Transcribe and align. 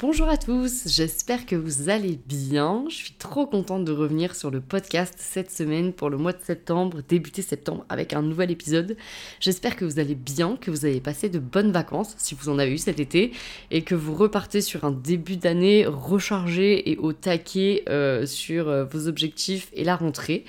Bonjour 0.00 0.30
à 0.30 0.38
tous, 0.38 0.84
j'espère 0.86 1.44
que 1.44 1.54
vous 1.54 1.90
allez 1.90 2.18
bien. 2.26 2.86
Je 2.88 2.94
suis 2.94 3.12
trop 3.12 3.46
contente 3.46 3.84
de 3.84 3.92
revenir 3.92 4.34
sur 4.34 4.50
le 4.50 4.62
podcast 4.62 5.12
cette 5.18 5.50
semaine 5.50 5.92
pour 5.92 6.08
le 6.08 6.16
mois 6.16 6.32
de 6.32 6.42
septembre, 6.42 7.02
débuter 7.06 7.42
septembre 7.42 7.84
avec 7.90 8.14
un 8.14 8.22
nouvel 8.22 8.50
épisode. 8.50 8.96
J'espère 9.40 9.76
que 9.76 9.84
vous 9.84 9.98
allez 9.98 10.14
bien, 10.14 10.56
que 10.56 10.70
vous 10.70 10.86
avez 10.86 11.02
passé 11.02 11.28
de 11.28 11.38
bonnes 11.38 11.70
vacances 11.70 12.14
si 12.16 12.34
vous 12.34 12.48
en 12.48 12.58
avez 12.58 12.72
eu 12.72 12.78
cet 12.78 12.98
été 12.98 13.32
et 13.70 13.82
que 13.82 13.94
vous 13.94 14.14
repartez 14.14 14.62
sur 14.62 14.84
un 14.84 14.90
début 14.90 15.36
d'année 15.36 15.84
rechargé 15.84 16.90
et 16.90 16.96
au 16.96 17.12
taquet 17.12 17.82
euh, 17.90 18.24
sur 18.24 18.70
euh, 18.70 18.86
vos 18.86 19.06
objectifs 19.06 19.68
et 19.74 19.84
la 19.84 19.96
rentrée. 19.96 20.46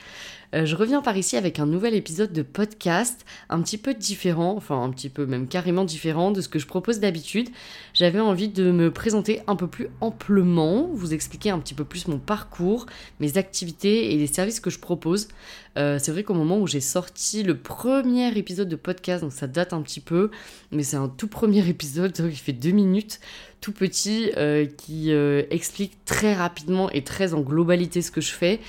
Euh, 0.54 0.66
je 0.66 0.76
reviens 0.76 1.02
par 1.02 1.18
ici 1.18 1.38
avec 1.38 1.60
un 1.60 1.66
nouvel 1.66 1.94
épisode 1.96 2.34
de 2.34 2.42
podcast, 2.42 3.26
un 3.50 3.62
petit 3.62 3.78
peu 3.78 3.94
différent, 3.94 4.56
enfin 4.58 4.82
un 4.82 4.90
petit 4.90 5.10
peu 5.10 5.26
même 5.26 5.48
carrément 5.48 5.86
différent 5.86 6.32
de 6.32 6.42
ce 6.42 6.50
que 6.50 6.60
je 6.60 6.68
propose 6.68 7.00
d'habitude. 7.00 7.50
J'avais 7.94 8.20
envie 8.20 8.50
de 8.50 8.72
me 8.72 8.92
présenter 8.92 9.42
un 9.48 9.56
peu 9.56 9.68
plus 9.68 9.88
amplement, 10.02 10.90
vous 10.94 11.14
expliquer 11.14 11.52
un 11.52 11.60
petit 11.60 11.74
peu 11.74 11.86
plus 11.86 12.08
mon 12.08 12.20
parcours, 12.20 12.86
mes 13.20 13.38
activités 13.38 14.14
et 14.14 14.18
les 14.18 14.28
services 14.28 14.60
que 14.60 14.70
je 14.70 14.80
propose. 14.80 15.30
Euh, 15.78 16.00
c'est 16.02 16.12
vrai 16.12 16.24
qu'au 16.24 16.34
moment 16.34 16.60
où 16.60 16.68
j'ai 16.68 16.82
sorti 16.82 17.44
le 17.44 17.58
premier 17.58 18.38
épisode 18.38 18.70
de 18.70 18.76
podcast, 18.76 19.24
donc 19.24 19.32
ça 19.32 19.48
date 19.48 19.74
un 19.74 19.82
petit 19.82 20.02
peu, 20.02 20.32
mais 20.72 20.84
c'est 20.84 20.98
un 20.98 21.08
tout 21.08 21.28
premier 21.28 21.68
épisode 21.70 22.12
qui 22.12 22.36
fait 22.36 22.54
deux 22.54 22.72
minutes, 22.72 23.20
tout 23.62 23.72
petit, 23.72 24.32
euh, 24.38 24.66
qui 24.66 25.12
explique 25.50 26.04
très 26.06 26.34
rapidement 26.34 26.90
et 26.92 27.04
très 27.04 27.34
en 27.34 27.42
globalité 27.42 28.02
ce 28.02 28.12
que 28.12 28.22
je 28.22 28.32
fais. 28.32 28.60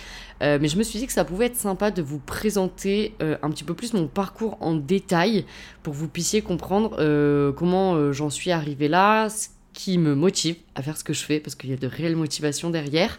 Euh, 0.43 0.59
mais 0.61 0.69
je 0.69 0.77
me 0.77 0.83
suis 0.83 0.99
dit 0.99 1.07
que 1.07 1.13
ça 1.13 1.25
pouvait 1.25 1.47
être 1.47 1.57
sympa 1.57 1.91
de 1.91 2.03
vous 2.03 2.19
présenter 2.19 3.15
euh, 3.23 3.37
un 3.43 3.51
petit 3.51 3.65
peu 3.65 3.75
plus 3.75 3.95
mon 3.95 4.09
parcours 4.09 4.59
en 4.61 4.75
détail 4.75 5.45
pour 5.83 5.93
que 5.95 5.99
vous 5.99 6.09
puissiez 6.09 6.43
comprendre 6.43 6.97
euh, 6.99 7.53
comment 7.53 8.13
j'en 8.13 8.31
suis 8.31 8.51
arrivée 8.51 8.89
là, 8.89 9.29
ce 9.29 9.49
qui 9.73 9.99
me 9.99 10.15
motive 10.15 10.57
à 10.75 10.83
faire 10.83 10.97
ce 10.97 11.05
que 11.05 11.13
je 11.13 11.23
fais, 11.23 11.39
parce 11.39 11.55
qu'il 11.55 11.71
y 11.71 11.73
a 11.73 11.77
de 11.77 11.87
réelles 11.87 12.17
motivations 12.17 12.71
derrière. 12.71 13.17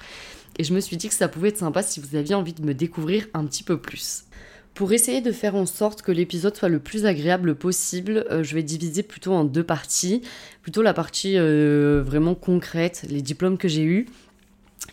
Et 0.57 0.63
je 0.63 0.73
me 0.73 0.79
suis 0.79 0.97
dit 0.97 1.07
que 1.09 1.15
ça 1.15 1.27
pouvait 1.27 1.49
être 1.49 1.57
sympa 1.57 1.83
si 1.83 1.99
vous 1.99 2.15
aviez 2.15 2.35
envie 2.35 2.53
de 2.53 2.63
me 2.63 2.73
découvrir 2.73 3.27
un 3.33 3.45
petit 3.45 3.63
peu 3.63 3.77
plus. 3.77 4.25
Pour 4.73 4.91
essayer 4.91 5.21
de 5.21 5.31
faire 5.31 5.55
en 5.55 5.65
sorte 5.65 6.01
que 6.01 6.11
l'épisode 6.11 6.55
soit 6.55 6.69
le 6.69 6.79
plus 6.79 7.05
agréable 7.05 7.53
possible, 7.53 8.25
je 8.41 8.55
vais 8.55 8.63
diviser 8.63 9.03
plutôt 9.03 9.33
en 9.33 9.43
deux 9.43 9.63
parties. 9.63 10.23
Plutôt 10.63 10.81
la 10.81 10.95
partie 10.95 11.37
vraiment 11.37 12.33
concrète, 12.33 13.05
les 13.07 13.21
diplômes 13.21 13.59
que 13.59 13.67
j'ai 13.67 13.83
eus, 13.83 14.07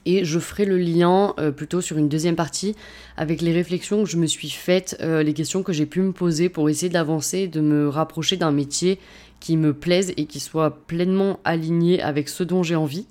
et 0.06 0.24
je 0.24 0.38
ferai 0.38 0.64
le 0.64 0.78
lien 0.78 1.34
euh, 1.38 1.50
plutôt 1.50 1.80
sur 1.80 1.98
une 1.98 2.08
deuxième 2.08 2.36
partie 2.36 2.74
avec 3.16 3.42
les 3.42 3.52
réflexions 3.52 4.04
que 4.04 4.08
je 4.08 4.16
me 4.16 4.26
suis 4.26 4.50
faites, 4.50 4.96
euh, 5.00 5.22
les 5.22 5.34
questions 5.34 5.62
que 5.62 5.72
j'ai 5.72 5.86
pu 5.86 6.00
me 6.00 6.12
poser 6.12 6.48
pour 6.48 6.68
essayer 6.70 6.88
d'avancer, 6.88 7.48
de 7.48 7.60
me 7.60 7.88
rapprocher 7.88 8.36
d'un 8.36 8.52
métier 8.52 8.98
qui 9.40 9.56
me 9.56 9.72
plaise 9.72 10.12
et 10.16 10.26
qui 10.26 10.40
soit 10.40 10.86
pleinement 10.86 11.40
aligné 11.44 12.00
avec 12.02 12.28
ce 12.28 12.44
dont 12.44 12.62
j'ai 12.62 12.76
envie. 12.76 13.06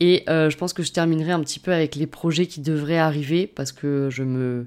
Et 0.00 0.24
euh, 0.28 0.50
je 0.50 0.56
pense 0.56 0.72
que 0.72 0.82
je 0.82 0.92
terminerai 0.92 1.32
un 1.32 1.40
petit 1.40 1.60
peu 1.60 1.72
avec 1.72 1.94
les 1.94 2.06
projets 2.06 2.46
qui 2.46 2.60
devraient 2.60 2.98
arriver 2.98 3.46
parce 3.46 3.72
que 3.72 4.08
je 4.10 4.22
me 4.22 4.66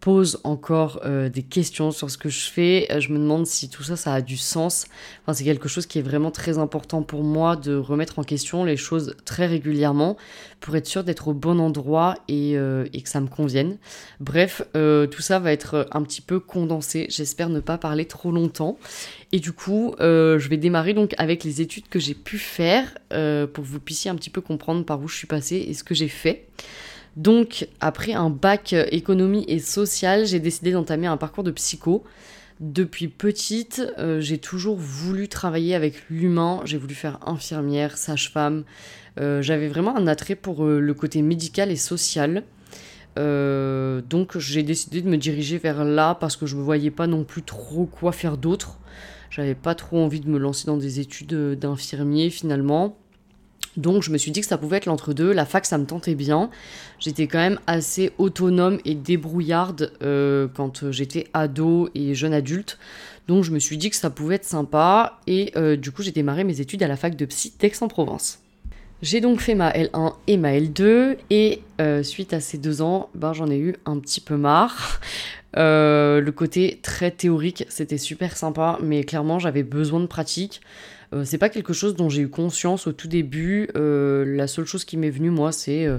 pose 0.00 0.40
encore 0.44 1.00
euh, 1.04 1.28
des 1.28 1.42
questions 1.42 1.90
sur 1.90 2.10
ce 2.10 2.18
que 2.18 2.28
je 2.28 2.48
fais. 2.48 2.86
Euh, 2.90 3.00
je 3.00 3.12
me 3.12 3.18
demande 3.18 3.46
si 3.46 3.68
tout 3.68 3.82
ça, 3.82 3.96
ça 3.96 4.14
a 4.14 4.20
du 4.20 4.36
sens. 4.36 4.86
Enfin, 5.22 5.34
c'est 5.34 5.44
quelque 5.44 5.68
chose 5.68 5.86
qui 5.86 5.98
est 5.98 6.02
vraiment 6.02 6.30
très 6.30 6.58
important 6.58 7.02
pour 7.02 7.24
moi 7.24 7.56
de 7.56 7.74
remettre 7.74 8.18
en 8.18 8.22
question 8.22 8.64
les 8.64 8.76
choses 8.76 9.16
très 9.24 9.46
régulièrement 9.46 10.16
pour 10.60 10.76
être 10.76 10.86
sûr 10.86 11.04
d'être 11.04 11.28
au 11.28 11.34
bon 11.34 11.58
endroit 11.58 12.14
et, 12.28 12.56
euh, 12.56 12.86
et, 12.92 13.02
que 13.02 13.08
ça 13.08 13.20
me 13.20 13.26
convienne. 13.26 13.78
Bref, 14.20 14.62
tout 14.72 15.22
ça 15.22 15.38
va 15.38 15.52
être 15.52 15.88
un 15.92 16.02
petit 16.02 16.20
peu 16.20 16.40
condensé. 16.40 17.06
J'espère 17.10 17.48
ne 17.48 17.60
pas 17.60 17.78
parler 17.78 18.04
trop 18.04 18.30
longtemps. 18.30 18.78
Et 19.32 19.40
du 19.40 19.52
coup, 19.52 19.94
je 19.98 20.48
vais 20.48 20.56
démarrer 20.56 20.94
donc 20.94 21.14
avec 21.18 21.44
les 21.44 21.60
études 21.60 21.88
que 21.88 21.98
j'ai 21.98 22.14
pu 22.14 22.38
faire 22.38 22.92
pour 23.10 23.64
que 23.64 23.68
vous 23.68 23.80
puissiez 23.80 24.10
un 24.10 24.16
petit 24.16 24.30
peu 24.30 24.40
comprendre 24.40 24.84
par 24.84 25.00
où 25.00 25.08
je 25.08 25.16
suis 25.16 25.26
passée 25.26 25.64
et 25.68 25.74
ce 25.74 25.84
que 25.84 25.94
j'ai 25.94 26.08
fait. 26.08 26.46
Donc, 27.18 27.66
après 27.80 28.12
un 28.12 28.30
bac 28.30 28.72
euh, 28.72 28.86
économie 28.92 29.44
et 29.48 29.58
social, 29.58 30.24
j'ai 30.24 30.38
décidé 30.38 30.70
d'entamer 30.70 31.08
un 31.08 31.16
parcours 31.16 31.42
de 31.42 31.50
psycho. 31.50 32.04
Depuis 32.60 33.08
petite, 33.08 33.82
euh, 33.98 34.20
j'ai 34.20 34.38
toujours 34.38 34.76
voulu 34.76 35.26
travailler 35.26 35.74
avec 35.74 36.08
l'humain, 36.10 36.60
j'ai 36.64 36.78
voulu 36.78 36.94
faire 36.94 37.18
infirmière, 37.26 37.98
sage-femme. 37.98 38.62
Euh, 39.18 39.42
j'avais 39.42 39.66
vraiment 39.66 39.96
un 39.96 40.06
attrait 40.06 40.36
pour 40.36 40.64
le 40.64 40.94
côté 40.94 41.20
médical 41.22 41.72
et 41.72 41.76
social. 41.76 42.44
donc 43.16 44.38
j'ai 44.38 44.62
décidé 44.62 45.02
de 45.02 45.08
me 45.08 45.16
diriger 45.16 45.58
vers 45.58 45.84
là 45.84 46.14
parce 46.14 46.36
que 46.36 46.46
je 46.46 46.54
ne 46.54 46.62
voyais 46.62 46.92
pas 46.92 47.08
non 47.08 47.24
plus 47.24 47.42
trop 47.42 47.86
quoi 47.86 48.12
faire 48.12 48.36
d'autre. 48.36 48.78
J'avais 49.30 49.56
pas 49.56 49.74
trop 49.74 49.98
envie 49.98 50.20
de 50.20 50.28
me 50.28 50.38
lancer 50.38 50.66
dans 50.66 50.76
des 50.76 51.00
études 51.00 51.58
d'infirmier 51.58 52.30
finalement. 52.30 52.96
Donc 53.78 54.02
je 54.02 54.10
me 54.10 54.18
suis 54.18 54.32
dit 54.32 54.40
que 54.40 54.46
ça 54.46 54.58
pouvait 54.58 54.78
être 54.78 54.86
l'entre-deux. 54.86 55.32
La 55.32 55.46
fac, 55.46 55.64
ça 55.64 55.78
me 55.78 55.86
tentait 55.86 56.16
bien. 56.16 56.50
J'étais 56.98 57.28
quand 57.28 57.38
même 57.38 57.60
assez 57.68 58.10
autonome 58.18 58.78
et 58.84 58.96
débrouillarde 58.96 59.92
euh, 60.02 60.48
quand 60.52 60.90
j'étais 60.90 61.28
ado 61.32 61.88
et 61.94 62.14
jeune 62.14 62.34
adulte. 62.34 62.76
Donc 63.28 63.44
je 63.44 63.52
me 63.52 63.60
suis 63.60 63.78
dit 63.78 63.88
que 63.88 63.96
ça 63.96 64.10
pouvait 64.10 64.34
être 64.34 64.44
sympa. 64.44 65.20
Et 65.28 65.52
euh, 65.56 65.76
du 65.76 65.92
coup, 65.92 66.02
j'ai 66.02 66.10
démarré 66.10 66.42
mes 66.42 66.60
études 66.60 66.82
à 66.82 66.88
la 66.88 66.96
fac 66.96 67.14
de 67.14 67.24
psy 67.24 67.54
d'Aix-en-Provence. 67.56 68.40
J'ai 69.00 69.20
donc 69.20 69.40
fait 69.40 69.54
ma 69.54 69.70
L1 69.70 70.14
et 70.26 70.36
ma 70.38 70.54
L2. 70.54 71.16
Et 71.30 71.62
euh, 71.80 72.02
suite 72.02 72.32
à 72.32 72.40
ces 72.40 72.58
deux 72.58 72.82
ans, 72.82 73.10
ben, 73.14 73.32
j'en 73.32 73.48
ai 73.48 73.58
eu 73.58 73.76
un 73.86 74.00
petit 74.00 74.20
peu 74.20 74.36
marre. 74.36 75.00
le 75.54 76.30
côté 76.30 76.80
très 76.82 77.12
théorique, 77.12 77.64
c'était 77.68 77.96
super 77.96 78.36
sympa. 78.36 78.76
Mais 78.82 79.04
clairement, 79.04 79.38
j'avais 79.38 79.62
besoin 79.62 80.00
de 80.00 80.06
pratique. 80.06 80.62
Euh, 81.14 81.24
c'est 81.24 81.38
pas 81.38 81.48
quelque 81.48 81.72
chose 81.72 81.96
dont 81.96 82.08
j'ai 82.08 82.22
eu 82.22 82.28
conscience 82.28 82.86
au 82.86 82.92
tout 82.92 83.08
début. 83.08 83.68
Euh, 83.76 84.24
la 84.36 84.46
seule 84.46 84.66
chose 84.66 84.84
qui 84.84 84.96
m'est 84.96 85.10
venue, 85.10 85.30
moi, 85.30 85.52
c'est 85.52 85.86
euh, 85.86 85.98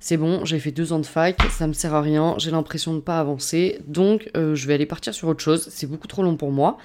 c'est 0.00 0.16
bon, 0.16 0.44
j'ai 0.44 0.58
fait 0.58 0.70
deux 0.70 0.92
ans 0.92 0.98
de 0.98 1.06
fac, 1.06 1.40
ça 1.50 1.66
me 1.66 1.72
sert 1.72 1.94
à 1.94 2.00
rien, 2.00 2.34
j'ai 2.38 2.50
l'impression 2.50 2.94
de 2.94 3.00
pas 3.00 3.18
avancer, 3.18 3.80
donc 3.86 4.30
je 4.34 4.66
vais 4.66 4.74
aller 4.74 4.86
partir 4.86 5.14
sur 5.14 5.28
autre 5.28 5.42
chose. 5.42 5.68
C'est 5.70 5.86
beaucoup 5.86 6.06
trop 6.06 6.22
long 6.22 6.36
pour 6.36 6.52
moi. 6.52 6.76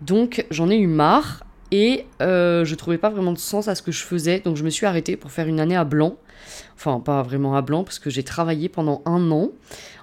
Donc 0.00 0.46
j'en 0.50 0.70
ai 0.70 0.76
eu 0.76 0.86
marre 0.86 1.44
et 1.72 2.06
je 2.20 2.74
trouvais 2.74 2.98
pas 2.98 3.10
vraiment 3.10 3.32
de 3.32 3.38
sens 3.38 3.66
à 3.66 3.74
ce 3.74 3.82
que 3.82 3.90
je 3.90 4.02
faisais, 4.04 4.38
donc 4.38 4.56
je 4.56 4.62
me 4.62 4.70
suis 4.70 4.86
arrêtée 4.86 5.16
pour 5.16 5.32
faire 5.32 5.48
une 5.48 5.58
année 5.58 5.76
à 5.76 5.84
blanc. 5.84 6.16
Enfin, 6.76 7.00
pas 7.00 7.22
vraiment 7.22 7.56
à 7.56 7.62
blanc, 7.62 7.84
parce 7.84 7.98
que 7.98 8.08
j'ai 8.08 8.22
travaillé 8.22 8.68
pendant 8.68 9.02
un 9.04 9.30
an 9.30 9.50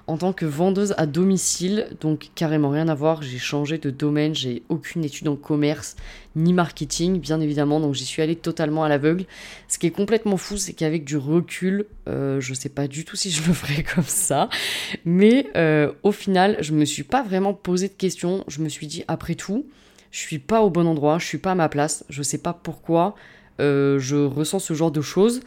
en 0.06 0.16
tant 0.16 0.32
que 0.32 0.46
vendeuse 0.46 0.94
à 0.98 1.06
domicile, 1.06 1.86
donc 2.00 2.30
carrément 2.34 2.70
rien 2.70 2.88
à 2.88 2.94
voir. 2.94 3.22
J'ai 3.22 3.38
changé 3.38 3.78
de 3.78 3.90
domaine, 3.90 4.34
j'ai 4.34 4.62
aucune 4.68 5.04
étude 5.04 5.28
en 5.28 5.36
commerce 5.36 5.96
ni 6.34 6.52
marketing, 6.52 7.20
bien 7.20 7.40
évidemment, 7.40 7.78
donc 7.78 7.94
j'y 7.94 8.04
suis 8.04 8.22
allée 8.22 8.36
totalement 8.36 8.84
à 8.84 8.88
l'aveugle. 8.88 9.24
Ce 9.68 9.78
qui 9.78 9.86
est 9.86 9.90
complètement 9.90 10.36
fou, 10.36 10.56
c'est 10.56 10.72
qu'avec 10.72 11.04
du 11.04 11.16
recul, 11.16 11.86
euh, 12.08 12.40
je 12.40 12.54
sais 12.54 12.68
pas 12.68 12.88
du 12.88 13.04
tout 13.04 13.16
si 13.16 13.30
je 13.30 13.46
le 13.46 13.52
ferais 13.52 13.82
comme 13.94 14.04
ça, 14.04 14.48
mais 15.04 15.46
euh, 15.56 15.92
au 16.02 16.12
final, 16.12 16.56
je 16.60 16.72
me 16.72 16.84
suis 16.84 17.04
pas 17.04 17.22
vraiment 17.22 17.54
posé 17.54 17.88
de 17.88 17.94
questions. 17.94 18.44
Je 18.48 18.60
me 18.60 18.68
suis 18.68 18.86
dit, 18.86 19.04
après 19.08 19.34
tout, 19.34 19.66
je 20.10 20.18
suis 20.18 20.38
pas 20.38 20.62
au 20.62 20.70
bon 20.70 20.86
endroit, 20.86 21.18
je 21.18 21.26
suis 21.26 21.38
pas 21.38 21.52
à 21.52 21.54
ma 21.54 21.68
place, 21.68 22.04
je 22.08 22.22
sais 22.22 22.38
pas 22.38 22.52
pourquoi. 22.52 23.14
Euh, 23.62 23.98
je 23.98 24.16
ressens 24.16 24.58
ce 24.58 24.74
genre 24.74 24.90
de 24.90 25.00
choses. 25.00 25.40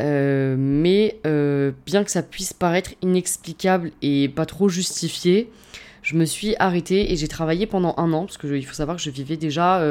Euh, 0.00 0.56
mais 0.58 1.20
euh, 1.26 1.72
bien 1.84 2.04
que 2.04 2.10
ça 2.10 2.22
puisse 2.22 2.54
paraître 2.54 2.92
inexplicable 3.02 3.92
et 4.00 4.30
pas 4.30 4.46
trop 4.46 4.70
justifié, 4.70 5.50
je 6.02 6.16
me 6.16 6.24
suis 6.24 6.56
arrêtée 6.58 7.12
et 7.12 7.16
j'ai 7.16 7.28
travaillé 7.28 7.66
pendant 7.66 7.94
un 7.98 8.10
an, 8.14 8.24
parce 8.24 8.38
qu'il 8.38 8.64
faut 8.64 8.74
savoir 8.74 8.96
que 8.96 9.02
je 9.02 9.10
vivais 9.10 9.36
déjà 9.36 9.84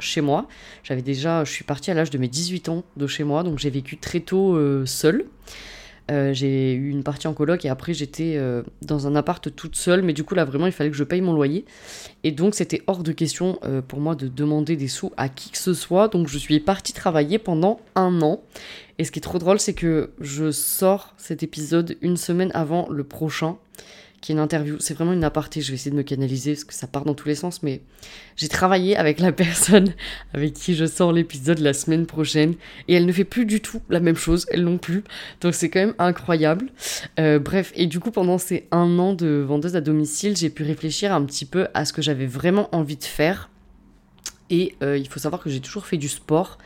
chez 0.00 0.20
moi. 0.20 0.48
J'avais 0.82 1.02
déjà, 1.02 1.44
je 1.44 1.52
suis 1.52 1.64
partie 1.64 1.92
à 1.92 1.94
l'âge 1.94 2.10
de 2.10 2.18
mes 2.18 2.26
18 2.26 2.68
ans 2.68 2.82
de 2.96 3.06
chez 3.06 3.22
moi, 3.22 3.44
donc 3.44 3.60
j'ai 3.60 3.70
vécu 3.70 3.96
très 3.96 4.18
tôt 4.18 4.58
seule. 4.84 5.26
Euh, 6.10 6.32
j'ai 6.32 6.74
eu 6.74 6.90
une 6.90 7.04
partie 7.04 7.28
en 7.28 7.34
coloc 7.34 7.64
et 7.64 7.68
après 7.68 7.94
j'étais 7.94 8.34
euh, 8.36 8.62
dans 8.82 9.06
un 9.06 9.14
appart 9.14 9.54
toute 9.54 9.76
seule, 9.76 10.02
mais 10.02 10.12
du 10.12 10.24
coup 10.24 10.34
là 10.34 10.44
vraiment 10.44 10.66
il 10.66 10.72
fallait 10.72 10.90
que 10.90 10.96
je 10.96 11.04
paye 11.04 11.20
mon 11.20 11.32
loyer. 11.32 11.64
Et 12.24 12.32
donc 12.32 12.54
c'était 12.54 12.82
hors 12.86 13.02
de 13.02 13.12
question 13.12 13.58
euh, 13.64 13.82
pour 13.82 14.00
moi 14.00 14.14
de 14.14 14.28
demander 14.28 14.76
des 14.76 14.88
sous 14.88 15.12
à 15.16 15.28
qui 15.28 15.50
que 15.50 15.58
ce 15.58 15.74
soit, 15.74 16.08
donc 16.08 16.28
je 16.28 16.38
suis 16.38 16.58
partie 16.60 16.92
travailler 16.92 17.38
pendant 17.38 17.80
un 17.94 18.20
an. 18.22 18.40
Et 18.98 19.04
ce 19.04 19.12
qui 19.12 19.20
est 19.20 19.22
trop 19.22 19.38
drôle 19.38 19.60
c'est 19.60 19.74
que 19.74 20.10
je 20.20 20.50
sors 20.50 21.14
cet 21.16 21.42
épisode 21.42 21.96
une 22.02 22.16
semaine 22.16 22.50
avant 22.54 22.88
le 22.90 23.04
prochain 23.04 23.56
qui 24.22 24.30
est 24.30 24.34
une 24.34 24.40
interview. 24.40 24.76
C'est 24.78 24.94
vraiment 24.94 25.12
une 25.12 25.24
aparté, 25.24 25.60
je 25.60 25.68
vais 25.68 25.74
essayer 25.74 25.90
de 25.90 25.96
me 25.96 26.04
canaliser 26.04 26.52
parce 26.52 26.64
que 26.64 26.72
ça 26.72 26.86
part 26.86 27.04
dans 27.04 27.12
tous 27.12 27.26
les 27.26 27.34
sens, 27.34 27.62
mais 27.64 27.82
j'ai 28.36 28.48
travaillé 28.48 28.96
avec 28.96 29.18
la 29.18 29.32
personne 29.32 29.92
avec 30.32 30.54
qui 30.54 30.74
je 30.74 30.86
sors 30.86 31.12
l'épisode 31.12 31.58
la 31.58 31.74
semaine 31.74 32.06
prochaine 32.06 32.54
et 32.86 32.94
elle 32.94 33.04
ne 33.04 33.12
fait 33.12 33.24
plus 33.24 33.44
du 33.44 33.60
tout 33.60 33.82
la 33.90 33.98
même 33.98 34.16
chose, 34.16 34.46
elle 34.50 34.62
non 34.62 34.78
plus. 34.78 35.02
Donc 35.40 35.54
c'est 35.54 35.68
quand 35.68 35.80
même 35.80 35.94
incroyable. 35.98 36.70
Euh, 37.18 37.40
bref, 37.40 37.72
et 37.74 37.86
du 37.86 37.98
coup, 37.98 38.12
pendant 38.12 38.38
ces 38.38 38.68
un 38.70 38.98
an 39.00 39.12
de 39.12 39.44
vendeuse 39.46 39.74
à 39.74 39.80
domicile, 39.80 40.36
j'ai 40.36 40.50
pu 40.50 40.62
réfléchir 40.62 41.12
un 41.12 41.24
petit 41.24 41.44
peu 41.44 41.66
à 41.74 41.84
ce 41.84 41.92
que 41.92 42.00
j'avais 42.00 42.26
vraiment 42.26 42.74
envie 42.74 42.96
de 42.96 43.04
faire. 43.04 43.50
Et 44.50 44.76
euh, 44.84 44.96
il 44.96 45.08
faut 45.08 45.18
savoir 45.18 45.42
que 45.42 45.50
j'ai 45.50 45.60
toujours 45.60 45.86
fait 45.86 45.96
du 45.96 46.08
sport. 46.08 46.58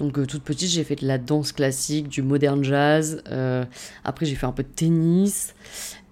Donc 0.00 0.18
euh, 0.18 0.24
toute 0.24 0.42
petite, 0.42 0.70
j'ai 0.70 0.84
fait 0.84 0.96
de 0.96 1.06
la 1.06 1.18
danse 1.18 1.52
classique, 1.52 2.08
du 2.08 2.22
modern 2.22 2.64
jazz. 2.64 3.22
après, 4.04 4.24
j'ai 4.24 4.36
fait 4.36 4.46
un 4.46 4.52
peu 4.52 4.62
de 4.62 4.68
tennis. 4.68 5.54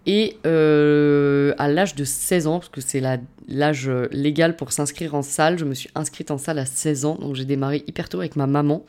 Et 0.07 0.37
euh, 0.47 1.55
à 1.59 1.69
l'âge 1.69 1.95
de 1.95 2.05
16 2.05 2.47
ans, 2.47 2.59
parce 2.59 2.71
que 2.71 2.81
c'est 2.81 3.03
l'âge 3.49 3.91
légal 4.11 4.57
pour 4.57 4.73
s'inscrire 4.73 5.15
en 5.15 5.23
salle, 5.23 5.59
je 5.59 5.65
me 5.65 5.75
suis 5.75 5.91
inscrite 5.95 6.31
en 6.31 6.39
salle 6.39 6.59
à 6.59 6.67
16 6.67 7.05
ans, 7.05 7.15
donc 7.21 7.37
j'ai 7.37 7.45
démarré 7.45 7.85
hyper 7.87 8.09
tôt 8.09 8.19
avec 8.19 8.35
ma 8.35 8.47
maman. 8.47 8.85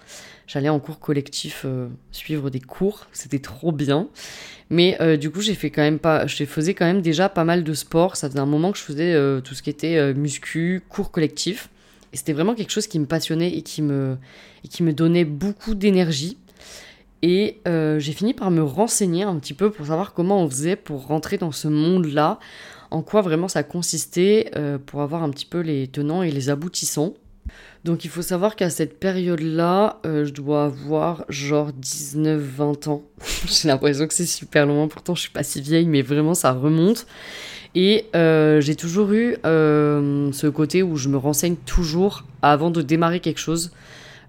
J'allais 0.47 0.69
en 0.69 0.79
cours 0.79 0.99
collectif 0.99 1.63
euh, 1.65 1.87
suivre 2.11 2.49
des 2.49 2.59
cours, 2.59 3.07
c'était 3.13 3.39
trop 3.39 3.71
bien. 3.71 4.09
Mais 4.69 4.97
euh, 5.01 5.15
du 5.15 5.29
coup, 5.29 5.41
j'ai 5.41 5.53
fait 5.53 5.69
quand 5.69 5.83
même 5.83 5.99
pas, 5.99 6.25
je 6.25 6.43
faisais 6.45 6.73
quand 6.73 6.85
même 6.85 7.01
déjà 7.01 7.29
pas 7.29 7.43
mal 7.43 7.63
de 7.63 7.73
sport. 7.73 8.15
Ça 8.15 8.27
faisait 8.27 8.39
un 8.39 8.47
moment 8.47 8.71
que 8.71 8.77
je 8.79 8.83
faisais 8.83 9.41
tout 9.43 9.53
ce 9.53 9.61
qui 9.61 9.69
était 9.69 10.13
muscu, 10.15 10.81
cours 10.89 11.11
collectif. 11.11 11.69
Et 12.11 12.17
c'était 12.17 12.33
vraiment 12.33 12.55
quelque 12.55 12.71
chose 12.71 12.87
qui 12.87 12.99
me 12.99 13.05
passionnait 13.05 13.55
et 13.55 13.61
qui 13.61 13.81
me, 13.81 14.17
et 14.63 14.67
qui 14.67 14.83
me 14.83 14.93
donnait 14.93 15.25
beaucoup 15.25 15.75
d'énergie. 15.75 16.37
Et 17.23 17.61
euh, 17.69 17.99
j'ai 17.99 18.11
fini 18.11 18.33
par 18.33 18.51
me 18.51 18.61
renseigner 18.61 19.23
un 19.23 19.39
petit 19.39 19.53
peu 19.53 19.71
pour 19.71 19.87
savoir 19.87 20.13
comment 20.13 20.43
on 20.43 20.49
faisait 20.49 20.75
pour 20.75 21.07
rentrer 21.07 21.37
dans 21.37 21.53
ce 21.53 21.69
monde-là, 21.69 22.37
en 22.91 23.01
quoi 23.01 23.21
vraiment 23.21 23.47
ça 23.47 23.63
consistait, 23.63 24.51
euh, 24.57 24.77
pour 24.77 25.01
avoir 25.01 25.23
un 25.23 25.29
petit 25.29 25.45
peu 25.45 25.61
les 25.61 25.87
tenants 25.87 26.21
et 26.21 26.31
les 26.31 26.49
aboutissants. 26.49 27.13
Donc 27.85 28.03
il 28.03 28.09
faut 28.09 28.21
savoir 28.21 28.57
qu'à 28.57 28.69
cette 28.69 28.99
période-là, 28.99 30.01
euh, 30.05 30.25
je 30.25 30.33
dois 30.33 30.65
avoir 30.65 31.23
genre 31.29 31.71
19-20 31.71 32.89
ans. 32.89 33.03
j'ai 33.47 33.69
l'impression 33.69 34.05
que 34.05 34.13
c'est 34.13 34.25
super 34.25 34.65
loin, 34.65 34.89
pourtant 34.89 35.15
je 35.15 35.21
suis 35.21 35.31
pas 35.31 35.43
si 35.43 35.61
vieille, 35.61 35.87
mais 35.87 36.01
vraiment 36.01 36.33
ça 36.33 36.51
remonte. 36.51 37.07
Et 37.73 38.05
j'ai 38.13 38.75
toujours 38.75 39.13
eu 39.13 39.35
ce 39.43 40.47
côté 40.47 40.83
où 40.83 40.95
je 40.95 41.09
me 41.09 41.17
renseigne 41.17 41.55
toujours 41.55 42.23
avant 42.43 42.69
de 42.69 42.83
démarrer 42.83 43.19
quelque 43.19 43.39
chose. 43.39 43.71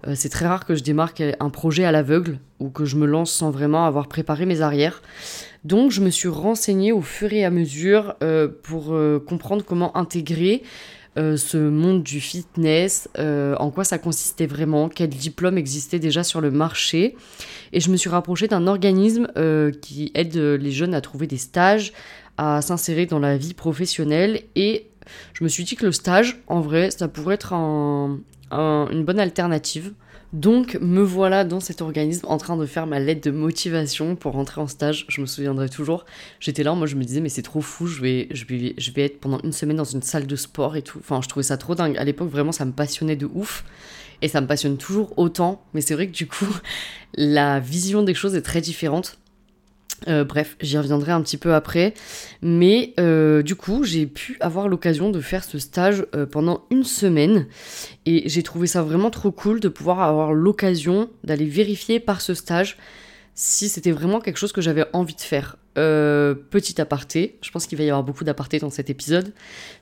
Euh, 0.07 0.13
c'est 0.15 0.29
très 0.29 0.47
rare 0.47 0.65
que 0.65 0.75
je 0.75 0.83
démarque 0.83 1.23
un 1.39 1.49
projet 1.49 1.85
à 1.85 1.91
l'aveugle 1.91 2.39
ou 2.59 2.69
que 2.69 2.85
je 2.85 2.95
me 2.95 3.05
lance 3.05 3.31
sans 3.31 3.51
vraiment 3.51 3.85
avoir 3.85 4.07
préparé 4.07 4.45
mes 4.45 4.61
arrières. 4.61 5.01
Donc 5.63 5.91
je 5.91 6.01
me 6.01 6.09
suis 6.09 6.29
renseignée 6.29 6.91
au 6.91 7.01
fur 7.01 7.33
et 7.33 7.43
à 7.43 7.49
mesure 7.49 8.15
euh, 8.21 8.47
pour 8.63 8.93
euh, 8.93 9.19
comprendre 9.19 9.63
comment 9.65 9.95
intégrer 9.97 10.63
ce 11.17 11.55
monde 11.55 12.03
du 12.03 12.19
fitness, 12.19 13.07
en 13.17 13.71
quoi 13.71 13.85
ça 13.85 13.97
consistait 13.97 14.47
vraiment, 14.47 14.89
quel 14.89 15.07
diplôme 15.07 15.57
existait 15.57 15.97
déjà 15.97 16.25
sur 16.25 16.41
le 16.41 16.51
marché. 16.51 17.15
Et 17.71 17.79
je 17.79 17.89
me 17.89 17.95
suis 17.95 18.09
rapprochée 18.09 18.49
d'un 18.49 18.67
organisme 18.67 19.29
qui 19.81 20.11
aide 20.13 20.35
les 20.35 20.71
jeunes 20.71 20.93
à 20.93 20.99
trouver 20.99 21.25
des 21.25 21.37
stages, 21.37 21.93
à 22.37 22.61
s'insérer 22.61 23.05
dans 23.05 23.19
la 23.19 23.37
vie 23.37 23.53
professionnelle. 23.53 24.41
Et 24.57 24.87
je 25.31 25.45
me 25.45 25.47
suis 25.47 25.63
dit 25.63 25.77
que 25.77 25.85
le 25.85 25.93
stage, 25.93 26.41
en 26.47 26.59
vrai, 26.59 26.91
ça 26.91 27.07
pourrait 27.07 27.35
être 27.35 27.53
un, 27.53 28.19
une 28.59 29.03
bonne 29.03 29.19
alternative. 29.19 29.93
Donc 30.33 30.77
me 30.81 31.01
voilà 31.01 31.45
dans 31.45 31.61
cet 31.61 31.81
organisme 31.81 32.25
en 32.27 32.37
train 32.37 32.57
de 32.57 32.65
faire 32.65 32.87
ma 32.87 32.99
lettre 32.99 33.21
de 33.21 33.31
motivation 33.31 34.17
pour 34.17 34.33
rentrer 34.33 34.59
en 34.59 34.67
stage. 34.67 35.05
Je 35.07 35.21
me 35.21 35.25
souviendrai 35.25 35.69
toujours. 35.69 36.05
J'étais 36.41 36.63
là, 36.63 36.73
moi 36.73 36.87
je 36.87 36.95
me 36.95 37.03
disais 37.03 37.21
mais 37.21 37.29
c'est 37.29 37.41
trop 37.41 37.61
fou, 37.61 37.87
je 37.87 38.01
vais, 38.01 38.27
je, 38.31 38.45
vais, 38.45 38.73
je 38.77 38.91
vais 38.91 39.03
être 39.03 39.21
pendant 39.21 39.39
une 39.39 39.53
semaine 39.53 39.77
dans 39.77 39.85
une 39.85 40.01
salle 40.01 40.27
de 40.27 40.35
sport 40.35 40.75
et 40.75 40.81
tout. 40.81 40.99
Enfin 40.99 41.21
je 41.21 41.29
trouvais 41.29 41.43
ça 41.43 41.55
trop 41.57 41.73
dingue. 41.73 41.97
À 41.97 42.03
l'époque 42.03 42.29
vraiment 42.29 42.51
ça 42.51 42.65
me 42.65 42.73
passionnait 42.73 43.15
de 43.15 43.29
ouf. 43.33 43.63
Et 44.21 44.27
ça 44.27 44.41
me 44.41 44.47
passionne 44.47 44.77
toujours 44.77 45.13
autant. 45.17 45.63
Mais 45.73 45.81
c'est 45.81 45.93
vrai 45.93 46.07
que 46.07 46.13
du 46.13 46.27
coup 46.27 46.47
la 47.13 47.61
vision 47.61 48.03
des 48.03 48.13
choses 48.13 48.35
est 48.35 48.41
très 48.41 48.61
différente. 48.61 49.17
Euh, 50.07 50.23
bref, 50.23 50.55
j'y 50.61 50.77
reviendrai 50.77 51.11
un 51.11 51.21
petit 51.21 51.37
peu 51.37 51.53
après. 51.53 51.93
Mais 52.41 52.93
euh, 52.99 53.41
du 53.41 53.55
coup, 53.55 53.83
j'ai 53.83 54.05
pu 54.05 54.37
avoir 54.39 54.67
l'occasion 54.67 55.09
de 55.09 55.19
faire 55.21 55.43
ce 55.43 55.57
stage 55.57 56.05
euh, 56.15 56.25
pendant 56.25 56.65
une 56.69 56.83
semaine. 56.83 57.47
Et 58.05 58.27
j'ai 58.29 58.43
trouvé 58.43 58.67
ça 58.67 58.81
vraiment 58.81 59.09
trop 59.09 59.31
cool 59.31 59.59
de 59.59 59.69
pouvoir 59.69 60.01
avoir 60.01 60.33
l'occasion 60.33 61.09
d'aller 61.23 61.45
vérifier 61.45 61.99
par 61.99 62.21
ce 62.21 62.33
stage 62.33 62.77
si 63.37 63.67
c'était 63.67 63.91
vraiment 63.91 64.21
quelque 64.21 64.37
chose 64.37 64.53
que 64.53 64.61
j'avais 64.61 64.85
envie 64.93 65.15
de 65.15 65.21
faire. 65.21 65.57
petit 65.75 66.79
aparté, 66.79 67.37
je 67.41 67.51
pense 67.51 67.67
qu'il 67.67 67.77
va 67.77 67.83
y 67.83 67.89
avoir 67.89 68.03
beaucoup 68.03 68.23
d'apartés 68.23 68.59
dans 68.59 68.69
cet 68.69 68.89
épisode. 68.89 69.33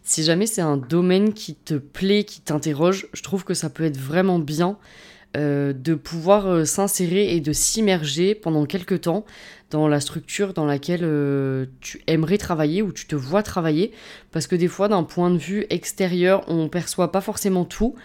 Si 0.03 0.23
jamais 0.23 0.47
c'est 0.47 0.61
un 0.61 0.77
domaine 0.77 1.33
qui 1.33 1.53
te 1.53 1.75
plaît, 1.75 2.23
qui 2.23 2.41
t'interroge, 2.41 3.07
je 3.13 3.21
trouve 3.21 3.43
que 3.43 3.53
ça 3.53 3.69
peut 3.69 3.83
être 3.83 3.97
vraiment 3.99 4.39
bien 4.39 4.79
euh, 5.35 5.73
de 5.73 5.95
pouvoir 5.95 6.45
euh, 6.45 6.63
s'insérer 6.63 7.35
et 7.35 7.41
de 7.41 7.53
s'immerger 7.53 8.35
pendant 8.35 8.65
quelques 8.67 9.01
temps 9.01 9.25
dans 9.71 9.87
la 9.87 9.99
structure 9.99 10.53
dans 10.53 10.65
laquelle 10.65 11.01
euh, 11.03 11.65
tu 11.81 12.03
aimerais 12.05 12.37
travailler 12.37 12.83
ou 12.83 12.91
tu 12.91 13.07
te 13.07 13.15
vois 13.15 13.41
travailler. 13.41 13.91
Parce 14.31 14.45
que 14.45 14.55
des 14.55 14.67
fois, 14.67 14.89
d'un 14.89 15.01
point 15.01 15.31
de 15.31 15.39
vue 15.39 15.65
extérieur, 15.71 16.43
on 16.47 16.69
perçoit 16.69 17.11
pas 17.11 17.21
forcément 17.21 17.65
tout. 17.65 17.95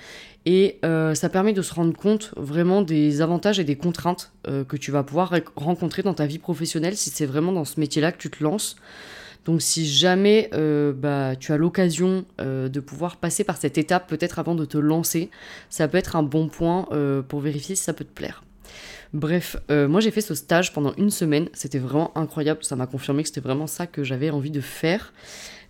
Et 0.46 0.78
ça 0.82 1.28
permet 1.28 1.52
de 1.52 1.60
se 1.60 1.74
rendre 1.74 1.94
compte 1.94 2.32
vraiment 2.38 2.80
des 2.80 3.20
avantages 3.20 3.60
et 3.60 3.64
des 3.64 3.76
contraintes 3.76 4.32
que 4.46 4.76
tu 4.78 4.90
vas 4.90 5.02
pouvoir 5.02 5.34
rencontrer 5.56 6.00
dans 6.00 6.14
ta 6.14 6.24
vie 6.24 6.38
professionnelle 6.38 6.96
si 6.96 7.10
c'est 7.10 7.26
vraiment 7.26 7.52
dans 7.52 7.66
ce 7.66 7.78
métier-là 7.78 8.12
que 8.12 8.16
tu 8.16 8.30
te 8.30 8.42
lances. 8.42 8.76
Donc 9.44 9.62
si 9.62 9.86
jamais 9.86 10.50
euh, 10.52 10.92
bah, 10.92 11.34
tu 11.34 11.52
as 11.52 11.56
l'occasion 11.56 12.26
euh, 12.40 12.68
de 12.68 12.80
pouvoir 12.80 13.16
passer 13.16 13.44
par 13.44 13.56
cette 13.56 13.78
étape, 13.78 14.06
peut-être 14.06 14.38
avant 14.38 14.54
de 14.54 14.64
te 14.64 14.76
lancer, 14.76 15.30
ça 15.70 15.88
peut 15.88 15.98
être 15.98 16.16
un 16.16 16.22
bon 16.22 16.48
point 16.48 16.86
euh, 16.92 17.22
pour 17.22 17.40
vérifier 17.40 17.74
si 17.74 17.82
ça 17.82 17.92
peut 17.92 18.04
te 18.04 18.12
plaire. 18.12 18.44
Bref, 19.14 19.56
moi 19.70 20.02
j'ai 20.02 20.10
fait 20.10 20.20
ce 20.20 20.34
stage 20.34 20.74
pendant 20.74 20.92
une 20.98 21.08
semaine, 21.08 21.48
c'était 21.54 21.78
vraiment 21.78 22.12
incroyable, 22.14 22.62
ça 22.62 22.76
m'a 22.76 22.86
confirmé 22.86 23.22
que 23.22 23.28
c'était 23.28 23.40
vraiment 23.40 23.66
ça 23.66 23.86
que 23.86 24.04
j'avais 24.04 24.28
envie 24.28 24.50
de 24.50 24.60
faire. 24.60 25.14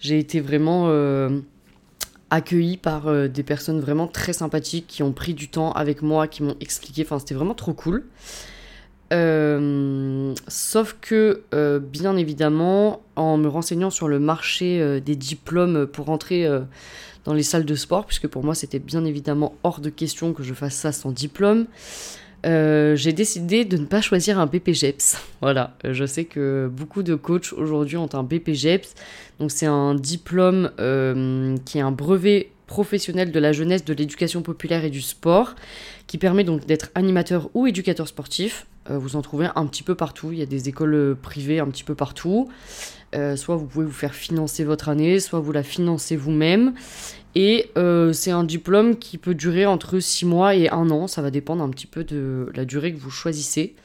J'ai 0.00 0.18
été 0.18 0.40
vraiment 0.40 0.90
accueillie 2.30 2.78
par 2.78 3.28
des 3.28 3.42
personnes 3.44 3.78
vraiment 3.78 4.08
très 4.08 4.32
sympathiques 4.32 4.88
qui 4.88 5.04
ont 5.04 5.12
pris 5.12 5.34
du 5.34 5.46
temps 5.46 5.70
avec 5.70 6.02
moi, 6.02 6.26
qui 6.26 6.42
m'ont 6.42 6.56
expliqué, 6.60 7.02
enfin 7.04 7.20
c'était 7.20 7.36
vraiment 7.36 7.54
trop 7.54 7.74
cool. 7.74 8.06
Euh, 9.12 10.34
sauf 10.48 10.96
que, 11.00 11.42
euh, 11.54 11.78
bien 11.78 12.16
évidemment, 12.16 13.02
en 13.16 13.38
me 13.38 13.48
renseignant 13.48 13.90
sur 13.90 14.08
le 14.08 14.18
marché 14.18 14.80
euh, 14.80 15.00
des 15.00 15.16
diplômes 15.16 15.86
pour 15.86 16.10
entrer 16.10 16.46
dans 17.24 17.34
les 17.34 17.42
salles 17.42 17.64
de 17.64 17.74
sport, 17.74 18.06
puisque 18.06 18.28
pour 18.28 18.44
moi 18.44 18.54
c'était 18.54 18.78
bien 18.78 19.04
évidemment 19.04 19.54
hors 19.62 19.80
de 19.80 19.90
question 19.90 20.32
que 20.32 20.42
je 20.42 20.54
fasse 20.54 20.74
ça 20.74 20.92
sans 20.92 21.10
diplôme, 21.10 21.66
j'ai 22.44 23.12
décidé 23.12 23.64
de 23.64 23.76
ne 23.76 23.86
pas 23.86 24.00
choisir 24.00 24.38
un 24.38 24.46
BPGEPS. 24.46 25.18
Voilà, 25.40 25.76
je 25.84 26.04
sais 26.04 26.24
que 26.24 26.68
beaucoup 26.72 27.02
de 27.02 27.14
coachs 27.14 27.52
aujourd'hui 27.52 27.96
ont 27.96 28.08
un 28.12 28.22
BPGEPS, 28.22 28.94
donc 29.38 29.50
c'est 29.50 29.66
un 29.66 29.94
diplôme 29.94 30.70
qui 31.64 31.78
est 31.78 31.82
un 31.82 31.92
brevet 31.92 32.50
professionnel 32.66 33.32
de 33.32 33.40
la 33.40 33.52
jeunesse, 33.52 33.84
de 33.84 33.94
l'éducation 33.94 34.42
populaire 34.42 34.84
et 34.84 34.90
du 34.90 35.00
sport, 35.00 35.54
qui 36.06 36.18
permet 36.18 36.44
donc 36.44 36.66
d'être 36.66 36.90
animateur 36.94 37.50
ou 37.54 37.66
éducateur 37.66 38.06
sportif. 38.06 38.66
Euh, 38.90 38.98
vous 38.98 39.16
en 39.16 39.22
trouvez 39.22 39.48
un 39.54 39.66
petit 39.66 39.82
peu 39.82 39.94
partout. 39.94 40.32
Il 40.32 40.38
y 40.38 40.42
a 40.42 40.46
des 40.46 40.68
écoles 40.68 40.94
euh, 40.94 41.14
privées 41.14 41.60
un 41.60 41.66
petit 41.66 41.84
peu 41.84 41.94
partout. 41.94 42.48
Euh, 43.14 43.36
soit 43.36 43.56
vous 43.56 43.66
pouvez 43.66 43.86
vous 43.86 43.92
faire 43.92 44.14
financer 44.14 44.64
votre 44.64 44.88
année, 44.88 45.18
soit 45.20 45.40
vous 45.40 45.52
la 45.52 45.62
financez 45.62 46.16
vous-même. 46.16 46.74
Et 47.34 47.70
c'est 48.12 48.32
un 48.32 48.42
diplôme 48.42 48.96
qui 48.96 49.16
peut 49.16 49.34
durer 49.34 49.64
entre 49.64 50.00
6 50.00 50.26
mois 50.26 50.56
et 50.56 50.68
1 50.70 50.90
an. 50.90 51.06
Ça 51.06 51.22
va 51.22 51.30
dépendre 51.30 51.62
un 51.62 51.68
petit 51.68 51.86
peu 51.86 52.02
de 52.02 52.50
la 52.54 52.64
durée 52.64 52.92
que 52.92 52.98
vous 52.98 53.10
choisissez. 53.12 53.76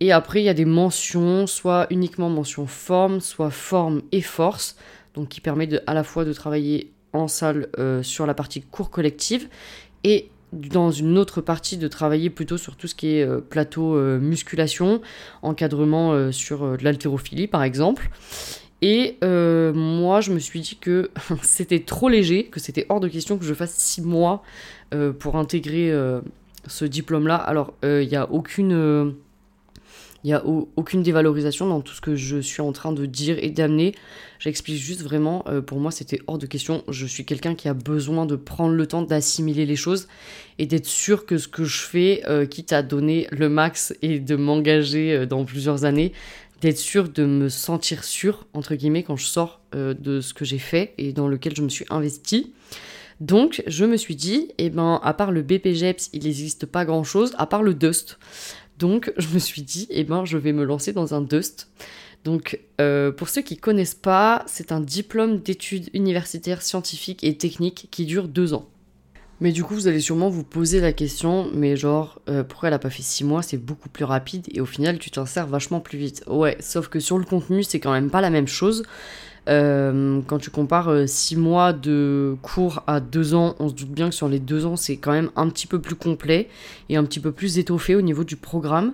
Et 0.00 0.10
après, 0.10 0.40
il 0.40 0.44
y 0.44 0.48
a 0.48 0.54
des 0.54 0.64
mentions, 0.64 1.46
soit 1.46 1.86
uniquement 1.90 2.30
mention 2.30 2.66
forme, 2.66 3.20
soit 3.20 3.50
forme 3.50 4.02
et 4.10 4.22
force. 4.22 4.76
Donc 5.14 5.28
qui 5.28 5.40
permet 5.40 5.68
à 5.86 5.94
la 5.94 6.02
fois 6.02 6.24
de 6.24 6.32
travailler 6.32 6.92
en 7.12 7.28
salle 7.28 7.68
sur 8.02 8.26
la 8.26 8.34
partie 8.34 8.60
cours 8.60 8.90
collective 8.90 9.48
et 10.02 10.30
dans 10.52 10.90
une 10.90 11.18
autre 11.18 11.40
partie 11.40 11.76
de 11.76 11.88
travailler 11.88 12.30
plutôt 12.30 12.56
sur 12.56 12.76
tout 12.76 12.86
ce 12.86 12.94
qui 12.94 13.16
est 13.16 13.22
euh, 13.22 13.40
plateau 13.40 13.94
euh, 13.94 14.18
musculation, 14.18 15.00
encadrement 15.42 16.12
euh, 16.12 16.32
sur 16.32 16.76
de 16.76 16.84
l'haltérophilie 16.84 17.46
par 17.46 17.62
exemple. 17.62 18.10
Et 18.82 19.18
moi, 19.22 20.22
je 20.22 20.32
me 20.32 20.38
suis 20.38 20.60
dit 20.60 20.78
que 20.80 21.10
c'était 21.42 21.80
trop 21.80 22.08
léger, 22.08 22.44
que 22.44 22.58
c'était 22.58 22.86
hors 22.88 23.00
de 23.00 23.08
question 23.08 23.36
que 23.36 23.44
je 23.44 23.52
fasse 23.52 23.74
six 23.74 24.00
mois 24.00 24.42
pour 25.18 25.36
intégrer 25.36 25.92
ce 26.66 26.86
diplôme-là. 26.86 27.36
Alors, 27.36 27.74
il 27.82 28.08
n'y 28.08 28.16
a 28.16 28.32
aucune 28.32 29.14
il 30.22 30.28
n'y 30.28 30.34
a 30.34 30.44
aucune 30.44 31.02
dévalorisation 31.02 31.66
dans 31.66 31.80
tout 31.80 31.94
ce 31.94 32.00
que 32.00 32.14
je 32.14 32.38
suis 32.38 32.60
en 32.60 32.72
train 32.72 32.92
de 32.92 33.06
dire 33.06 33.38
et 33.40 33.50
d'amener. 33.50 33.94
J'explique 34.38 34.76
juste 34.76 35.02
vraiment, 35.02 35.44
euh, 35.48 35.62
pour 35.62 35.80
moi 35.80 35.90
c'était 35.90 36.20
hors 36.26 36.38
de 36.38 36.46
question. 36.46 36.84
Je 36.88 37.06
suis 37.06 37.24
quelqu'un 37.24 37.54
qui 37.54 37.68
a 37.68 37.74
besoin 37.74 38.26
de 38.26 38.36
prendre 38.36 38.74
le 38.74 38.86
temps 38.86 39.02
d'assimiler 39.02 39.64
les 39.64 39.76
choses 39.76 40.08
et 40.58 40.66
d'être 40.66 40.86
sûr 40.86 41.24
que 41.24 41.38
ce 41.38 41.48
que 41.48 41.64
je 41.64 41.80
fais, 41.80 42.22
euh, 42.28 42.44
quitte 42.44 42.72
à 42.72 42.82
donner 42.82 43.28
le 43.30 43.48
max 43.48 43.94
et 44.02 44.18
de 44.18 44.36
m'engager 44.36 45.14
euh, 45.14 45.26
dans 45.26 45.44
plusieurs 45.44 45.84
années, 45.84 46.12
d'être 46.60 46.78
sûr 46.78 47.08
de 47.08 47.24
me 47.24 47.48
sentir 47.48 48.04
sûr, 48.04 48.46
entre 48.52 48.74
guillemets, 48.74 49.02
quand 49.02 49.16
je 49.16 49.26
sors 49.26 49.60
de 49.72 50.20
ce 50.20 50.34
que 50.34 50.44
j'ai 50.44 50.58
fait 50.58 50.92
et 50.98 51.12
dans 51.14 51.28
lequel 51.28 51.56
je 51.56 51.62
me 51.62 51.70
suis 51.70 51.86
investi. 51.88 52.52
Donc, 53.20 53.62
je 53.66 53.84
me 53.84 53.96
suis 53.96 54.16
dit, 54.16 54.50
eh 54.56 54.70
ben, 54.70 54.98
à 55.02 55.12
part 55.12 55.30
le 55.30 55.42
BPGEPS, 55.42 56.08
il 56.14 56.24
n'existe 56.24 56.64
pas 56.64 56.86
grand-chose, 56.86 57.34
à 57.36 57.46
part 57.46 57.62
le 57.62 57.74
Dust. 57.74 58.18
Donc, 58.80 59.12
je 59.18 59.28
me 59.28 59.38
suis 59.38 59.62
dit, 59.62 59.86
eh 59.90 60.04
ben, 60.04 60.24
je 60.24 60.38
vais 60.38 60.52
me 60.52 60.64
lancer 60.64 60.92
dans 60.92 61.14
un 61.14 61.20
Dust. 61.20 61.68
Donc, 62.24 62.58
euh, 62.80 63.12
pour 63.12 63.28
ceux 63.28 63.42
qui 63.42 63.58
connaissent 63.58 63.94
pas, 63.94 64.42
c'est 64.46 64.72
un 64.72 64.80
diplôme 64.80 65.38
d'études 65.38 65.90
universitaires 65.92 66.62
scientifiques 66.62 67.22
et 67.22 67.36
techniques 67.36 67.88
qui 67.90 68.06
dure 68.06 68.26
deux 68.26 68.54
ans. 68.54 68.68
Mais 69.40 69.52
du 69.52 69.64
coup, 69.64 69.74
vous 69.74 69.86
allez 69.86 70.00
sûrement 70.00 70.28
vous 70.28 70.44
poser 70.44 70.80
la 70.80 70.92
question, 70.92 71.50
mais 71.54 71.76
genre, 71.76 72.20
euh, 72.28 72.42
pourquoi 72.42 72.68
elle 72.68 72.74
a 72.74 72.78
pas 72.78 72.90
fait 72.90 73.02
6 73.02 73.24
mois 73.24 73.42
C'est 73.42 73.56
beaucoup 73.58 73.88
plus 73.88 74.04
rapide 74.04 74.46
et 74.52 74.60
au 74.60 74.66
final, 74.66 74.98
tu 74.98 75.10
t'en 75.10 75.24
sers 75.24 75.46
vachement 75.46 75.80
plus 75.80 75.98
vite. 75.98 76.24
Ouais, 76.26 76.56
sauf 76.60 76.88
que 76.88 77.00
sur 77.00 77.18
le 77.18 77.24
contenu, 77.24 77.62
c'est 77.62 77.80
quand 77.80 77.92
même 77.92 78.10
pas 78.10 78.20
la 78.20 78.30
même 78.30 78.48
chose. 78.48 78.82
Euh, 79.48 80.20
quand 80.26 80.38
tu 80.38 80.50
compares 80.50 81.08
6 81.08 81.36
mois 81.36 81.72
de 81.72 82.36
cours 82.42 82.82
à 82.86 83.00
2 83.00 83.34
ans, 83.34 83.54
on 83.58 83.68
se 83.68 83.74
doute 83.74 83.90
bien 83.90 84.10
que 84.10 84.14
sur 84.14 84.28
les 84.28 84.38
2 84.38 84.66
ans, 84.66 84.76
c'est 84.76 84.96
quand 84.96 85.12
même 85.12 85.30
un 85.36 85.48
petit 85.48 85.66
peu 85.66 85.80
plus 85.80 85.94
complet 85.94 86.48
et 86.88 86.96
un 86.96 87.04
petit 87.04 87.20
peu 87.20 87.32
plus 87.32 87.58
étoffé 87.58 87.94
au 87.94 88.02
niveau 88.02 88.24
du 88.24 88.36
programme. 88.36 88.92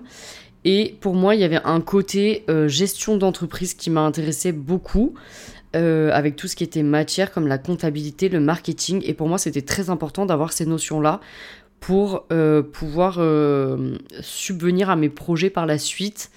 Et 0.65 0.95
pour 0.99 1.13
moi, 1.13 1.35
il 1.35 1.41
y 1.41 1.43
avait 1.43 1.61
un 1.63 1.81
côté 1.81 2.43
euh, 2.49 2.67
gestion 2.67 3.17
d'entreprise 3.17 3.73
qui 3.73 3.89
m'a 3.89 4.01
intéressé 4.01 4.51
beaucoup. 4.51 5.13
Euh, 5.75 6.11
avec 6.13 6.37
tout 6.37 6.47
ce 6.47 6.55
qui 6.55 6.63
était 6.63 6.81
matière 6.81 7.31
comme 7.31 7.45
la 7.45 7.57
comptabilité, 7.57 8.29
le 8.29 8.39
marketing. 8.39 9.01
Et 9.05 9.13
pour 9.13 9.27
moi, 9.27 9.37
c'était 9.37 9.61
très 9.61 9.89
important 9.89 10.25
d'avoir 10.25 10.53
ces 10.53 10.65
notions-là 10.65 11.19
pour 11.81 12.25
euh, 12.31 12.63
pouvoir 12.63 13.19
subvenir 14.21 14.89
à 14.89 14.95
mes 14.95 15.09
projets 15.09 15.49
par 15.49 15.65
la 15.65 15.77
suite. 15.77 16.31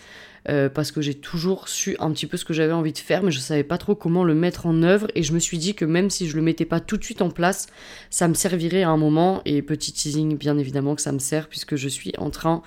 Parce 0.47 0.91
que 0.93 1.01
j'ai 1.01 1.15
toujours 1.15 1.69
su 1.69 1.97
un 2.01 2.11
petit 2.13 2.27
peu 2.27 2.37
ce 2.37 2.45
que 2.45 2.53
j'avais 2.53 2.73
envie 2.73 2.93
de 2.93 2.99
faire, 2.99 3.23
mais 3.23 3.31
je 3.31 3.39
savais 3.39 3.65
pas 3.65 3.79
trop 3.79 3.95
comment 3.95 4.25
le 4.25 4.35
mettre 4.35 4.67
en 4.67 4.83
œuvre. 4.83 5.07
Et 5.15 5.23
je 5.23 5.33
me 5.33 5.39
suis 5.39 5.59
dit 5.59 5.75
que 5.75 5.85
même 5.85 6.11
si 6.11 6.29
je 6.29 6.37
le 6.37 6.43
mettais 6.43 6.65
pas 6.65 6.81
tout 6.81 6.97
de 6.97 7.05
suite 7.05 7.23
en 7.23 7.31
place, 7.31 7.67
ça 8.11 8.29
me 8.29 8.35
servirait 8.35 8.83
à 8.83 8.91
un 8.91 8.97
moment. 8.97 9.43
Et 9.45 9.63
petit 9.63 9.93
teasing, 9.93 10.37
bien 10.37 10.59
évidemment 10.59 10.95
que 10.95 11.03
ça 11.03 11.13
me 11.13 11.19
sert, 11.19 11.49
puisque 11.49 11.77
je 11.77 11.89
suis 11.89 12.13
en 12.19 12.31
train 12.31 12.63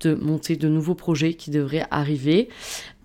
de 0.00 0.14
monter 0.14 0.56
de 0.56 0.68
nouveaux 0.68 0.94
projets 0.94 1.34
qui 1.34 1.50
devraient 1.50 1.86
arriver. 1.90 2.48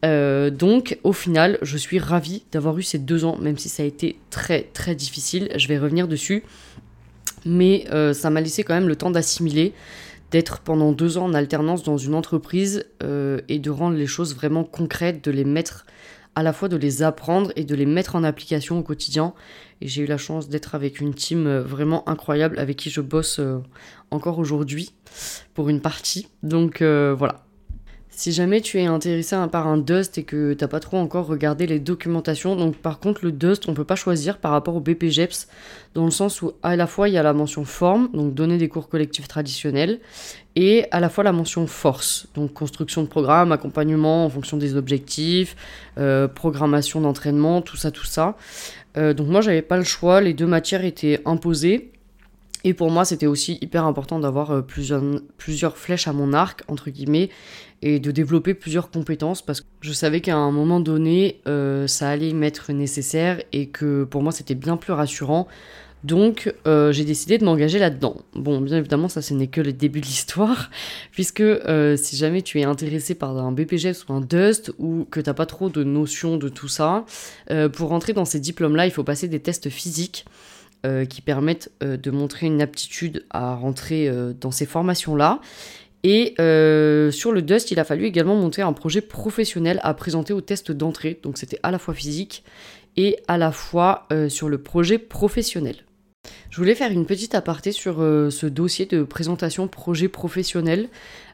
Euh, 0.06 0.50
donc 0.50 0.98
au 1.03 1.13
final, 1.13 1.58
je 1.62 1.77
suis 1.77 2.00
ravie 2.00 2.44
d'avoir 2.51 2.77
eu 2.77 2.84
ces 2.84 3.00
deux 3.00 3.25
ans, 3.25 3.38
même 3.38 3.58
si 3.58 3.70
ça 3.70 3.84
a 3.84 3.86
été 3.86 4.18
très 4.30 4.63
très 4.74 4.96
difficile. 4.96 5.50
Je 5.56 5.68
vais 5.68 5.77
revenir 5.77 6.08
dessus. 6.08 6.44
Mais 7.46 7.86
euh, 7.92 8.13
ça 8.13 8.30
m'a 8.30 8.42
laissé 8.42 8.63
quand 8.63 8.74
même 8.74 8.88
le 8.88 8.96
temps 8.96 9.12
d'assimiler, 9.12 9.74
d'être 10.34 10.62
pendant 10.62 10.92
deux 10.92 11.20
ans 11.20 11.25
en 11.25 11.34
alternance 11.36 11.84
dans 11.84 11.98
une 11.98 12.16
entreprise 12.16 12.86
euh, 13.04 13.40
et 13.50 13.60
de 13.60 13.70
rendre 13.70 13.96
les 13.96 14.08
choses 14.08 14.36
vraiment 14.36 14.63
concrètes, 14.63 15.24
de 15.24 15.30
les 15.30 15.46
mettre 15.46 15.86
à 16.34 16.42
la 16.42 16.54
fois 16.54 16.68
de 16.68 16.75
les 16.75 17.04
apprendre 17.04 17.52
et 17.56 17.63
de 17.63 17.75
les 17.75 17.86
mettre 17.86 18.16
en 18.16 18.24
application 18.24 18.80
au 18.80 18.82
quotidien. 18.82 19.36
Et 19.82 19.88
j'ai 19.88 20.02
eu 20.02 20.08
la 20.08 20.18
chance 20.18 20.50
d'être 20.50 20.74
avec 20.74 21.00
une 21.00 21.13
team 21.13 21.60
vraiment 21.60 22.10
incroyable 22.10 22.58
avec 22.58 22.78
qui 22.78 22.90
je 22.90 23.02
bosse 23.02 23.40
encore 24.10 24.40
aujourd'hui 24.40 24.94
pour 25.54 25.70
une 25.70 25.82
partie. 25.82 26.28
Donc 26.42 26.82
euh, 26.82 27.13
voilà. 27.16 27.46
Si 28.15 28.32
jamais 28.32 28.62
tu 28.62 28.79
es 28.79 28.86
intéressé 28.86 29.36
par 29.51 29.65
un 29.65 29.79
Dust 29.79 30.20
et 30.20 30.24
que 30.24 30.53
t'as 30.53 30.67
pas 30.67 30.79
trop 30.79 30.98
encore 30.98 31.25
regardé 31.25 31.65
les 31.65 31.79
documentations, 31.79 32.55
donc 32.55 32.75
par 32.75 33.00
contre 33.00 33.25
le 33.25 33.32
Dust 33.32 33.67
on 33.67 33.74
peut 33.74 33.86
pas 33.86 33.96
choisir 33.96 34.38
par 34.38 34.51
rapport 34.51 34.75
au 34.75 34.79
BPGEPS 34.79 35.48
dans 35.96 36.05
le 36.05 36.12
sens 36.12 36.43
où 36.43 36.53
à 36.62 36.75
la 36.75 36.86
fois 36.86 37.10
il 37.10 37.15
y 37.15 37.17
a 37.17 37.24
la 37.24 37.34
mention 37.34 37.65
forme, 37.65 38.10
donc 38.13 38.36
donner 38.36 38.60
des 38.60 38.70
cours 38.70 38.88
collectifs 38.88 39.27
traditionnels, 39.27 40.00
et 40.55 40.86
à 40.91 41.00
la 41.00 41.10
fois 41.10 41.24
la 41.24 41.32
mention 41.32 41.65
force, 41.65 42.27
donc 42.36 42.53
construction 42.53 43.01
de 43.01 43.08
programme, 43.08 43.51
accompagnement 43.51 44.25
en 44.25 44.29
fonction 44.29 44.58
des 44.58 44.75
objectifs, 44.75 45.55
euh, 45.98 46.27
programmation 46.27 47.01
d'entraînement, 47.01 47.63
tout 47.63 47.77
ça, 47.77 47.89
tout 47.89 48.05
ça. 48.05 48.38
Euh, 48.96 49.15
donc 49.15 49.27
moi 49.27 49.41
j'avais 49.41 49.63
pas 49.63 49.77
le 49.77 49.84
choix, 49.84 50.22
les 50.22 50.36
deux 50.36 50.48
matières 50.48 50.86
étaient 50.86 51.20
imposées. 51.25 51.89
Et 52.65 52.74
pour 52.74 52.89
moi, 52.91 53.03
c'était 53.03 53.25
aussi 53.25 53.58
hyper 53.62 53.86
important 53.86 54.20
d'avoir 54.20 54.51
euh, 54.51 54.62
plusieurs, 54.62 55.03
plusieurs 55.38 55.77
flèches 55.77 56.08
à 56.08 56.13
mon 56.13 56.32
arc, 56.32 56.63
entre 56.70 56.89
guillemets, 56.89 57.29
et 57.84 58.00
de 58.00 58.12
développer 58.12 58.54
plusieurs 58.54 58.90
compétences 58.90 59.42
parce 59.42 59.60
que 59.60 59.68
je 59.82 59.92
savais 59.92 60.22
qu'à 60.22 60.38
un 60.38 60.52
moment 60.52 60.80
donné, 60.80 61.42
euh, 61.48 61.86
ça 61.86 62.10
allait 62.10 62.32
m'être 62.32 62.72
nécessaire 62.72 63.44
et 63.52 63.68
que 63.68 64.06
pour 64.06 64.24
moi, 64.24 64.32
c'était 64.32 64.56
bien 64.56 64.78
plus 64.78 64.94
rassurant. 64.94 65.48
Donc, 66.06 66.54
euh, 66.66 66.94
j'ai 66.94 67.04
décidé 67.04 67.38
de 67.38 67.46
m'engager 67.46 67.80
là-dedans. 67.80 68.18
Bon, 68.36 68.62
bien 68.62 68.78
évidemment, 68.78 69.10
ça, 69.10 69.22
ce 69.22 69.34
n'est 69.34 69.48
que 69.48 69.60
le 69.60 69.74
début 69.74 70.00
de 70.00 70.06
l'histoire, 70.06 70.70
puisque 71.12 71.44
si 71.98 72.16
jamais 72.16 72.42
tu 72.42 72.60
es 72.62 72.63
intéressé 72.63 73.16
par 73.16 73.38
un 73.38 73.52
BPGEPS 73.52 74.06
ou 74.08 74.13
un 74.13 74.22
DUST, 74.22 74.72
ou 74.80 75.06
que 75.12 75.20
tu 75.20 75.30
n'as 75.30 75.34
pas 75.34 75.46
trop 75.46 75.70
de 75.70 75.84
notions 75.84 76.38
de 76.38 76.48
tout 76.48 76.70
ça, 76.70 77.06
pour 77.74 77.90
rentrer 77.90 78.13
dans 78.13 78.25
ces 78.25 78.40
diplômes-là, 78.40 78.86
il 78.86 78.92
faut 78.92 79.04
passer 79.04 79.28
des 79.28 79.40
tests 79.40 79.70
physiques. 79.70 80.25
Euh, 80.86 81.06
qui 81.06 81.22
permettent 81.22 81.72
euh, 81.82 81.96
de 81.96 82.12
montrer 82.12 82.46
une 82.46 82.62
aptitude 82.62 83.24
à 83.30 83.56
rentrer 83.56 84.10
euh, 84.10 84.34
dans 84.34 84.52
ces 84.52 84.66
formations-là. 84.66 85.40
Et 86.03 86.36
sur 86.38 87.31
le 87.31 87.41
Dust, 87.41 87.72
il 87.72 87.79
a 87.79 87.83
fallu 87.83 88.05
également 88.05 88.36
monter 88.36 88.62
un 88.62 88.74
projet 88.74 89.01
professionnel 89.01 89.79
à 89.83 89.93
présenter 89.93 90.33
au 90.33 90.41
test 90.41 90.72
d'entrée. 90.72 91.19
Donc 91.24 91.38
c'était 91.38 91.60
à 91.63 91.72
la 91.72 91.79
fois 91.79 91.93
physique 91.93 92.43
et 92.98 93.19
à 93.27 93.38
la 93.38 93.51
fois 93.51 94.07
sur 94.27 94.50
le 94.50 94.57
projet 94.57 94.98
professionnel. 94.98 95.77
Je 96.50 96.57
voulais 96.57 96.75
faire 96.75 96.91
une 96.91 97.05
petite 97.05 97.36
aparté 97.36 97.72
sur 97.72 97.95
ce 97.98 98.45
dossier 98.45 98.86
de 98.86 99.03
présentation 99.03 99.67
projet 99.67 100.07
professionnel. 100.07 100.89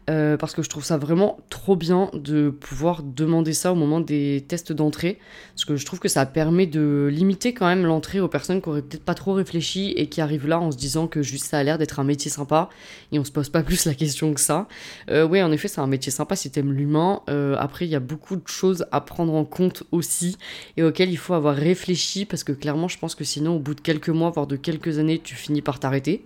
Euh, 0.09 0.37
parce 0.37 0.53
que 0.55 0.63
je 0.63 0.69
trouve 0.69 0.83
ça 0.83 0.97
vraiment 0.97 1.37
trop 1.49 1.75
bien 1.75 2.09
de 2.13 2.49
pouvoir 2.49 3.03
demander 3.03 3.53
ça 3.53 3.71
au 3.71 3.75
moment 3.75 3.99
des 3.99 4.43
tests 4.47 4.71
d'entrée, 4.71 5.19
parce 5.53 5.65
que 5.65 5.75
je 5.75 5.85
trouve 5.85 5.99
que 5.99 6.07
ça 6.07 6.25
permet 6.25 6.65
de 6.65 7.09
limiter 7.11 7.53
quand 7.53 7.67
même 7.67 7.85
l'entrée 7.85 8.19
aux 8.19 8.27
personnes 8.27 8.61
qui 8.61 8.69
auraient 8.69 8.81
peut-être 8.81 9.03
pas 9.03 9.13
trop 9.13 9.33
réfléchi 9.33 9.93
et 9.97 10.07
qui 10.07 10.21
arrivent 10.21 10.47
là 10.47 10.59
en 10.59 10.71
se 10.71 10.77
disant 10.77 11.07
que 11.07 11.21
juste 11.21 11.45
ça 11.45 11.59
a 11.59 11.63
l'air 11.63 11.77
d'être 11.77 11.99
un 11.99 12.03
métier 12.03 12.31
sympa 12.31 12.69
et 13.11 13.19
on 13.19 13.23
se 13.23 13.31
pose 13.31 13.49
pas 13.49 13.61
plus 13.69 13.85
la 13.85 13.93
question 13.93 14.33
que 14.33 14.41
ça. 14.41 14.67
Euh, 15.11 15.27
oui, 15.27 15.43
en 15.43 15.51
effet, 15.51 15.67
c'est 15.67 15.81
un 15.81 15.87
métier 15.87 16.11
sympa 16.11 16.35
si 16.35 16.49
t'aimes 16.49 16.73
l'humain. 16.73 17.21
Euh, 17.29 17.55
après, 17.59 17.85
il 17.85 17.91
y 17.91 17.95
a 17.95 17.99
beaucoup 17.99 18.35
de 18.35 18.47
choses 18.47 18.85
à 18.91 19.01
prendre 19.01 19.33
en 19.33 19.45
compte 19.45 19.83
aussi 19.91 20.37
et 20.77 20.83
auxquelles 20.83 21.11
il 21.11 21.17
faut 21.17 21.35
avoir 21.35 21.55
réfléchi 21.55 22.25
parce 22.25 22.43
que 22.43 22.51
clairement, 22.51 22.87
je 22.87 22.97
pense 22.97 23.13
que 23.13 23.23
sinon, 23.23 23.57
au 23.57 23.59
bout 23.59 23.75
de 23.75 23.81
quelques 23.81 24.09
mois, 24.09 24.31
voire 24.31 24.47
de 24.47 24.55
quelques 24.55 24.97
années, 24.97 25.19
tu 25.23 25.35
finis 25.35 25.61
par 25.61 25.79
t'arrêter. 25.79 26.23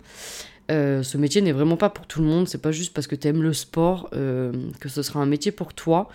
Euh, 0.72 1.04
ce 1.04 1.18
métier 1.18 1.42
n'est 1.42 1.52
vraiment 1.52 1.78
pas 1.78 1.90
pour 1.90 2.08
tout 2.08 2.22
le 2.22 2.28
monde, 2.28 2.48
c'est 2.48 2.62
pas 2.62 2.72
juste 2.72 2.94
parce 2.94 3.08
que 3.08 3.16
tu 3.16 3.28
aimes 3.28 3.44
le 3.44 3.54
sport 3.54 4.10
euh, 4.14 4.52
que 4.80 4.90
ce 4.90 5.02
sera 5.02 5.20
un 5.20 5.26
métier 5.26 5.52
pour 5.52 5.74
toi. 5.74 6.10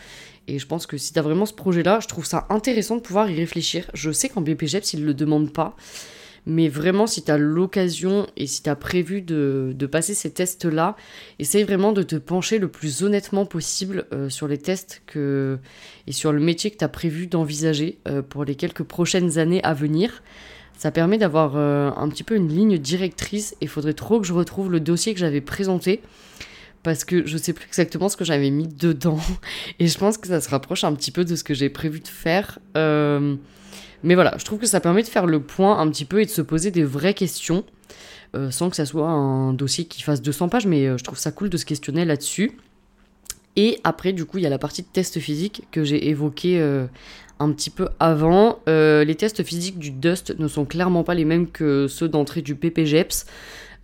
Et 0.46 0.58
je 0.58 0.66
pense 0.66 0.86
que 0.86 0.96
si 0.96 1.12
tu 1.12 1.18
as 1.18 1.22
vraiment 1.22 1.44
ce 1.44 1.52
projet-là, 1.52 2.00
je 2.00 2.08
trouve 2.08 2.24
ça 2.24 2.46
intéressant 2.48 2.96
de 2.96 3.02
pouvoir 3.02 3.30
y 3.30 3.36
réfléchir. 3.36 3.90
Je 3.92 4.10
sais 4.10 4.30
qu'en 4.30 4.40
BPGEPS, 4.40 4.94
ils 4.94 5.00
ne 5.02 5.06
le 5.06 5.12
demandent 5.12 5.52
pas. 5.52 5.76
Mais 6.46 6.68
vraiment, 6.70 7.06
si 7.06 7.22
tu 7.22 7.30
as 7.30 7.36
l'occasion 7.36 8.26
et 8.38 8.46
si 8.46 8.62
tu 8.62 8.70
as 8.70 8.76
prévu 8.76 9.20
de, 9.20 9.74
passer 9.92 10.14
ces 10.14 10.30
tests-là, 10.30 10.96
essaye 11.38 11.64
vraiment 11.64 11.92
de 11.92 12.02
te 12.02 12.16
pencher 12.16 12.58
le 12.58 12.68
plus 12.68 13.02
honnêtement 13.02 13.44
possible 13.44 14.06
euh, 14.14 14.30
sur 14.30 14.48
les 14.48 14.56
tests 14.56 15.02
que, 15.04 15.58
et 16.06 16.12
sur 16.12 16.32
le 16.32 16.40
métier 16.40 16.70
que 16.70 16.78
tu 16.78 16.84
as 16.84 16.88
prévu 16.88 17.26
d'envisager 17.26 17.98
pour 18.30 18.44
les 18.44 18.54
quelques 18.54 18.84
prochaines 18.84 19.36
années 19.36 19.62
à 19.62 19.74
venir. 19.74 20.22
Ça 20.78 20.92
permet 20.92 21.18
d'avoir 21.18 21.56
euh, 21.56 21.90
un 21.96 22.08
petit 22.08 22.22
peu 22.22 22.36
une 22.36 22.48
ligne 22.48 22.78
directrice. 22.78 23.56
Il 23.60 23.66
faudrait 23.66 23.94
trop 23.94 24.20
que 24.20 24.26
je 24.26 24.32
retrouve 24.32 24.70
le 24.70 24.78
dossier 24.78 25.12
que 25.12 25.18
j'avais 25.18 25.40
présenté 25.40 26.00
parce 26.84 27.04
que 27.04 27.26
je 27.26 27.36
sais 27.36 27.52
plus 27.52 27.66
exactement 27.66 28.08
ce 28.08 28.16
que 28.16 28.24
j'avais 28.24 28.50
mis 28.50 28.68
dedans 28.68 29.18
et 29.80 29.88
je 29.88 29.98
pense 29.98 30.16
que 30.16 30.28
ça 30.28 30.40
se 30.40 30.48
rapproche 30.48 30.84
un 30.84 30.94
petit 30.94 31.10
peu 31.10 31.24
de 31.24 31.34
ce 31.34 31.42
que 31.42 31.52
j'ai 31.52 31.68
prévu 31.68 31.98
de 31.98 32.06
faire. 32.06 32.60
Euh, 32.76 33.34
mais 34.04 34.14
voilà, 34.14 34.36
je 34.38 34.44
trouve 34.44 34.60
que 34.60 34.68
ça 34.68 34.78
permet 34.78 35.02
de 35.02 35.08
faire 35.08 35.26
le 35.26 35.40
point 35.40 35.80
un 35.80 35.90
petit 35.90 36.04
peu 36.04 36.22
et 36.22 36.24
de 36.24 36.30
se 36.30 36.42
poser 36.42 36.70
des 36.70 36.84
vraies 36.84 37.14
questions 37.14 37.64
euh, 38.36 38.52
sans 38.52 38.70
que 38.70 38.76
ça 38.76 38.86
soit 38.86 39.08
un 39.08 39.54
dossier 39.54 39.84
qui 39.86 40.04
fasse 40.04 40.22
200 40.22 40.48
pages, 40.48 40.66
mais 40.66 40.96
je 40.96 41.02
trouve 41.02 41.18
ça 41.18 41.32
cool 41.32 41.50
de 41.50 41.56
se 41.56 41.64
questionner 41.64 42.04
là-dessus. 42.04 42.52
Et 43.56 43.80
après, 43.82 44.12
du 44.12 44.24
coup, 44.24 44.38
il 44.38 44.44
y 44.44 44.46
a 44.46 44.50
la 44.50 44.58
partie 44.58 44.82
de 44.82 44.86
test 44.86 45.18
physique 45.18 45.64
que 45.72 45.82
j'ai 45.82 46.08
évoquée 46.08 46.60
un 47.40 47.52
petit 47.52 47.70
peu 47.70 47.88
avant. 48.00 48.60
Euh, 48.68 49.04
les 49.04 49.14
tests 49.14 49.42
physiques 49.42 49.78
du 49.78 49.90
Dust 49.90 50.38
ne 50.38 50.48
sont 50.48 50.64
clairement 50.64 51.04
pas 51.04 51.14
les 51.14 51.24
mêmes 51.24 51.48
que 51.48 51.86
ceux 51.88 52.08
d'entrée 52.08 52.42
du 52.42 52.54
PPGEPS. 52.54 53.26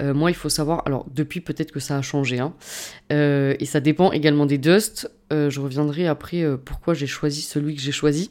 Euh, 0.02 0.12
moi, 0.12 0.30
il 0.30 0.34
faut 0.34 0.48
savoir, 0.48 0.82
alors 0.86 1.06
depuis 1.14 1.40
peut-être 1.40 1.70
que 1.70 1.78
ça 1.78 1.96
a 1.96 2.02
changé, 2.02 2.40
hein. 2.40 2.52
euh, 3.12 3.54
et 3.60 3.64
ça 3.64 3.78
dépend 3.78 4.10
également 4.10 4.44
des 4.44 4.58
Dust. 4.58 5.08
je 5.30 5.60
reviendrai 5.60 6.06
après 6.06 6.44
pourquoi 6.64 6.94
j'ai 6.94 7.06
choisi 7.06 7.42
celui 7.42 7.74
que 7.74 7.80
j'ai 7.80 7.92
choisi. 7.92 8.30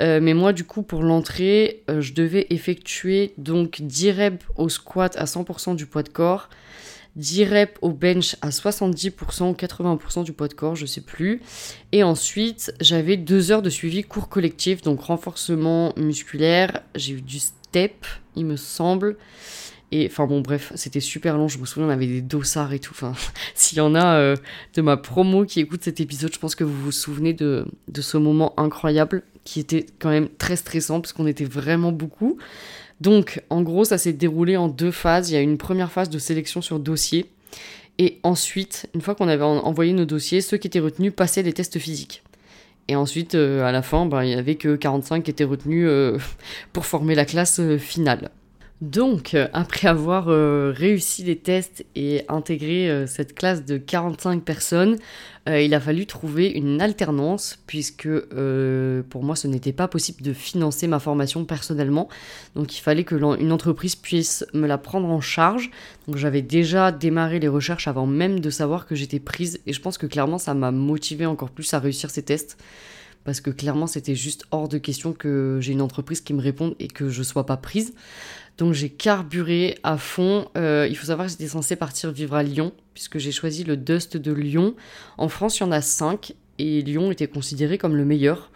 mais 0.00 0.34
moi, 0.34 0.52
du 0.52 0.64
coup, 0.64 0.82
pour 0.82 1.02
l'entrée, 1.02 1.82
je 1.88 2.12
devais 2.12 2.46
effectuer 2.50 3.32
donc 3.38 3.80
10 3.80 4.10
reps 4.12 4.44
au 4.56 4.68
squat 4.68 5.16
à 5.16 5.24
100% 5.24 5.76
du 5.76 5.86
poids 5.86 6.02
de 6.02 6.08
corps, 6.08 6.48
10 7.16 7.44
reps 7.44 7.78
au 7.82 7.90
bench 7.90 8.36
à 8.40 8.48
70% 8.48 9.50
ou 9.50 9.52
80% 9.52 10.24
du 10.24 10.32
poids 10.32 10.48
de 10.48 10.54
corps, 10.54 10.76
je 10.76 10.86
sais 10.86 11.00
plus. 11.00 11.40
Et 11.92 12.02
ensuite, 12.02 12.72
j'avais 12.80 13.16
2 13.16 13.52
heures 13.52 13.62
de 13.62 13.70
suivi 13.70 14.02
cours 14.02 14.28
collectif, 14.28 14.82
donc 14.82 15.00
renforcement 15.00 15.92
musculaire. 15.96 16.80
J'ai 16.94 17.14
eu 17.14 17.20
du 17.20 17.38
step, 17.38 18.06
il 18.36 18.46
me 18.46 18.56
semble. 18.56 19.16
Et 19.94 20.06
enfin 20.10 20.26
bon, 20.26 20.40
bref, 20.40 20.72
c'était 20.74 21.00
super 21.00 21.36
long. 21.36 21.48
Je 21.48 21.58
me 21.58 21.66
souviens, 21.66 21.86
on 21.86 21.90
avait 21.90 22.06
des 22.06 22.22
dossards 22.22 22.72
et 22.72 22.78
tout. 22.78 22.94
Enfin, 22.94 23.12
s'il 23.54 23.76
y 23.76 23.82
en 23.82 23.94
a 23.94 24.16
euh, 24.16 24.36
de 24.74 24.80
ma 24.80 24.96
promo 24.96 25.44
qui 25.44 25.60
écoute 25.60 25.84
cet 25.84 26.00
épisode, 26.00 26.32
je 26.32 26.38
pense 26.38 26.54
que 26.54 26.64
vous 26.64 26.80
vous 26.80 26.92
souvenez 26.92 27.34
de, 27.34 27.66
de 27.88 28.00
ce 28.00 28.16
moment 28.16 28.54
incroyable 28.56 29.22
qui 29.44 29.60
était 29.60 29.86
quand 29.98 30.08
même 30.08 30.28
très 30.38 30.56
stressant 30.56 31.00
parce 31.00 31.12
qu'on 31.12 31.26
était 31.26 31.44
vraiment 31.44 31.92
beaucoup. 31.92 32.38
Donc, 33.02 33.42
en 33.50 33.62
gros, 33.62 33.84
ça 33.84 33.98
s'est 33.98 34.12
déroulé 34.12 34.56
en 34.56 34.68
deux 34.68 34.92
phases. 34.92 35.28
Il 35.28 35.34
y 35.34 35.36
a 35.36 35.40
une 35.40 35.58
première 35.58 35.90
phase 35.90 36.08
de 36.08 36.20
sélection 36.20 36.62
sur 36.62 36.78
dossier. 36.78 37.26
Et 37.98 38.20
ensuite, 38.22 38.88
une 38.94 39.00
fois 39.00 39.16
qu'on 39.16 39.26
avait 39.26 39.42
envoyé 39.42 39.92
nos 39.92 40.04
dossiers, 40.04 40.40
ceux 40.40 40.56
qui 40.56 40.68
étaient 40.68 40.78
retenus 40.78 41.12
passaient 41.12 41.42
les 41.42 41.52
tests 41.52 41.80
physiques. 41.80 42.22
Et 42.86 42.94
ensuite, 42.94 43.34
euh, 43.34 43.64
à 43.64 43.72
la 43.72 43.82
fin, 43.82 44.06
ben, 44.06 44.22
il 44.22 44.28
n'y 44.28 44.34
avait 44.34 44.54
que 44.54 44.76
45 44.76 45.24
qui 45.24 45.32
étaient 45.32 45.42
retenus 45.42 45.84
euh, 45.88 46.16
pour 46.72 46.86
former 46.86 47.16
la 47.16 47.24
classe 47.24 47.58
euh, 47.58 47.76
finale. 47.76 48.30
Donc, 48.82 49.36
après 49.52 49.86
avoir 49.86 50.26
réussi 50.26 51.22
les 51.22 51.36
tests 51.36 51.86
et 51.94 52.24
intégré 52.28 53.06
cette 53.06 53.32
classe 53.32 53.64
de 53.64 53.78
45 53.78 54.42
personnes, 54.42 54.98
il 55.46 55.72
a 55.72 55.78
fallu 55.78 56.04
trouver 56.04 56.50
une 56.50 56.82
alternance 56.82 57.60
puisque 57.68 58.08
pour 58.08 59.22
moi 59.22 59.36
ce 59.36 59.46
n'était 59.46 59.72
pas 59.72 59.86
possible 59.86 60.22
de 60.22 60.32
financer 60.32 60.88
ma 60.88 60.98
formation 60.98 61.44
personnellement. 61.44 62.08
Donc 62.56 62.76
il 62.76 62.80
fallait 62.80 63.04
que 63.04 63.14
entreprise 63.14 63.94
puisse 63.94 64.44
me 64.52 64.66
la 64.66 64.78
prendre 64.78 65.08
en 65.08 65.20
charge. 65.20 65.70
Donc 66.08 66.16
j'avais 66.16 66.42
déjà 66.42 66.90
démarré 66.90 67.38
les 67.38 67.46
recherches 67.46 67.86
avant 67.86 68.06
même 68.06 68.40
de 68.40 68.50
savoir 68.50 68.88
que 68.88 68.96
j'étais 68.96 69.20
prise 69.20 69.60
et 69.64 69.72
je 69.72 69.80
pense 69.80 69.96
que 69.96 70.06
clairement 70.06 70.38
ça 70.38 70.54
m'a 70.54 70.72
motivé 70.72 71.24
encore 71.24 71.50
plus 71.50 71.72
à 71.72 71.78
réussir 71.78 72.10
ces 72.10 72.24
tests 72.24 72.58
parce 73.24 73.40
que 73.40 73.50
clairement 73.50 73.86
c'était 73.86 74.14
juste 74.14 74.44
hors 74.50 74.68
de 74.68 74.78
question 74.78 75.12
que 75.12 75.58
j'ai 75.60 75.72
une 75.72 75.82
entreprise 75.82 76.20
qui 76.20 76.34
me 76.34 76.40
réponde 76.40 76.74
et 76.78 76.88
que 76.88 77.08
je 77.08 77.22
sois 77.22 77.46
pas 77.46 77.56
prise. 77.56 77.94
Donc 78.58 78.74
j'ai 78.74 78.90
carburé 78.90 79.78
à 79.82 79.96
fond. 79.96 80.48
Euh, 80.56 80.86
il 80.88 80.96
faut 80.96 81.06
savoir 81.06 81.26
que 81.26 81.32
j'étais 81.32 81.48
censée 81.48 81.76
partir 81.76 82.12
vivre 82.12 82.34
à 82.34 82.42
Lyon, 82.42 82.72
puisque 82.94 83.18
j'ai 83.18 83.32
choisi 83.32 83.64
le 83.64 83.76
Dust 83.76 84.16
de 84.16 84.32
Lyon. 84.32 84.74
En 85.18 85.28
France, 85.28 85.58
il 85.58 85.62
y 85.62 85.64
en 85.64 85.72
a 85.72 85.80
5, 85.80 86.34
et 86.58 86.82
Lyon 86.82 87.10
était 87.10 87.28
considéré 87.28 87.78
comme 87.78 87.96
le 87.96 88.04
meilleur. 88.04 88.50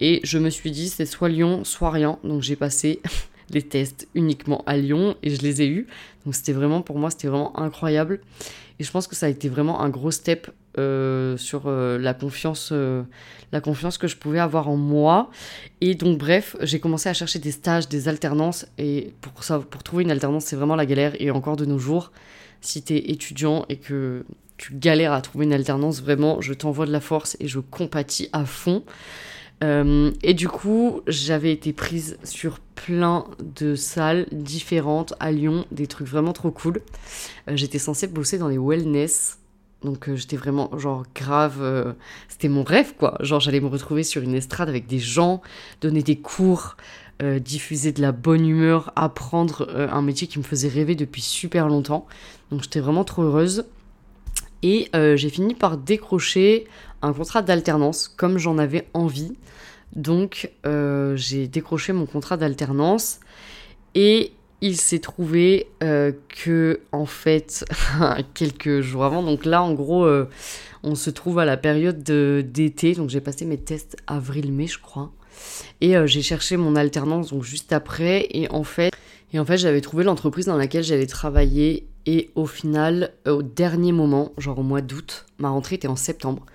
Et 0.00 0.20
je 0.24 0.38
me 0.38 0.50
suis 0.50 0.70
dit, 0.70 0.88
c'est 0.88 1.06
soit 1.06 1.28
Lyon, 1.28 1.64
soit 1.64 1.90
rien. 1.90 2.18
Donc 2.24 2.42
j'ai 2.42 2.56
passé 2.56 3.00
les 3.50 3.62
tests 3.62 4.08
uniquement 4.14 4.64
à 4.66 4.76
Lyon, 4.76 5.16
et 5.22 5.30
je 5.30 5.42
les 5.42 5.62
ai 5.62 5.68
eus. 5.68 5.86
Donc 6.24 6.34
c'était 6.34 6.52
vraiment, 6.52 6.80
pour 6.80 6.98
moi, 6.98 7.10
c'était 7.10 7.28
vraiment 7.28 7.58
incroyable. 7.58 8.20
Et 8.78 8.84
je 8.84 8.90
pense 8.90 9.06
que 9.06 9.14
ça 9.14 9.26
a 9.26 9.28
été 9.28 9.48
vraiment 9.48 9.82
un 9.82 9.88
gros 9.88 10.10
step 10.10 10.50
euh, 10.78 11.36
sur 11.36 11.64
euh, 11.66 11.98
la 11.98 12.14
confiance 12.14 12.70
euh, 12.72 13.04
la 13.52 13.60
confiance 13.60 13.96
que 13.96 14.08
je 14.08 14.16
pouvais 14.16 14.40
avoir 14.40 14.68
en 14.68 14.76
moi. 14.76 15.30
Et 15.80 15.94
donc 15.94 16.18
bref 16.18 16.56
j'ai 16.62 16.80
commencé 16.80 17.08
à 17.08 17.14
chercher 17.14 17.38
des 17.38 17.52
stages 17.52 17.88
des 17.88 18.08
alternances. 18.08 18.66
Et 18.76 19.12
pour 19.20 19.44
ça 19.44 19.60
pour 19.60 19.82
trouver 19.82 20.02
une 20.02 20.10
alternance 20.10 20.46
c'est 20.46 20.56
vraiment 20.56 20.76
la 20.76 20.86
galère. 20.86 21.12
Et 21.20 21.30
encore 21.30 21.56
de 21.56 21.64
nos 21.64 21.78
jours 21.78 22.10
si 22.60 22.82
tu 22.82 22.94
es 22.94 23.10
étudiant 23.10 23.64
et 23.68 23.76
que 23.76 24.24
tu 24.56 24.74
galères 24.74 25.12
à 25.12 25.20
trouver 25.20 25.44
une 25.44 25.52
alternance 25.52 26.02
vraiment 26.02 26.40
je 26.40 26.54
t'envoie 26.54 26.86
de 26.86 26.92
la 26.92 27.00
force 27.00 27.36
et 27.38 27.46
je 27.46 27.60
compatis 27.60 28.28
à 28.32 28.44
fond. 28.44 28.82
Et 30.22 30.34
du 30.34 30.46
coup, 30.46 31.00
j'avais 31.06 31.50
été 31.50 31.72
prise 31.72 32.18
sur 32.22 32.58
plein 32.58 33.24
de 33.56 33.74
salles 33.74 34.26
différentes 34.30 35.14
à 35.20 35.32
Lyon, 35.32 35.64
des 35.72 35.86
trucs 35.86 36.06
vraiment 36.06 36.34
trop 36.34 36.50
cool. 36.50 36.82
J'étais 37.48 37.78
censée 37.78 38.06
bosser 38.06 38.36
dans 38.36 38.48
les 38.48 38.58
wellness, 38.58 39.38
donc 39.84 40.08
euh, 40.08 40.16
j'étais 40.16 40.36
vraiment 40.36 40.76
genre 40.78 41.04
grave, 41.14 41.58
euh, 41.60 41.92
c'était 42.28 42.48
mon 42.48 42.64
rêve 42.64 42.94
quoi. 42.98 43.16
Genre 43.20 43.38
j'allais 43.38 43.60
me 43.60 43.68
retrouver 43.68 44.02
sur 44.02 44.22
une 44.22 44.34
estrade 44.34 44.68
avec 44.68 44.86
des 44.86 44.98
gens, 44.98 45.42
donner 45.80 46.02
des 46.02 46.16
cours, 46.16 46.76
euh, 47.22 47.38
diffuser 47.38 47.92
de 47.92 48.00
la 48.00 48.10
bonne 48.10 48.46
humeur, 48.46 48.92
apprendre 48.96 49.68
un 49.74 50.02
métier 50.02 50.26
qui 50.26 50.38
me 50.38 50.44
faisait 50.44 50.68
rêver 50.68 50.94
depuis 50.96 51.22
super 51.22 51.68
longtemps. 51.68 52.06
Donc 52.50 52.62
j'étais 52.62 52.80
vraiment 52.80 53.04
trop 53.04 53.22
heureuse. 53.22 53.66
Et 54.62 54.88
j'ai 54.94 55.28
fini 55.28 55.54
par 55.54 55.76
décrocher 55.76 56.66
un 57.02 57.12
contrat 57.12 57.42
d'alternance 57.42 58.08
comme 58.08 58.38
j'en 58.38 58.56
avais 58.56 58.88
envie. 58.94 59.34
Donc 59.94 60.50
j'ai 60.64 61.48
décroché 61.48 61.92
mon 61.92 62.06
contrat 62.06 62.38
d'alternance. 62.38 63.20
Et 63.94 64.32
il 64.64 64.78
s'est 64.78 64.98
trouvé 64.98 65.66
euh, 65.82 66.12
que, 66.26 66.80
en 66.90 67.04
fait, 67.04 67.66
quelques 68.34 68.80
jours 68.80 69.04
avant, 69.04 69.22
donc 69.22 69.44
là, 69.44 69.62
en 69.62 69.74
gros, 69.74 70.06
euh, 70.06 70.26
on 70.82 70.94
se 70.94 71.10
trouve 71.10 71.38
à 71.38 71.44
la 71.44 71.58
période 71.58 72.02
d'été, 72.02 72.94
donc 72.94 73.10
j'ai 73.10 73.20
passé 73.20 73.44
mes 73.44 73.58
tests 73.58 73.96
avril-mai, 74.06 74.66
je 74.66 74.78
crois, 74.78 75.12
et 75.82 75.98
euh, 75.98 76.06
j'ai 76.06 76.22
cherché 76.22 76.56
mon 76.56 76.76
alternance, 76.76 77.28
donc 77.28 77.44
juste 77.44 77.74
après, 77.74 78.26
et 78.30 78.50
en 78.50 78.64
fait, 78.64 78.90
et 79.34 79.38
en 79.38 79.44
fait 79.44 79.58
j'avais 79.58 79.82
trouvé 79.82 80.02
l'entreprise 80.02 80.46
dans 80.46 80.56
laquelle 80.56 80.82
j'allais 80.82 81.06
travailler, 81.06 81.86
et 82.06 82.30
au 82.34 82.46
final, 82.46 83.12
au 83.26 83.42
dernier 83.42 83.92
moment, 83.92 84.32
genre 84.38 84.60
au 84.60 84.62
mois 84.62 84.80
d'août, 84.80 85.26
ma 85.36 85.50
rentrée 85.50 85.74
était 85.74 85.88
en 85.88 85.96
septembre, 85.96 86.46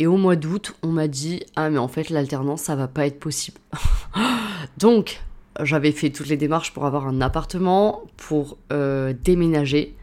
et 0.00 0.08
au 0.08 0.16
mois 0.16 0.34
d'août, 0.34 0.74
on 0.82 0.88
m'a 0.88 1.06
dit, 1.06 1.44
ah 1.54 1.70
mais 1.70 1.78
en 1.78 1.86
fait, 1.86 2.10
l'alternance, 2.10 2.62
ça 2.62 2.74
va 2.74 2.88
pas 2.88 3.06
être 3.06 3.20
possible. 3.20 3.58
donc, 4.78 5.20
j'avais 5.62 5.92
fait 5.92 6.10
toutes 6.10 6.28
les 6.28 6.36
démarches 6.36 6.72
pour 6.72 6.84
avoir 6.84 7.06
un 7.06 7.20
appartement, 7.20 8.02
pour 8.16 8.58
euh, 8.72 9.12
déménager. 9.12 9.96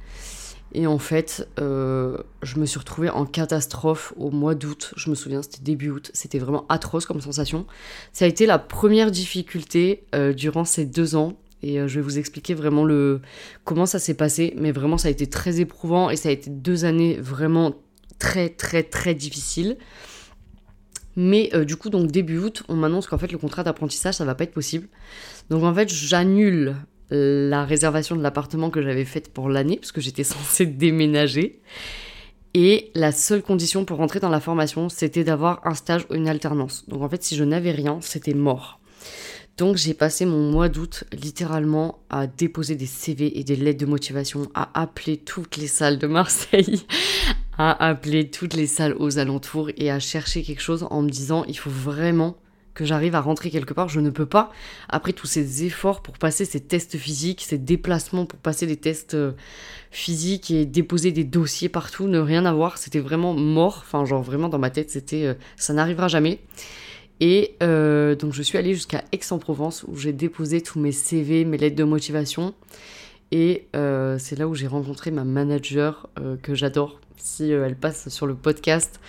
Et 0.73 0.87
en 0.87 0.99
fait, 0.99 1.49
euh, 1.59 2.17
je 2.43 2.57
me 2.57 2.65
suis 2.65 2.79
retrouvée 2.79 3.09
en 3.09 3.25
catastrophe 3.25 4.13
au 4.15 4.31
mois 4.31 4.55
d'août. 4.55 4.93
Je 4.95 5.09
me 5.09 5.15
souviens, 5.15 5.41
c'était 5.41 5.61
début 5.61 5.89
août. 5.89 6.11
C'était 6.13 6.39
vraiment 6.39 6.65
atroce 6.69 7.05
comme 7.05 7.19
sensation. 7.19 7.65
Ça 8.13 8.23
a 8.23 8.27
été 8.29 8.45
la 8.45 8.57
première 8.57 9.11
difficulté 9.11 10.05
euh, 10.15 10.33
durant 10.33 10.63
ces 10.63 10.85
deux 10.85 11.15
ans. 11.15 11.33
Et 11.63 11.75
je 11.75 11.95
vais 11.95 12.01
vous 12.01 12.17
expliquer 12.17 12.55
vraiment 12.55 12.83
le 12.83 13.21
comment 13.65 13.85
ça 13.85 13.99
s'est 13.99 14.15
passé. 14.15 14.55
Mais 14.57 14.71
vraiment, 14.71 14.97
ça 14.97 15.09
a 15.09 15.11
été 15.11 15.27
très 15.27 15.59
éprouvant 15.59 16.09
et 16.09 16.15
ça 16.15 16.29
a 16.29 16.31
été 16.31 16.49
deux 16.49 16.85
années 16.85 17.17
vraiment 17.17 17.75
très, 18.17 18.49
très, 18.49 18.81
très 18.81 19.13
difficiles. 19.13 19.77
Mais 21.15 21.49
euh, 21.53 21.65
du 21.65 21.75
coup, 21.75 21.89
donc 21.89 22.11
début 22.11 22.37
août, 22.37 22.63
on 22.69 22.75
m'annonce 22.75 23.07
qu'en 23.07 23.17
fait 23.17 23.31
le 23.31 23.37
contrat 23.37 23.63
d'apprentissage, 23.63 24.15
ça 24.15 24.25
va 24.25 24.35
pas 24.35 24.45
être 24.45 24.53
possible. 24.53 24.87
Donc 25.49 25.63
en 25.63 25.73
fait, 25.73 25.89
j'annule 25.89 26.75
la 27.13 27.65
réservation 27.65 28.15
de 28.15 28.23
l'appartement 28.23 28.69
que 28.69 28.81
j'avais 28.81 29.03
faite 29.03 29.33
pour 29.33 29.49
l'année, 29.49 29.75
parce 29.75 29.91
que 29.91 29.99
j'étais 29.99 30.23
censée 30.23 30.65
déménager. 30.65 31.59
Et 32.53 32.91
la 32.95 33.11
seule 33.11 33.41
condition 33.41 33.85
pour 33.85 33.97
rentrer 33.97 34.19
dans 34.19 34.29
la 34.29 34.41
formation, 34.41 34.89
c'était 34.89 35.23
d'avoir 35.23 35.65
un 35.65 35.73
stage 35.73 36.05
ou 36.09 36.15
une 36.15 36.27
alternance. 36.27 36.87
Donc 36.89 37.01
en 37.01 37.09
fait, 37.09 37.23
si 37.23 37.35
je 37.35 37.43
n'avais 37.43 37.71
rien, 37.71 37.99
c'était 38.01 38.33
mort. 38.33 38.79
Donc 39.57 39.77
j'ai 39.77 39.93
passé 39.93 40.25
mon 40.25 40.51
mois 40.51 40.69
d'août 40.69 41.03
littéralement 41.13 41.99
à 42.09 42.27
déposer 42.27 42.75
des 42.75 42.85
CV 42.85 43.39
et 43.39 43.43
des 43.43 43.55
lettres 43.55 43.79
de 43.79 43.85
motivation, 43.85 44.49
à 44.53 44.81
appeler 44.81 45.17
toutes 45.17 45.57
les 45.57 45.67
salles 45.67 45.97
de 45.97 46.07
Marseille, 46.07 46.81
à 47.63 47.89
appeler 47.89 48.31
toutes 48.31 48.55
les 48.55 48.65
salles 48.65 48.95
aux 48.97 49.19
alentours 49.19 49.69
et 49.77 49.91
à 49.91 49.99
chercher 49.99 50.41
quelque 50.41 50.63
chose 50.63 50.87
en 50.89 51.03
me 51.03 51.09
disant 51.09 51.45
il 51.47 51.55
faut 51.55 51.69
vraiment 51.69 52.35
que 52.73 52.85
j'arrive 52.85 53.13
à 53.13 53.21
rentrer 53.21 53.51
quelque 53.51 53.75
part. 53.75 53.87
Je 53.87 53.99
ne 53.99 54.09
peux 54.09 54.25
pas, 54.25 54.51
après 54.89 55.13
tous 55.13 55.27
ces 55.27 55.63
efforts 55.63 56.01
pour 56.01 56.17
passer 56.17 56.43
ces 56.43 56.59
tests 56.59 56.97
physiques, 56.97 57.41
ces 57.47 57.59
déplacements 57.59 58.25
pour 58.25 58.39
passer 58.39 58.65
les 58.65 58.77
tests 58.77 59.13
euh, 59.13 59.33
physiques 59.91 60.49
et 60.49 60.65
déposer 60.65 61.11
des 61.11 61.23
dossiers 61.23 61.69
partout, 61.69 62.07
ne 62.07 62.17
rien 62.17 62.45
avoir. 62.45 62.79
C'était 62.79 62.99
vraiment 62.99 63.35
mort. 63.35 63.83
Enfin, 63.85 64.05
genre 64.05 64.23
vraiment 64.23 64.49
dans 64.49 64.57
ma 64.57 64.71
tête, 64.71 64.89
c'était 64.89 65.25
euh, 65.27 65.35
ça 65.55 65.73
n'arrivera 65.73 66.07
jamais. 66.07 66.39
Et 67.19 67.57
euh, 67.61 68.15
donc 68.15 68.33
je 68.33 68.41
suis 68.41 68.57
allée 68.57 68.73
jusqu'à 68.73 69.03
Aix-en-Provence 69.11 69.85
où 69.87 69.95
j'ai 69.95 70.13
déposé 70.13 70.61
tous 70.61 70.79
mes 70.79 70.91
CV, 70.91 71.45
mes 71.45 71.59
lettres 71.59 71.75
de 71.75 71.83
motivation. 71.83 72.55
Et 73.31 73.67
c'est 73.71 74.37
là 74.37 74.47
où 74.49 74.55
j'ai 74.55 74.67
rencontré 74.67 75.09
ma 75.09 75.23
manager 75.23 76.09
que 76.41 76.53
j'adore. 76.53 76.99
Si 77.23 77.51
elle 77.51 77.75
passe 77.75 78.09
sur 78.09 78.25
le 78.25 78.35
podcast, 78.35 78.99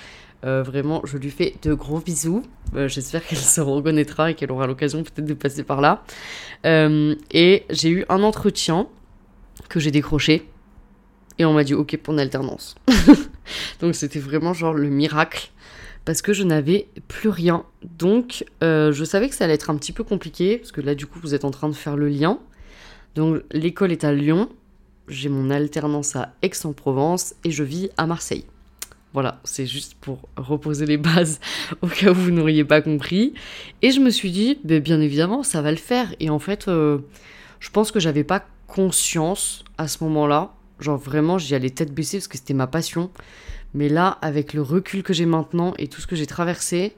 vraiment, 0.42 1.00
je 1.04 1.16
lui 1.16 1.30
fais 1.30 1.54
de 1.62 1.72
gros 1.72 2.00
bisous. 2.00 2.42
J'espère 2.74 3.26
qu'elle 3.26 3.38
se 3.38 3.60
reconnaîtra 3.60 4.30
et 4.30 4.34
qu'elle 4.34 4.52
aura 4.52 4.66
l'occasion 4.66 5.02
peut-être 5.02 5.24
de 5.24 5.34
passer 5.34 5.62
par 5.62 5.80
là. 5.80 6.04
et 6.64 7.64
j'ai 7.70 7.88
eu 7.88 8.04
un 8.08 8.22
entretien 8.22 8.88
que 9.68 9.80
j'ai 9.80 9.90
décroché. 9.90 10.48
Et 11.38 11.44
on 11.44 11.54
m'a 11.54 11.64
dit 11.64 11.74
OK 11.74 11.96
pour 11.96 12.14
une 12.14 12.20
alternance. 12.20 12.74
Donc 13.80 13.94
c'était 13.94 14.18
vraiment 14.18 14.52
genre 14.52 14.74
le 14.74 14.88
miracle 14.88 15.50
parce 16.04 16.22
que 16.22 16.32
je 16.32 16.42
n'avais 16.42 16.88
plus 17.08 17.28
rien. 17.28 17.64
Donc 17.82 18.44
euh, 18.62 18.92
je 18.92 19.04
savais 19.04 19.28
que 19.28 19.34
ça 19.34 19.44
allait 19.44 19.54
être 19.54 19.70
un 19.70 19.76
petit 19.76 19.92
peu 19.92 20.04
compliqué, 20.04 20.58
parce 20.58 20.72
que 20.72 20.80
là 20.80 20.94
du 20.94 21.06
coup 21.06 21.18
vous 21.20 21.34
êtes 21.34 21.44
en 21.44 21.50
train 21.50 21.68
de 21.68 21.74
faire 21.74 21.96
le 21.96 22.08
lien. 22.08 22.38
Donc 23.14 23.42
l'école 23.52 23.92
est 23.92 24.04
à 24.04 24.12
Lyon, 24.12 24.48
j'ai 25.08 25.28
mon 25.28 25.50
alternance 25.50 26.16
à 26.16 26.34
Aix-en-Provence 26.42 27.34
et 27.44 27.50
je 27.50 27.62
vis 27.62 27.90
à 27.96 28.06
Marseille. 28.06 28.44
Voilà, 29.12 29.40
c'est 29.44 29.66
juste 29.66 29.94
pour 30.00 30.28
reposer 30.36 30.86
les 30.86 30.96
bases 30.96 31.38
au 31.82 31.86
cas 31.86 32.12
où 32.12 32.14
vous 32.14 32.30
n'auriez 32.30 32.64
pas 32.64 32.80
compris. 32.80 33.34
Et 33.82 33.90
je 33.90 34.00
me 34.00 34.10
suis 34.10 34.30
dit, 34.30 34.58
ben, 34.64 34.80
bien 34.80 35.00
évidemment, 35.00 35.42
ça 35.42 35.60
va 35.60 35.70
le 35.70 35.76
faire. 35.76 36.14
Et 36.18 36.30
en 36.30 36.38
fait, 36.38 36.68
euh, 36.68 36.98
je 37.60 37.70
pense 37.70 37.92
que 37.92 38.00
j'avais 38.00 38.24
pas 38.24 38.44
conscience 38.66 39.64
à 39.76 39.86
ce 39.86 40.02
moment-là. 40.04 40.54
Genre 40.80 40.96
vraiment, 40.96 41.36
j'y 41.36 41.54
allais 41.54 41.70
tête 41.70 41.92
baissée 41.92 42.18
parce 42.18 42.28
que 42.28 42.38
c'était 42.38 42.54
ma 42.54 42.66
passion. 42.66 43.10
Mais 43.74 43.88
là, 43.88 44.18
avec 44.22 44.54
le 44.54 44.62
recul 44.62 45.02
que 45.02 45.12
j'ai 45.12 45.26
maintenant 45.26 45.74
et 45.78 45.88
tout 45.88 46.00
ce 46.00 46.06
que 46.06 46.16
j'ai 46.16 46.26
traversé, 46.26 46.96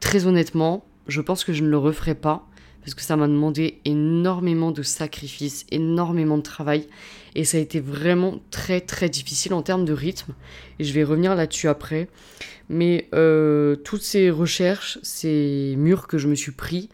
très 0.00 0.26
honnêtement, 0.26 0.84
je 1.06 1.20
pense 1.20 1.44
que 1.44 1.52
je 1.52 1.62
ne 1.62 1.68
le 1.68 1.78
referai 1.78 2.14
pas. 2.14 2.46
Parce 2.82 2.94
que 2.94 3.02
ça 3.02 3.16
m'a 3.16 3.28
demandé 3.28 3.80
énormément 3.84 4.70
de 4.70 4.82
sacrifices, 4.82 5.66
énormément 5.70 6.36
de 6.36 6.42
travail, 6.42 6.86
et 7.34 7.44
ça 7.44 7.56
a 7.56 7.60
été 7.60 7.80
vraiment 7.80 8.40
très 8.50 8.80
très 8.80 9.08
difficile 9.08 9.54
en 9.54 9.62
termes 9.62 9.84
de 9.84 9.92
rythme, 9.92 10.34
et 10.78 10.84
je 10.84 10.92
vais 10.92 11.04
revenir 11.04 11.34
là-dessus 11.34 11.68
après. 11.68 12.08
Mais 12.68 13.08
euh, 13.14 13.76
toutes 13.76 14.02
ces 14.02 14.30
recherches, 14.30 14.98
ces 15.02 15.74
murs 15.76 16.06
que 16.06 16.18
je 16.18 16.28
me 16.28 16.34
suis 16.34 16.52
pris, 16.52 16.88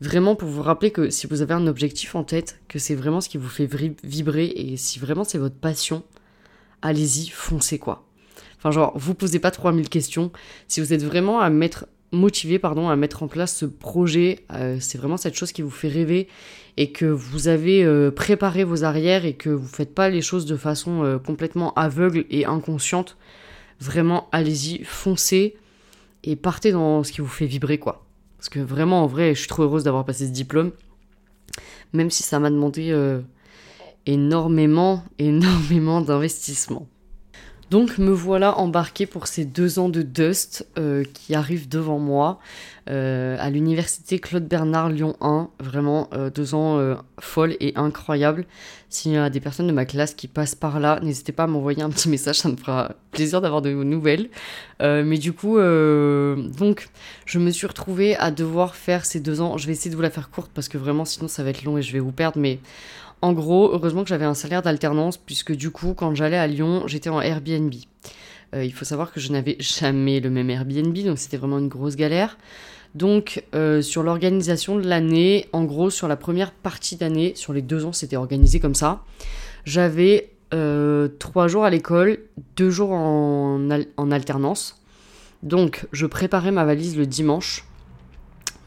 vraiment 0.00 0.34
pour 0.34 0.48
vous 0.48 0.62
rappeler 0.62 0.90
que 0.90 1.10
si 1.10 1.26
vous 1.26 1.42
avez 1.42 1.54
un 1.54 1.66
objectif 1.66 2.14
en 2.14 2.24
tête, 2.24 2.60
que 2.68 2.78
c'est 2.78 2.94
vraiment 2.94 3.20
ce 3.20 3.28
qui 3.28 3.38
vous 3.38 3.48
fait 3.48 3.68
vibrer, 4.02 4.46
et 4.46 4.76
si 4.76 4.98
vraiment 4.98 5.24
c'est 5.24 5.38
votre 5.38 5.56
passion, 5.56 6.02
allez-y, 6.82 7.28
foncez 7.28 7.78
quoi. 7.78 8.06
Enfin 8.58 8.70
genre, 8.70 8.92
vous 8.96 9.14
posez 9.14 9.38
pas 9.38 9.50
3000 9.50 9.88
questions. 9.88 10.30
Si 10.68 10.80
vous 10.80 10.92
êtes 10.92 11.02
vraiment 11.02 11.40
à 11.40 11.48
mettre 11.48 11.86
motivé 12.12 12.58
pardon 12.58 12.88
à 12.88 12.96
mettre 12.96 13.22
en 13.22 13.28
place 13.28 13.56
ce 13.56 13.64
projet, 13.64 14.44
euh, 14.52 14.78
c'est 14.80 14.98
vraiment 14.98 15.16
cette 15.16 15.34
chose 15.34 15.52
qui 15.52 15.62
vous 15.62 15.70
fait 15.70 15.88
rêver 15.88 16.28
et 16.76 16.92
que 16.92 17.04
vous 17.04 17.48
avez 17.48 17.84
euh, 17.84 18.10
préparé 18.10 18.64
vos 18.64 18.84
arrières 18.84 19.24
et 19.24 19.34
que 19.34 19.50
vous 19.50 19.66
faites 19.66 19.94
pas 19.94 20.08
les 20.08 20.22
choses 20.22 20.46
de 20.46 20.56
façon 20.56 21.04
euh, 21.04 21.18
complètement 21.18 21.72
aveugle 21.74 22.24
et 22.30 22.46
inconsciente, 22.46 23.16
vraiment 23.80 24.28
allez-y, 24.32 24.82
foncez 24.84 25.56
et 26.24 26.36
partez 26.36 26.72
dans 26.72 27.02
ce 27.04 27.12
qui 27.12 27.20
vous 27.20 27.28
fait 27.28 27.46
vibrer 27.46 27.78
quoi. 27.78 28.04
Parce 28.38 28.48
que 28.48 28.60
vraiment 28.60 29.04
en 29.04 29.06
vrai, 29.06 29.34
je 29.34 29.40
suis 29.40 29.48
trop 29.48 29.62
heureuse 29.62 29.84
d'avoir 29.84 30.04
passé 30.04 30.26
ce 30.26 30.32
diplôme, 30.32 30.72
même 31.92 32.10
si 32.10 32.22
ça 32.22 32.38
m'a 32.38 32.50
demandé 32.50 32.94
énormément, 34.06 35.04
énormément 35.18 36.00
d'investissement. 36.00 36.88
Donc 37.70 37.98
me 37.98 38.10
voilà 38.10 38.58
embarqué 38.58 39.06
pour 39.06 39.28
ces 39.28 39.44
deux 39.44 39.78
ans 39.78 39.88
de 39.88 40.02
Dust 40.02 40.66
euh, 40.76 41.04
qui 41.14 41.36
arrivent 41.36 41.68
devant 41.68 42.00
moi 42.00 42.40
euh, 42.88 43.36
à 43.38 43.48
l'université 43.48 44.18
Claude 44.18 44.48
Bernard 44.48 44.88
Lyon 44.88 45.14
1. 45.20 45.50
Vraiment 45.60 46.08
euh, 46.12 46.30
deux 46.30 46.56
ans 46.56 46.96
folles 47.20 47.56
et 47.60 47.72
incroyables. 47.76 48.44
S'il 48.88 49.12
y 49.12 49.16
a 49.16 49.30
des 49.30 49.38
personnes 49.38 49.68
de 49.68 49.72
ma 49.72 49.84
classe 49.84 50.14
qui 50.14 50.26
passent 50.26 50.56
par 50.56 50.80
là, 50.80 50.98
n'hésitez 51.00 51.30
pas 51.30 51.44
à 51.44 51.46
m'envoyer 51.46 51.82
un 51.82 51.90
petit 51.90 52.08
message, 52.08 52.40
ça 52.40 52.48
me 52.48 52.56
fera 52.56 52.96
plaisir 53.12 53.40
d'avoir 53.40 53.62
de 53.62 53.70
vos 53.70 53.84
nouvelles. 53.84 54.30
mais 54.80 55.18
du 55.18 55.32
coup, 55.32 55.58
donc 55.58 56.88
je 57.24 57.38
me 57.38 57.50
suis 57.50 57.68
retrouvée 57.68 58.16
à 58.16 58.32
devoir 58.32 58.74
faire 58.74 59.04
ces 59.04 59.20
deux 59.20 59.40
ans. 59.40 59.58
Je 59.58 59.66
vais 59.68 59.72
essayer 59.72 59.92
de 59.92 59.96
vous 59.96 60.02
la 60.02 60.10
faire 60.10 60.30
courte 60.30 60.50
parce 60.52 60.68
que 60.68 60.76
vraiment 60.76 61.04
sinon 61.04 61.28
ça 61.28 61.44
va 61.44 61.50
être 61.50 61.62
long 61.62 61.78
et 61.78 61.82
je 61.82 61.92
vais 61.92 62.00
vous 62.00 62.10
perdre. 62.10 62.40
Mais 62.40 62.58
en 63.22 63.32
gros, 63.32 63.70
heureusement 63.72 64.02
que 64.02 64.08
j'avais 64.08 64.24
un 64.24 64.34
salaire 64.34 64.62
d'alternance, 64.62 65.18
puisque 65.18 65.52
du 65.52 65.70
coup, 65.70 65.94
quand 65.94 66.14
j'allais 66.14 66.38
à 66.38 66.46
Lyon, 66.46 66.84
j'étais 66.86 67.10
en 67.10 67.20
Airbnb. 67.20 67.72
Euh, 68.54 68.64
il 68.64 68.72
faut 68.72 68.84
savoir 68.84 69.12
que 69.12 69.20
je 69.20 69.30
n'avais 69.30 69.56
jamais 69.60 70.20
le 70.20 70.30
même 70.30 70.50
Airbnb, 70.50 70.96
donc 71.04 71.18
c'était 71.18 71.36
vraiment 71.36 71.58
une 71.58 71.68
grosse 71.68 71.96
galère. 71.96 72.38
Donc, 72.94 73.44
euh, 73.54 73.82
sur 73.82 74.02
l'organisation 74.02 74.76
de 74.76 74.88
l'année, 74.88 75.48
en 75.52 75.64
gros, 75.64 75.90
sur 75.90 76.08
la 76.08 76.16
première 76.16 76.50
partie 76.50 76.96
d'année, 76.96 77.32
sur 77.36 77.52
les 77.52 77.62
deux 77.62 77.84
ans, 77.84 77.92
c'était 77.92 78.16
organisé 78.16 78.58
comme 78.58 78.74
ça. 78.74 79.04
J'avais 79.64 80.30
euh, 80.54 81.08
trois 81.18 81.46
jours 81.46 81.64
à 81.64 81.70
l'école, 81.70 82.18
deux 82.56 82.70
jours 82.70 82.90
en, 82.90 83.60
en 83.96 84.10
alternance. 84.10 84.80
Donc, 85.42 85.86
je 85.92 86.06
préparais 86.06 86.50
ma 86.50 86.64
valise 86.64 86.96
le 86.96 87.06
dimanche. 87.06 87.64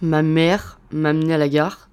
Ma 0.02 0.22
mère 0.22 0.80
m'amenait 0.92 1.34
à 1.34 1.38
la 1.38 1.50
gare 1.50 1.90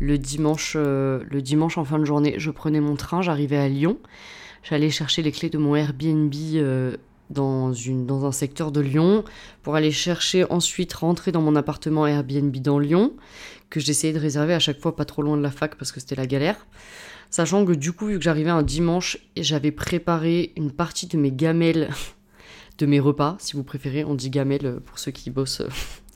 le 0.00 0.18
dimanche, 0.18 0.74
euh, 0.76 1.22
le 1.30 1.42
dimanche 1.42 1.78
en 1.78 1.84
fin 1.84 1.98
de 1.98 2.04
journée, 2.04 2.34
je 2.38 2.50
prenais 2.50 2.80
mon 2.80 2.96
train, 2.96 3.22
j'arrivais 3.22 3.56
à 3.56 3.68
Lyon. 3.68 3.98
J'allais 4.62 4.90
chercher 4.90 5.22
les 5.22 5.30
clés 5.30 5.50
de 5.50 5.58
mon 5.58 5.76
Airbnb 5.76 6.32
euh, 6.54 6.96
dans, 7.30 7.72
une, 7.72 8.06
dans 8.06 8.24
un 8.24 8.32
secteur 8.32 8.72
de 8.72 8.80
Lyon 8.80 9.24
pour 9.62 9.76
aller 9.76 9.90
chercher 9.90 10.50
ensuite 10.50 10.92
rentrer 10.94 11.32
dans 11.32 11.42
mon 11.42 11.54
appartement 11.54 12.06
Airbnb 12.06 12.54
dans 12.56 12.78
Lyon, 12.78 13.12
que 13.70 13.78
j'essayais 13.80 14.12
de 14.12 14.18
réserver 14.18 14.54
à 14.54 14.58
chaque 14.58 14.80
fois 14.80 14.96
pas 14.96 15.04
trop 15.04 15.22
loin 15.22 15.36
de 15.36 15.42
la 15.42 15.50
fac 15.50 15.76
parce 15.76 15.92
que 15.92 16.00
c'était 16.00 16.16
la 16.16 16.26
galère. 16.26 16.66
Sachant 17.30 17.64
que 17.64 17.72
du 17.72 17.92
coup, 17.92 18.06
vu 18.06 18.18
que 18.18 18.24
j'arrivais 18.24 18.50
un 18.50 18.62
dimanche, 18.62 19.18
j'avais 19.36 19.72
préparé 19.72 20.52
une 20.56 20.70
partie 20.70 21.06
de 21.06 21.16
mes 21.18 21.32
gamelles, 21.32 21.90
de 22.78 22.86
mes 22.86 23.00
repas, 23.00 23.36
si 23.38 23.54
vous 23.54 23.64
préférez, 23.64 24.04
on 24.04 24.14
dit 24.14 24.30
gamelles 24.30 24.80
pour 24.86 24.98
ceux 24.98 25.12
qui 25.12 25.30
bossent 25.30 25.62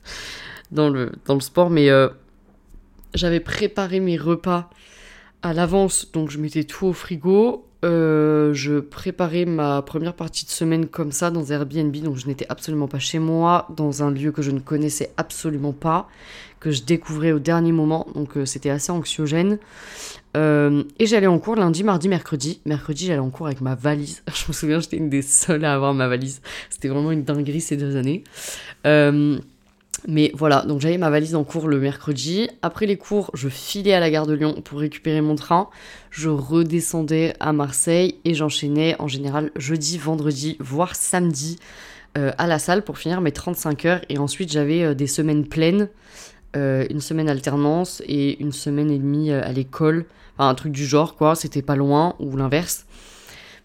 dans 0.71 0.89
le, 0.89 1.11
dans 1.25 1.35
le 1.35 1.41
sport, 1.41 1.69
mais 1.69 1.89
j'avais 3.13 3.39
préparé 3.39 3.99
mes 3.99 4.17
repas 4.17 4.69
à 5.41 5.53
l'avance, 5.53 6.11
donc 6.11 6.29
je 6.29 6.37
mettais 6.37 6.63
tout 6.63 6.87
au 6.87 6.93
frigo. 6.93 7.65
Euh, 7.85 8.53
je 8.53 8.79
préparais 8.79 9.45
ma 9.45 9.81
première 9.81 10.13
partie 10.13 10.45
de 10.45 10.49
semaine 10.49 10.85
comme 10.87 11.13
ça 11.13 11.31
dans 11.31 11.45
Airbnb, 11.45 11.95
donc 11.97 12.17
je 12.17 12.27
n'étais 12.27 12.45
absolument 12.49 12.89
pas 12.89 12.99
chez 12.99 13.19
moi, 13.19 13.67
dans 13.75 14.03
un 14.03 14.11
lieu 14.11 14.33
que 14.33 14.41
je 14.41 14.51
ne 14.51 14.59
connaissais 14.59 15.11
absolument 15.15 15.71
pas, 15.71 16.09
que 16.59 16.71
je 16.71 16.83
découvrais 16.83 17.31
au 17.31 17.39
dernier 17.39 17.71
moment, 17.71 18.05
donc 18.15 18.35
euh, 18.35 18.45
c'était 18.45 18.69
assez 18.69 18.91
anxiogène. 18.91 19.59
Euh, 20.35 20.83
et 20.99 21.05
j'allais 21.05 21.27
en 21.27 21.39
cours 21.39 21.55
lundi, 21.55 21.85
mardi, 21.85 22.09
mercredi. 22.09 22.59
Mercredi, 22.65 23.05
j'allais 23.05 23.19
en 23.19 23.29
cours 23.29 23.47
avec 23.47 23.61
ma 23.61 23.75
valise. 23.75 24.23
je 24.33 24.43
me 24.49 24.53
souviens, 24.53 24.79
j'étais 24.81 24.97
une 24.97 25.09
des 25.09 25.21
seules 25.21 25.63
à 25.63 25.73
avoir 25.73 25.93
ma 25.93 26.09
valise. 26.09 26.41
C'était 26.69 26.89
vraiment 26.89 27.11
une 27.11 27.23
dinguerie 27.23 27.61
ces 27.61 27.77
deux 27.77 27.95
années. 27.95 28.23
Mais 30.07 30.31
voilà, 30.33 30.63
donc 30.65 30.81
j'avais 30.81 30.97
ma 30.97 31.09
valise 31.09 31.35
en 31.35 31.43
cours 31.43 31.67
le 31.67 31.79
mercredi. 31.79 32.49
Après 32.61 32.85
les 32.85 32.97
cours, 32.97 33.31
je 33.33 33.49
filais 33.49 33.93
à 33.93 33.99
la 33.99 34.09
gare 34.09 34.27
de 34.27 34.33
Lyon 34.33 34.61
pour 34.63 34.79
récupérer 34.79 35.21
mon 35.21 35.35
train. 35.35 35.69
Je 36.09 36.29
redescendais 36.29 37.33
à 37.39 37.53
Marseille 37.53 38.15
et 38.25 38.33
j'enchaînais 38.33 38.95
en 38.99 39.07
général 39.07 39.51
jeudi, 39.55 39.97
vendredi, 39.97 40.57
voire 40.59 40.95
samedi 40.95 41.57
euh, 42.17 42.31
à 42.37 42.47
la 42.47 42.59
salle 42.59 42.83
pour 42.83 42.97
finir 42.97 43.21
mes 43.21 43.31
35 43.31 43.85
heures. 43.85 44.01
Et 44.09 44.17
ensuite, 44.17 44.51
j'avais 44.51 44.83
euh, 44.83 44.93
des 44.93 45.07
semaines 45.07 45.47
pleines, 45.47 45.89
euh, 46.55 46.85
une 46.89 47.01
semaine 47.01 47.29
alternance 47.29 48.01
et 48.07 48.41
une 48.41 48.51
semaine 48.51 48.89
et 48.89 48.97
demie 48.97 49.31
à 49.31 49.51
l'école. 49.51 50.05
Enfin, 50.37 50.49
un 50.49 50.55
truc 50.55 50.71
du 50.71 50.85
genre, 50.85 51.15
quoi. 51.15 51.35
C'était 51.35 51.61
pas 51.61 51.75
loin 51.75 52.15
ou 52.19 52.35
l'inverse. 52.37 52.85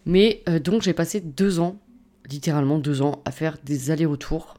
Mais 0.07 0.43
donc, 0.63 0.83
j'ai 0.83 0.93
passé 0.93 1.21
deux 1.21 1.61
ans, 1.61 1.77
littéralement 2.29 2.77
deux 2.77 3.01
ans, 3.01 3.23
à 3.25 3.31
faire 3.31 3.57
des 3.65 3.91
allers-retours 3.91 4.59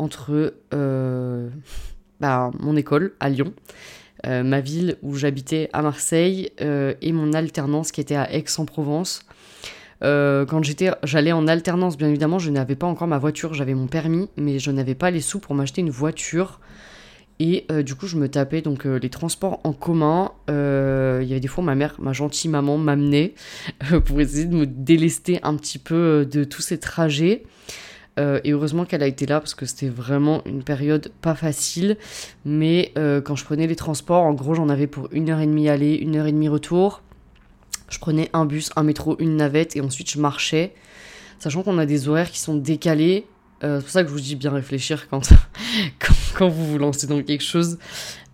entre 0.00 0.54
euh, 0.72 1.48
bah, 2.20 2.50
mon 2.58 2.76
école 2.76 3.12
à 3.20 3.28
Lyon, 3.28 3.52
euh, 4.26 4.42
ma 4.42 4.60
ville 4.60 4.96
où 5.02 5.14
j'habitais 5.14 5.68
à 5.72 5.82
Marseille 5.82 6.50
euh, 6.60 6.94
et 7.02 7.12
mon 7.12 7.32
alternance 7.34 7.92
qui 7.92 8.00
était 8.00 8.16
à 8.16 8.32
Aix-en-Provence. 8.32 9.20
quand 10.00 10.62
j'étais, 10.62 10.90
j'allais 11.04 11.32
en 11.32 11.46
alternance, 11.46 11.98
bien 11.98 12.08
évidemment, 12.08 12.38
je 12.38 12.50
n'avais 12.50 12.76
pas 12.76 12.86
encore 12.86 13.08
ma 13.08 13.18
voiture, 13.18 13.52
j'avais 13.52 13.74
mon 13.74 13.86
permis, 13.86 14.28
mais 14.36 14.58
je 14.58 14.70
n'avais 14.70 14.94
pas 14.94 15.10
les 15.10 15.20
sous 15.20 15.38
pour 15.38 15.54
m'acheter 15.54 15.82
une 15.82 15.90
voiture. 15.90 16.60
Et 17.42 17.66
du 17.82 17.94
coup, 17.94 18.06
je 18.06 18.16
me 18.16 18.28
tapais 18.28 18.60
donc 18.60 18.84
les 18.84 19.08
transports 19.08 19.60
en 19.64 19.72
commun. 19.72 20.32
Il 20.48 21.26
y 21.26 21.32
avait 21.32 21.40
des 21.40 21.48
fois 21.48 21.64
ma 21.64 21.74
mère, 21.74 21.94
ma 21.98 22.12
gentille 22.12 22.50
maman, 22.50 22.76
m'amenait 22.76 23.34
pour 24.06 24.20
essayer 24.20 24.44
de 24.44 24.54
me 24.54 24.66
délester 24.66 25.40
un 25.42 25.56
petit 25.56 25.78
peu 25.78 26.26
de 26.30 26.44
tous 26.44 26.62
ces 26.62 26.78
trajets. 26.78 27.44
Euh, 28.18 28.40
et 28.44 28.50
heureusement 28.50 28.84
qu'elle 28.84 29.02
a 29.02 29.06
été 29.06 29.24
là 29.24 29.40
parce 29.40 29.54
que 29.54 29.66
c'était 29.66 29.88
vraiment 29.88 30.42
une 30.44 30.62
période 30.62 31.12
pas 31.22 31.34
facile. 31.34 31.96
Mais 32.44 32.92
euh, 32.98 33.20
quand 33.20 33.36
je 33.36 33.44
prenais 33.44 33.66
les 33.66 33.76
transports, 33.76 34.24
en 34.24 34.34
gros, 34.34 34.54
j'en 34.54 34.68
avais 34.68 34.86
pour 34.86 35.08
une 35.12 35.30
heure 35.30 35.40
et 35.40 35.46
demie 35.46 35.68
aller, 35.68 35.94
une 35.94 36.16
heure 36.16 36.26
et 36.26 36.32
demie 36.32 36.48
retour. 36.48 37.02
Je 37.88 37.98
prenais 37.98 38.30
un 38.32 38.46
bus, 38.46 38.70
un 38.76 38.82
métro, 38.82 39.16
une 39.18 39.36
navette 39.36 39.76
et 39.76 39.80
ensuite 39.80 40.10
je 40.10 40.20
marchais. 40.20 40.74
Sachant 41.38 41.62
qu'on 41.62 41.78
a 41.78 41.86
des 41.86 42.08
horaires 42.08 42.30
qui 42.30 42.40
sont 42.40 42.54
décalés. 42.54 43.26
Euh, 43.62 43.78
c'est 43.78 43.82
pour 43.84 43.90
ça 43.90 44.02
que 44.02 44.08
je 44.08 44.14
vous 44.14 44.20
dis 44.20 44.36
bien 44.36 44.50
réfléchir 44.50 45.08
quand, 45.08 45.28
quand, 46.34 46.48
vous 46.48 46.66
vous 46.66 46.78
lancez 46.78 47.06
dans 47.06 47.22
quelque 47.22 47.44
chose. 47.44 47.78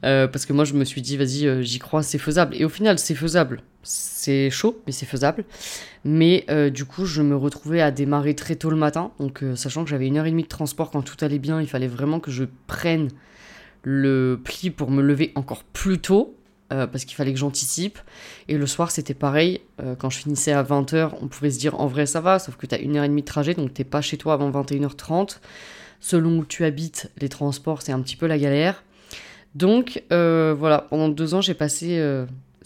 parce 0.02 0.46
que 0.46 0.52
moi, 0.52 0.64
je 0.64 0.74
me 0.74 0.84
suis 0.84 1.02
dit, 1.02 1.16
vas-y, 1.16 1.64
j'y 1.64 1.78
crois, 1.78 2.02
c'est 2.02 2.18
faisable. 2.18 2.54
Et 2.56 2.64
au 2.64 2.68
final, 2.68 2.98
c'est 2.98 3.14
faisable. 3.14 3.62
C'est 3.87 4.51
chaud, 4.51 4.83
mais 4.87 4.92
c'est 4.92 5.07
faisable. 5.07 5.44
Mais 6.05 6.44
euh, 6.51 6.70
du 6.70 6.85
coup, 6.85 7.05
je 7.05 7.22
me 7.22 7.37
retrouvais 7.37 7.81
à 7.81 7.92
démarrer 7.92 8.35
très 8.35 8.57
tôt 8.57 8.68
le 8.68 8.77
matin. 8.77 9.12
Donc, 9.20 9.44
euh, 9.44 9.55
sachant 9.55 9.85
que 9.85 9.90
j'avais 9.90 10.09
une 10.09 10.18
heure 10.18 10.27
et 10.27 10.31
demie 10.31 10.42
de 10.42 10.49
transport 10.49 10.90
quand 10.90 11.03
tout 11.03 11.16
allait 11.25 11.38
bien, 11.38 11.61
il 11.61 11.68
fallait 11.68 11.87
vraiment 11.87 12.18
que 12.18 12.33
je 12.33 12.44
prenne 12.66 13.09
le 13.85 14.40
pli 14.42 14.70
pour 14.70 14.90
me 14.90 15.03
lever 15.03 15.31
encore 15.37 15.62
plus 15.62 16.01
tôt. 16.01 16.35
Euh, 16.72 16.88
parce 16.88 17.05
qu'il 17.05 17.14
fallait 17.14 17.33
que 17.33 17.38
j'anticipe. 17.38 18.01
Et 18.49 18.59
le 18.59 18.66
soir, 18.66 18.90
c'était 18.90 19.14
pareil. 19.14 19.61
quand 19.99 20.11
je 20.11 20.18
finissais 20.18 20.51
à 20.51 20.64
20h, 20.64 21.12
on 21.22 21.29
pouvait 21.29 21.53
se 21.53 21.61
dire 21.61 21.79
en 21.81 21.87
vrai, 21.87 22.07
ça 22.07 22.20
va, 22.20 22.40
sauf 22.40 22.57
que 22.57 22.66
tu 22.66 22.75
as 22.75 22.81
une 22.81 22.96
heure 22.96 23.05
et 23.05 23.09
demie 23.09 23.22
de 23.22 23.27
trajet, 23.27 23.55
donc 23.55 23.72
t'es 23.72 23.85
pas 23.85 24.01
chez 24.01 24.16
toi 24.16 24.33
avant 24.33 24.51
21h30. 24.51 25.38
Selon 26.01 26.38
où 26.38 26.44
tu 26.44 26.64
habites, 26.64 27.12
les 27.18 27.29
transports, 27.29 27.83
c'est 27.83 27.92
un 27.92 28.01
petit 28.01 28.16
peu 28.16 28.27
la 28.27 28.37
galère. 28.37 28.83
Donc, 29.55 30.03
voilà, 30.11 30.87
pendant 30.90 31.09
deux 31.09 31.35
ans, 31.35 31.40
j'ai 31.40 31.55
passé 31.55 32.01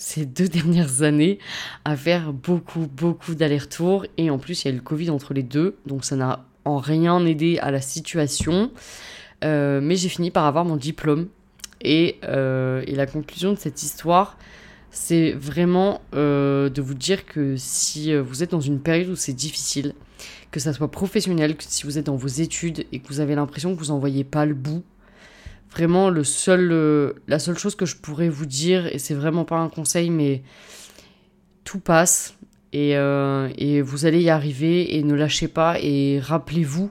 ces 0.01 0.25
deux 0.25 0.49
dernières 0.49 1.03
années 1.03 1.39
à 1.85 1.95
faire 1.95 2.33
beaucoup, 2.33 2.89
beaucoup 2.89 3.37
d'allers-retours. 3.37 4.07
Et 4.17 4.31
en 4.31 4.39
plus, 4.39 4.65
il 4.65 4.69
y 4.69 4.71
a 4.71 4.75
eu 4.75 4.79
le 4.79 4.83
Covid 4.83 5.11
entre 5.11 5.35
les 5.35 5.45
deux, 5.45 5.77
donc 5.87 6.05
ça 6.05 6.17
n'a 6.17 6.45
en 6.65 6.79
rien 6.79 7.25
aidé 7.25 7.59
à 7.59 7.71
la 7.71 7.81
situation. 7.81 8.73
Euh, 9.45 9.81
mais 9.81 9.97
j'ai 9.97 10.09
fini 10.09 10.31
par 10.31 10.47
avoir 10.47 10.65
mon 10.65 10.77
diplôme. 10.77 11.29
Et, 11.83 12.17
euh, 12.25 12.83
et, 12.87 12.95
la 12.95 13.07
conclusion 13.07 13.53
de 13.53 13.59
cette 13.59 13.83
histoire, 13.83 14.37
c'est 14.91 15.33
vraiment 15.33 16.03
euh, 16.15 16.69
de 16.69 16.83
vous 16.83 16.93
dire 16.93 17.25
que 17.25 17.55
si 17.57 18.15
vous 18.15 18.43
êtes 18.43 18.51
dans 18.51 18.61
une 18.61 18.81
période 18.81 19.09
où 19.09 19.17
c'est 19.17 19.33
difficile, 19.33 19.95
que 20.51 20.61
ça 20.61 20.75
soit 20.75 20.91
professionnel, 20.91 21.57
que 21.57 21.65
si 21.67 21.85
vous 21.85 21.97
êtes 21.97 22.07
dans 22.07 22.17
vos 22.17 22.29
études 22.29 22.85
et 22.93 22.99
que 22.99 23.09
vous 23.09 23.21
avez 23.21 23.35
l'impression 23.35 23.75
que 23.75 23.81
vous 23.81 23.87
n'en 23.87 23.99
voyez 23.99 24.25
pas 24.25 24.45
le 24.45 24.53
bout, 24.53 24.83
Vraiment, 25.71 26.11
le 26.11 26.25
seul, 26.25 27.15
la 27.29 27.39
seule 27.39 27.57
chose 27.57 27.77
que 27.77 27.87
je 27.87 27.97
pourrais 27.97 28.29
vous 28.29 28.47
dire, 28.47 28.87
et 28.87 28.99
c'est 28.99 29.15
vraiment 29.15 29.45
pas 29.45 29.59
un 29.59 29.69
conseil, 29.69 30.11
mais 30.11 30.43
tout 31.65 31.79
passe 31.79 32.37
et, 32.73 32.91
et 32.93 33.83
vous 33.83 34.07
allez 34.07 34.21
y 34.21 34.31
arriver 34.31 34.97
et 34.97 35.03
ne 35.05 35.15
lâchez 35.15 35.47
pas 35.47 35.77
et 35.81 36.19
rappelez-vous 36.21 36.91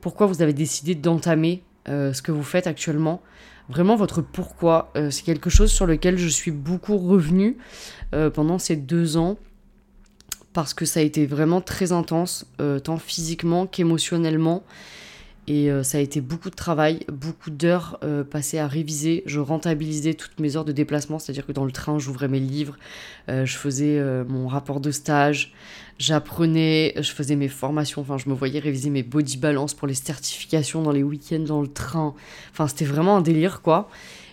pourquoi 0.00 0.26
vous 0.26 0.40
avez 0.40 0.54
décidé 0.54 0.94
d'entamer 0.94 1.62
ce 1.86 2.22
que 2.22 2.32
vous 2.32 2.42
faites 2.42 2.66
actuellement 2.66 3.20
vraiment 3.68 3.96
votre 3.96 4.22
pourquoi. 4.22 4.90
Euh, 4.96 5.10
c'est 5.10 5.22
quelque 5.22 5.50
chose 5.50 5.70
sur 5.70 5.86
lequel 5.86 6.18
je 6.18 6.28
suis 6.28 6.50
beaucoup 6.50 6.96
revenue 6.96 7.56
euh, 8.14 8.30
pendant 8.30 8.58
ces 8.58 8.76
deux 8.76 9.16
ans 9.16 9.36
parce 10.52 10.72
que 10.72 10.84
ça 10.84 11.00
a 11.00 11.02
été 11.02 11.26
vraiment 11.26 11.60
très 11.60 11.92
intense, 11.92 12.46
euh, 12.60 12.78
tant 12.78 12.96
physiquement 12.96 13.66
qu'émotionnellement. 13.66 14.64
Et 15.48 15.70
ça 15.84 15.98
a 15.98 16.00
été 16.00 16.20
beaucoup 16.20 16.50
de 16.50 16.56
travail, 16.56 17.04
beaucoup 17.08 17.50
d'heures 17.50 18.00
passées 18.30 18.58
à 18.58 18.66
réviser. 18.66 19.22
Je 19.26 19.38
rentabilisais 19.38 20.14
toutes 20.14 20.40
mes 20.40 20.56
heures 20.56 20.64
de 20.64 20.72
déplacement, 20.72 21.20
c'est-à-dire 21.20 21.46
que 21.46 21.52
dans 21.52 21.64
le 21.64 21.70
train, 21.70 22.00
j'ouvrais 22.00 22.26
mes 22.26 22.40
livres, 22.40 22.76
je 23.28 23.56
faisais 23.56 24.02
mon 24.28 24.48
rapport 24.48 24.80
de 24.80 24.90
stage, 24.90 25.54
J'apprenais, 25.98 26.92
je 26.96 27.10
faisais 27.10 27.36
mes 27.36 27.48
formations, 27.48 28.02
enfin 28.02 28.18
je 28.18 28.28
me 28.28 28.34
voyais 28.34 28.60
réviser 28.60 28.90
mes 28.90 29.02
body 29.02 29.38
balance 29.38 29.72
pour 29.72 29.88
les 29.88 29.94
certifications 29.94 30.82
dans 30.82 30.90
les 30.90 31.02
week-ends 31.02 31.38
dans 31.40 31.62
le 31.62 31.68
train. 31.68 32.14
Enfin 32.52 32.68
c'était 32.68 32.84
vraiment 32.84 33.16
un 33.16 33.22
délire 33.22 33.62
quoi. 33.62 33.88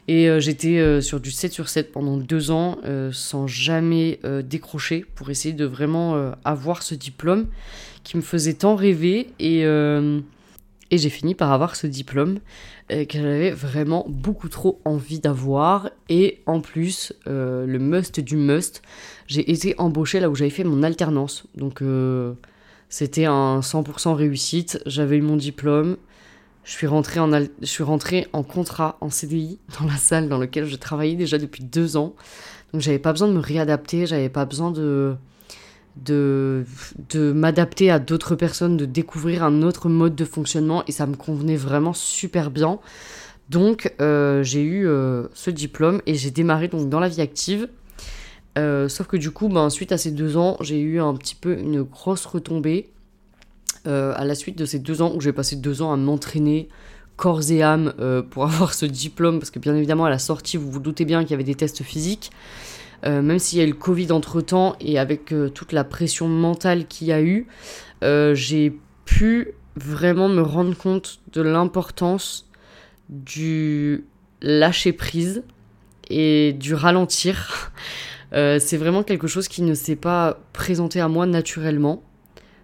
Et 0.09 0.27
euh, 0.27 0.41
j'étais 0.41 0.79
euh, 0.79 0.99
sur 0.99 1.21
du 1.21 1.31
7 1.31 1.53
sur 1.53 1.69
7 1.69 1.93
pendant 1.93 2.17
deux 2.17 2.51
ans 2.51 2.79
euh, 2.83 3.11
sans 3.13 3.47
jamais 3.47 4.19
décrocher 4.43 5.05
pour 5.15 5.29
essayer 5.29 5.53
de 5.53 5.63
vraiment 5.63 6.33
avoir 6.43 6.83
ce 6.83 6.95
diplôme 6.95 7.47
qui 8.03 8.17
me 8.17 8.21
faisait 8.21 8.55
tant 8.55 8.75
rêver. 8.75 9.29
Et, 9.39 9.65
et 10.93 10.99
j'ai 10.99 11.09
fini 11.09 11.33
par 11.33 11.51
avoir 11.51 11.75
ce 11.75 11.87
diplôme 11.87 12.37
que 12.89 13.05
j'avais 13.11 13.49
vraiment 13.49 14.05
beaucoup 14.07 14.47
trop 14.47 14.79
envie 14.85 15.19
d'avoir. 15.19 15.89
Et 16.07 16.43
en 16.45 16.61
plus, 16.61 17.13
le 17.25 17.79
must 17.79 18.19
du 18.19 18.37
must, 18.37 18.83
j'ai 19.25 19.51
été 19.51 19.73
embauchée 19.79 20.19
là 20.19 20.29
où 20.29 20.35
j'avais 20.35 20.51
fait 20.51 20.63
mon 20.63 20.83
alternance. 20.83 21.45
Donc 21.55 21.81
euh, 21.81 22.33
c'était 22.89 23.25
un 23.25 23.61
100% 23.61 24.13
réussite. 24.13 24.79
J'avais 24.85 25.17
eu 25.17 25.21
mon 25.21 25.37
diplôme. 25.37 25.97
Je 26.63 26.71
suis, 26.71 26.85
rentrée 26.85 27.19
en 27.19 27.31
je 27.31 27.65
suis 27.65 27.83
rentrée 27.83 28.27
en 28.31 28.43
contrat, 28.43 28.97
en 29.01 29.09
CDI, 29.09 29.57
dans 29.79 29.87
la 29.87 29.97
salle 29.97 30.29
dans 30.29 30.37
laquelle 30.37 30.65
je 30.65 30.75
travaillais 30.75 31.15
déjà 31.15 31.39
depuis 31.39 31.63
deux 31.63 31.97
ans. 31.97 32.13
Donc 32.71 32.81
j'avais 32.81 32.99
pas 32.99 33.11
besoin 33.11 33.27
de 33.27 33.33
me 33.33 33.39
réadapter, 33.39 34.05
j'avais 34.05 34.29
pas 34.29 34.45
besoin 34.45 34.69
de, 34.69 35.15
de, 35.95 36.65
de 37.09 37.31
m'adapter 37.31 37.91
à 37.91 37.99
d'autres 37.99 38.35
personnes, 38.35 38.77
de 38.77 38.85
découvrir 38.85 39.43
un 39.43 39.61
autre 39.61 39.89
mode 39.89 40.15
de 40.15 40.25
fonctionnement 40.25 40.83
et 40.87 40.91
ça 40.91 41.05
me 41.05 41.15
convenait 41.15 41.55
vraiment 41.55 41.93
super 41.93 42.51
bien. 42.51 42.79
Donc 43.49 43.93
euh, 44.01 44.41
j'ai 44.43 44.63
eu 44.63 44.87
euh, 44.87 45.27
ce 45.33 45.51
diplôme 45.51 46.01
et 46.05 46.15
j'ai 46.15 46.31
démarré 46.31 46.67
donc 46.67 46.89
dans 46.89 46.99
la 46.99 47.09
vie 47.09 47.21
active 47.21 47.69
euh, 48.55 48.87
sauf 48.87 49.07
que 49.07 49.17
du 49.17 49.31
coup, 49.31 49.49
ben, 49.49 49.71
suite 49.71 49.91
à 49.91 49.97
ces 49.97 50.11
deux 50.11 50.37
ans, 50.37 50.57
j'ai 50.61 50.79
eu 50.79 50.99
un 50.99 51.15
petit 51.15 51.33
peu 51.33 51.57
une 51.57 51.81
grosse 51.81 52.25
retombée. 52.25 52.89
À 53.85 54.23
la 54.23 54.33
suite 54.33 54.57
de 54.57 54.65
ces 54.65 54.79
deux 54.79 55.01
ans 55.01 55.11
où 55.13 55.19
j'ai 55.19 55.33
passé 55.33 55.57
deux 55.57 55.81
ans 55.81 55.91
à 55.91 55.97
m'entraîner 55.97 56.69
corps 57.17 57.51
et 57.51 57.63
âme 57.63 57.93
pour 58.29 58.43
avoir 58.45 58.73
ce 58.73 58.85
diplôme, 58.85 59.39
parce 59.39 59.51
que 59.51 59.59
bien 59.59 59.75
évidemment 59.75 60.05
à 60.05 60.09
la 60.09 60.19
sortie, 60.19 60.55
vous 60.55 60.71
vous 60.71 60.79
doutez 60.79 61.03
bien 61.03 61.23
qu'il 61.23 61.31
y 61.31 61.33
avait 61.33 61.43
des 61.43 61.55
tests 61.55 61.83
physiques. 61.83 62.31
Même 63.05 63.39
s'il 63.39 63.59
y 63.59 63.61
a 63.61 63.65
eu 63.65 63.69
le 63.69 63.73
Covid 63.73 64.11
entre 64.11 64.41
temps 64.41 64.75
et 64.79 64.97
avec 64.97 65.33
toute 65.53 65.71
la 65.73 65.83
pression 65.83 66.27
mentale 66.27 66.87
qu'il 66.87 67.07
y 67.07 67.11
a 67.11 67.21
eu, 67.21 67.47
j'ai 68.01 68.77
pu 69.05 69.53
vraiment 69.75 70.29
me 70.29 70.41
rendre 70.41 70.75
compte 70.75 71.19
de 71.33 71.41
l'importance 71.41 72.49
du 73.09 74.05
lâcher 74.41 74.93
prise 74.93 75.43
et 76.09 76.53
du 76.53 76.73
ralentir. 76.73 77.71
Euh, 78.35 78.57
c'est 78.59 78.77
vraiment 78.77 79.03
quelque 79.03 79.27
chose 79.27 79.47
qui 79.47 79.61
ne 79.61 79.75
s'est 79.75 79.95
pas 79.95 80.39
présenté 80.53 80.99
à 80.99 81.07
moi 81.07 81.27
naturellement. 81.27 82.01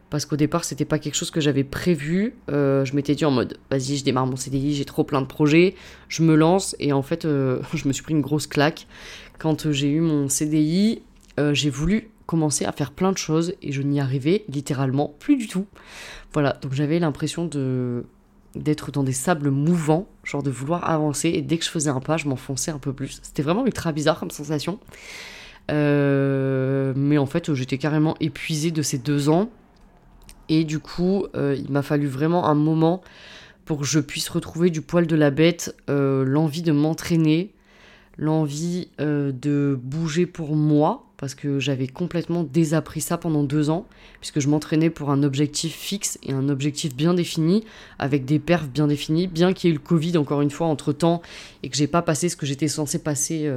Parce 0.09 0.25
qu'au 0.25 0.35
départ, 0.35 0.63
c'était 0.63 0.85
pas 0.85 0.99
quelque 0.99 1.15
chose 1.15 1.31
que 1.31 1.39
j'avais 1.39 1.63
prévu. 1.63 2.35
Euh, 2.49 2.83
je 2.85 2.95
m'étais 2.95 3.15
dit 3.15 3.25
en 3.25 3.31
mode, 3.31 3.57
vas-y, 3.69 3.97
je 3.97 4.03
démarre 4.03 4.25
mon 4.25 4.35
CDI, 4.35 4.73
j'ai 4.73 4.85
trop 4.85 5.03
plein 5.03 5.21
de 5.21 5.27
projets, 5.27 5.75
je 6.07 6.23
me 6.23 6.35
lance. 6.35 6.75
Et 6.79 6.93
en 6.93 7.03
fait, 7.03 7.25
euh, 7.25 7.61
je 7.73 7.87
me 7.87 7.93
suis 7.93 8.03
pris 8.03 8.13
une 8.13 8.21
grosse 8.21 8.47
claque. 8.47 8.87
Quand 9.37 9.71
j'ai 9.71 9.89
eu 9.89 10.01
mon 10.01 10.27
CDI, 10.27 11.01
j'ai 11.53 11.69
voulu 11.69 12.09
commencer 12.25 12.65
à 12.65 12.71
faire 12.71 12.91
plein 12.91 13.11
de 13.11 13.17
choses 13.17 13.55
et 13.63 13.71
je 13.71 13.81
n'y 13.81 13.99
arrivais 13.99 14.43
littéralement 14.49 15.15
plus 15.19 15.35
du 15.37 15.47
tout. 15.47 15.65
Voilà, 16.31 16.53
donc 16.61 16.73
j'avais 16.73 16.99
l'impression 16.99 17.45
de 17.45 18.03
d'être 18.55 18.91
dans 18.91 19.03
des 19.03 19.13
sables 19.13 19.49
mouvants, 19.49 20.07
genre 20.23 20.43
de 20.43 20.51
vouloir 20.51 20.89
avancer, 20.89 21.29
et 21.29 21.41
dès 21.41 21.57
que 21.57 21.65
je 21.65 21.69
faisais 21.69 21.89
un 21.89 21.99
pas, 21.99 22.17
je 22.17 22.27
m'enfonçais 22.27 22.71
un 22.71 22.77
peu 22.77 22.93
plus. 22.93 23.19
C'était 23.23 23.41
vraiment 23.41 23.65
ultra 23.65 23.91
bizarre 23.91 24.19
comme 24.19 24.31
sensation. 24.31 24.79
Euh, 25.71 26.93
mais 26.95 27.17
en 27.17 27.25
fait, 27.25 27.53
j'étais 27.53 27.77
carrément 27.77 28.15
épuisée 28.19 28.71
de 28.71 28.81
ces 28.81 28.97
deux 28.97 29.29
ans. 29.29 29.49
Et 30.49 30.63
du 30.63 30.79
coup, 30.79 31.27
euh, 31.35 31.55
il 31.57 31.71
m'a 31.71 31.81
fallu 31.81 32.07
vraiment 32.07 32.45
un 32.47 32.55
moment 32.55 33.01
pour 33.65 33.79
que 33.79 33.85
je 33.85 33.99
puisse 33.99 34.29
retrouver 34.29 34.69
du 34.69 34.81
poil 34.81 35.07
de 35.07 35.15
la 35.15 35.29
bête, 35.29 35.75
euh, 35.89 36.25
l'envie 36.25 36.63
de 36.63 36.71
m'entraîner, 36.71 37.53
l'envie 38.17 38.89
de 38.97 39.79
bouger 39.81 40.25
pour 40.25 40.55
moi, 40.55 41.05
parce 41.15 41.35
que 41.35 41.59
j'avais 41.59 41.87
complètement 41.87 42.43
désappris 42.43 42.99
ça 42.99 43.17
pendant 43.17 43.43
deux 43.43 43.69
ans, 43.69 43.85
puisque 44.19 44.41
je 44.41 44.49
m'entraînais 44.49 44.89
pour 44.89 45.09
un 45.11 45.23
objectif 45.23 45.73
fixe 45.73 46.19
et 46.23 46.33
un 46.33 46.49
objectif 46.49 46.95
bien 46.95 47.13
défini, 47.13 47.63
avec 47.97 48.25
des 48.25 48.39
perfs 48.39 48.67
bien 48.67 48.87
définis, 48.87 49.27
bien 49.27 49.53
qu'il 49.53 49.69
y 49.69 49.71
ait 49.71 49.75
eu 49.75 49.79
le 49.79 49.83
Covid 49.83 50.17
encore 50.17 50.41
une 50.41 50.51
fois 50.51 50.67
entre 50.67 50.91
temps, 50.91 51.21
et 51.63 51.69
que 51.69 51.77
j'ai 51.77 51.87
pas 51.87 52.01
passé 52.01 52.27
ce 52.27 52.35
que 52.35 52.45
j'étais 52.45 52.67
censé 52.67 52.99
passer 52.99 53.49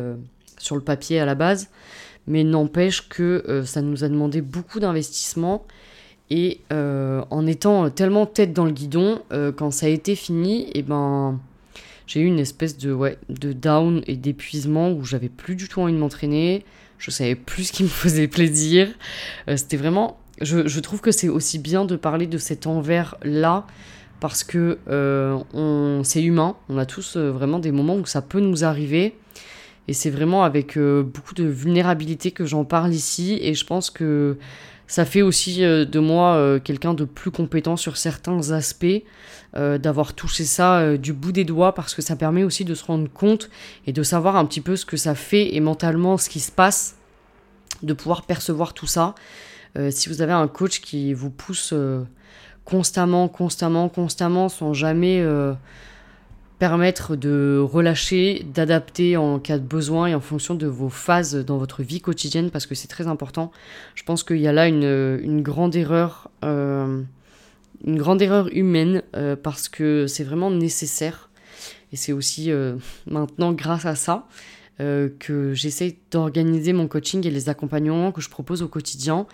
sur 0.59 0.76
le 0.76 0.83
papier 0.83 1.18
à 1.18 1.24
la 1.24 1.35
base 1.35 1.68
mais 2.26 2.44
n'empêche 2.44 3.09
que 3.09 3.44
euh, 3.48 3.64
ça 3.64 3.83
nous 3.83 4.05
a 4.05 4.09
demandé 4.09 4.40
beaucoup 4.40 4.81
d'investissement. 4.81 5.66
Et 6.34 6.60
euh, 6.72 7.22
en 7.28 7.46
étant 7.46 7.90
tellement 7.90 8.24
tête 8.24 8.54
dans 8.54 8.64
le 8.64 8.72
guidon, 8.72 9.20
euh, 9.32 9.52
quand 9.52 9.70
ça 9.70 9.84
a 9.84 9.90
été 9.90 10.14
fini, 10.14 10.62
et 10.62 10.78
eh 10.78 10.82
ben, 10.82 11.38
j'ai 12.06 12.20
eu 12.20 12.24
une 12.24 12.38
espèce 12.38 12.78
de, 12.78 12.90
ouais, 12.90 13.18
de 13.28 13.52
down 13.52 14.02
et 14.06 14.16
d'épuisement 14.16 14.92
où 14.92 15.04
j'avais 15.04 15.28
plus 15.28 15.56
du 15.56 15.68
tout 15.68 15.82
envie 15.82 15.92
de 15.92 15.98
m'entraîner. 15.98 16.64
Je 16.96 17.10
savais 17.10 17.34
plus 17.34 17.64
ce 17.64 17.72
qui 17.72 17.82
me 17.82 17.88
faisait 17.90 18.28
plaisir. 18.28 18.88
C'était 19.54 19.76
vraiment. 19.76 20.18
Je, 20.40 20.66
je, 20.66 20.80
trouve 20.80 21.02
que 21.02 21.12
c'est 21.12 21.28
aussi 21.28 21.58
bien 21.58 21.84
de 21.84 21.96
parler 21.96 22.26
de 22.26 22.38
cet 22.38 22.66
envers-là 22.66 23.66
parce 24.18 24.42
que 24.42 24.78
on, 24.88 26.00
c'est 26.02 26.22
humain. 26.22 26.56
On 26.70 26.78
a 26.78 26.86
tous 26.86 27.18
vraiment 27.18 27.58
des 27.58 27.72
moments 27.72 27.96
où 27.96 28.06
ça 28.06 28.22
peut 28.22 28.40
nous 28.40 28.64
arriver. 28.64 29.14
Et 29.88 29.94
c'est 29.94 30.10
vraiment 30.10 30.44
avec 30.44 30.76
euh, 30.76 31.02
beaucoup 31.02 31.34
de 31.34 31.44
vulnérabilité 31.44 32.30
que 32.30 32.44
j'en 32.44 32.64
parle 32.64 32.94
ici. 32.94 33.38
Et 33.42 33.54
je 33.54 33.66
pense 33.66 33.90
que 33.90 34.38
ça 34.86 35.04
fait 35.04 35.22
aussi 35.22 35.64
euh, 35.64 35.84
de 35.84 35.98
moi 35.98 36.34
euh, 36.34 36.58
quelqu'un 36.58 36.94
de 36.94 37.04
plus 37.04 37.30
compétent 37.30 37.76
sur 37.76 37.96
certains 37.96 38.50
aspects, 38.50 39.02
d'avoir 39.54 40.14
touché 40.14 40.44
ça 40.44 40.96
du 40.96 41.12
bout 41.12 41.30
des 41.30 41.44
doigts, 41.44 41.74
parce 41.74 41.94
que 41.94 42.00
ça 42.00 42.16
permet 42.16 42.42
aussi 42.42 42.64
de 42.64 42.74
se 42.74 42.86
rendre 42.86 43.10
compte 43.12 43.50
et 43.86 43.92
de 43.92 44.02
savoir 44.02 44.36
un 44.36 44.46
petit 44.46 44.62
peu 44.62 44.76
ce 44.76 44.86
que 44.86 44.96
ça 44.96 45.14
fait 45.14 45.54
et 45.54 45.60
mentalement 45.60 46.16
ce 46.16 46.30
qui 46.30 46.40
se 46.40 46.50
passe, 46.50 46.96
de 47.82 47.92
pouvoir 47.92 48.22
percevoir 48.22 48.72
tout 48.72 48.86
ça. 48.86 49.14
si 49.90 50.08
vous 50.08 50.22
avez 50.22 50.32
un 50.32 50.48
coach 50.48 50.80
qui 50.80 51.12
vous 51.12 51.28
pousse 51.28 51.74
constamment, 52.64 53.28
constamment, 53.28 53.90
constamment, 53.90 54.48
sans 54.48 54.72
jamais 54.72 55.22
permettre 56.62 57.16
de 57.16 57.59
relâcher, 57.61 58.46
d'adapter 58.55 59.16
en 59.16 59.40
cas 59.40 59.59
de 59.59 59.64
besoin 59.64 60.07
et 60.07 60.14
en 60.14 60.20
fonction 60.20 60.55
de 60.55 60.68
vos 60.68 60.90
phases 60.90 61.35
dans 61.35 61.59
votre 61.59 61.83
vie 61.83 62.01
quotidienne 62.01 62.53
parce 62.53 62.66
que 62.66 62.77
c'est 62.77 62.87
très 62.87 63.09
important. 63.09 63.51
Je 63.96 64.05
pense 64.05 64.22
qu'il 64.22 64.37
y 64.37 64.46
a 64.46 64.53
là 64.53 64.68
une, 64.68 65.42
grande 65.42 65.75
erreur, 65.75 66.31
euh, 66.44 67.03
une 67.85 67.98
grande 67.98 68.22
erreur 68.22 68.48
humaine 68.53 69.03
euh, 69.16 69.35
parce 69.35 69.68
que 69.68 70.07
c'est 70.07 70.22
vraiment 70.22 70.53
nécessaire 70.53 71.31
et 71.92 71.96
c'est 71.96 72.12
aussi 72.12 72.53
euh, 72.53 72.77
maintenant 73.11 73.53
grâce 73.53 73.85
à 73.85 73.96
ça 73.96 74.29
que 74.79 75.55
j'essaie 75.55 75.96
d'organiser 76.12 76.72
mon 76.72 76.88
coaching 76.88 77.25
et 77.27 77.31
les 77.31 77.48
accompagnements 77.48 78.11
que 78.11 78.20
je 78.20 78.29
propose 78.29 78.62
au 78.62 78.68
quotidien. 78.68 79.27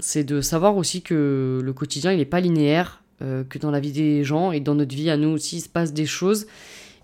c'est 0.00 0.24
de 0.24 0.40
savoir 0.42 0.76
aussi 0.76 1.00
que 1.00 1.60
le 1.62 1.72
quotidien 1.72 2.12
il 2.12 2.18
n'est 2.18 2.26
pas 2.26 2.40
linéaire 2.40 3.02
euh, 3.22 3.44
que 3.44 3.58
dans 3.58 3.70
la 3.70 3.80
vie 3.80 3.92
des 3.92 4.24
gens 4.24 4.52
et 4.52 4.60
dans 4.60 4.74
notre 4.74 4.94
vie 4.94 5.10
à 5.10 5.16
nous 5.16 5.30
aussi 5.30 5.56
il 5.56 5.60
se 5.60 5.68
passe 5.68 5.92
des 5.92 6.06
choses 6.06 6.46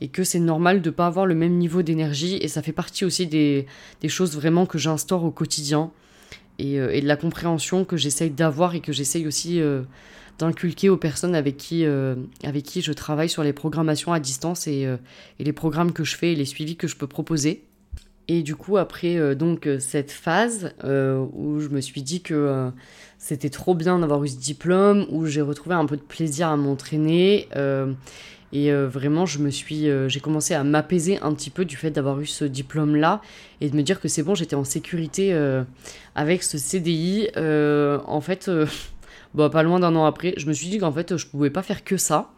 et 0.00 0.08
que 0.08 0.24
c'est 0.24 0.40
normal 0.40 0.82
de 0.82 0.90
ne 0.90 0.94
pas 0.94 1.06
avoir 1.06 1.26
le 1.26 1.34
même 1.34 1.54
niveau 1.54 1.82
d'énergie 1.82 2.36
et 2.36 2.48
ça 2.48 2.62
fait 2.62 2.72
partie 2.72 3.04
aussi 3.04 3.26
des, 3.26 3.66
des 4.00 4.08
choses 4.08 4.34
vraiment 4.34 4.66
que 4.66 4.78
j'instaure 4.78 5.24
au 5.24 5.30
quotidien 5.30 5.90
et, 6.58 6.78
euh, 6.78 6.94
et, 6.94 7.00
de 7.00 7.06
la 7.06 7.16
compréhension 7.16 7.84
que 7.84 7.96
j'essaye 7.96 8.30
d'avoir 8.30 8.74
et 8.74 8.80
que 8.80 8.92
j'essaye 8.92 9.26
aussi 9.26 9.60
euh, 9.60 9.82
d'inculquer 10.38 10.88
aux 10.88 10.96
personnes 10.96 11.34
avec 11.34 11.56
qui, 11.56 11.84
avec 12.42 12.64
qui 12.64 12.82
je 12.82 12.92
travaille 12.92 13.28
sur 13.28 13.44
les 13.44 13.52
programmations 13.52 14.12
à 14.12 14.18
distance 14.18 14.66
et, 14.66 14.82
et, 15.38 15.44
les 15.44 15.52
programmes 15.52 15.92
que 15.92 16.02
je 16.02 16.16
fais 16.16 16.32
et 16.32 16.34
les 16.34 16.44
suivis 16.44 16.74
que 16.74 16.88
je 16.88 16.96
peux 16.96 17.06
proposer. 17.06 17.62
Et 18.28 18.42
du 18.42 18.56
coup, 18.56 18.76
après 18.78 19.34
donc 19.34 19.68
cette 19.78 20.10
phase 20.10 20.72
où 20.82 21.60
je 21.60 21.68
me 21.68 21.80
suis 21.80 22.02
dit 22.02 22.22
que 22.22 22.70
c'était 23.18 23.48
trop 23.48 23.74
bien 23.74 23.98
d'avoir 24.00 24.22
eu 24.22 24.28
ce 24.28 24.36
diplôme, 24.36 25.06
où 25.10 25.24
j'ai 25.26 25.40
retrouvé 25.40 25.74
un 25.74 25.86
peu 25.86 25.96
de 25.96 26.02
plaisir 26.02 26.48
à 26.48 26.56
m'entraîner. 26.56 27.48
Euh, 27.56 27.92
Et 28.52 28.70
vraiment, 28.72 29.26
je 29.26 29.38
me 29.40 29.50
suis, 29.50 29.88
j'ai 30.08 30.20
commencé 30.20 30.54
à 30.54 30.62
m'apaiser 30.62 31.18
un 31.22 31.32
petit 31.34 31.50
peu 31.50 31.64
du 31.64 31.76
fait 31.76 31.90
d'avoir 31.90 32.20
eu 32.20 32.26
ce 32.26 32.44
diplôme-là 32.44 33.20
et 33.60 33.68
de 33.68 33.76
me 33.76 33.82
dire 33.82 33.98
que 34.00 34.08
c'est 34.08 34.22
bon, 34.22 34.34
j'étais 34.34 34.56
en 34.56 34.64
sécurité 34.64 35.34
avec 36.14 36.42
ce 36.42 36.56
CDI. 36.56 37.28
en 37.36 38.20
fait, 38.20 38.50
bah, 39.34 39.50
pas 39.50 39.62
loin 39.62 39.80
d'un 39.80 39.96
an 39.96 40.04
après, 40.04 40.34
je 40.36 40.46
me 40.46 40.52
suis 40.52 40.68
dit 40.68 40.78
qu'en 40.78 40.92
fait, 40.92 41.16
je 41.16 41.26
pouvais 41.26 41.50
pas 41.50 41.62
faire 41.62 41.82
que 41.82 41.96
ça. 41.96 42.30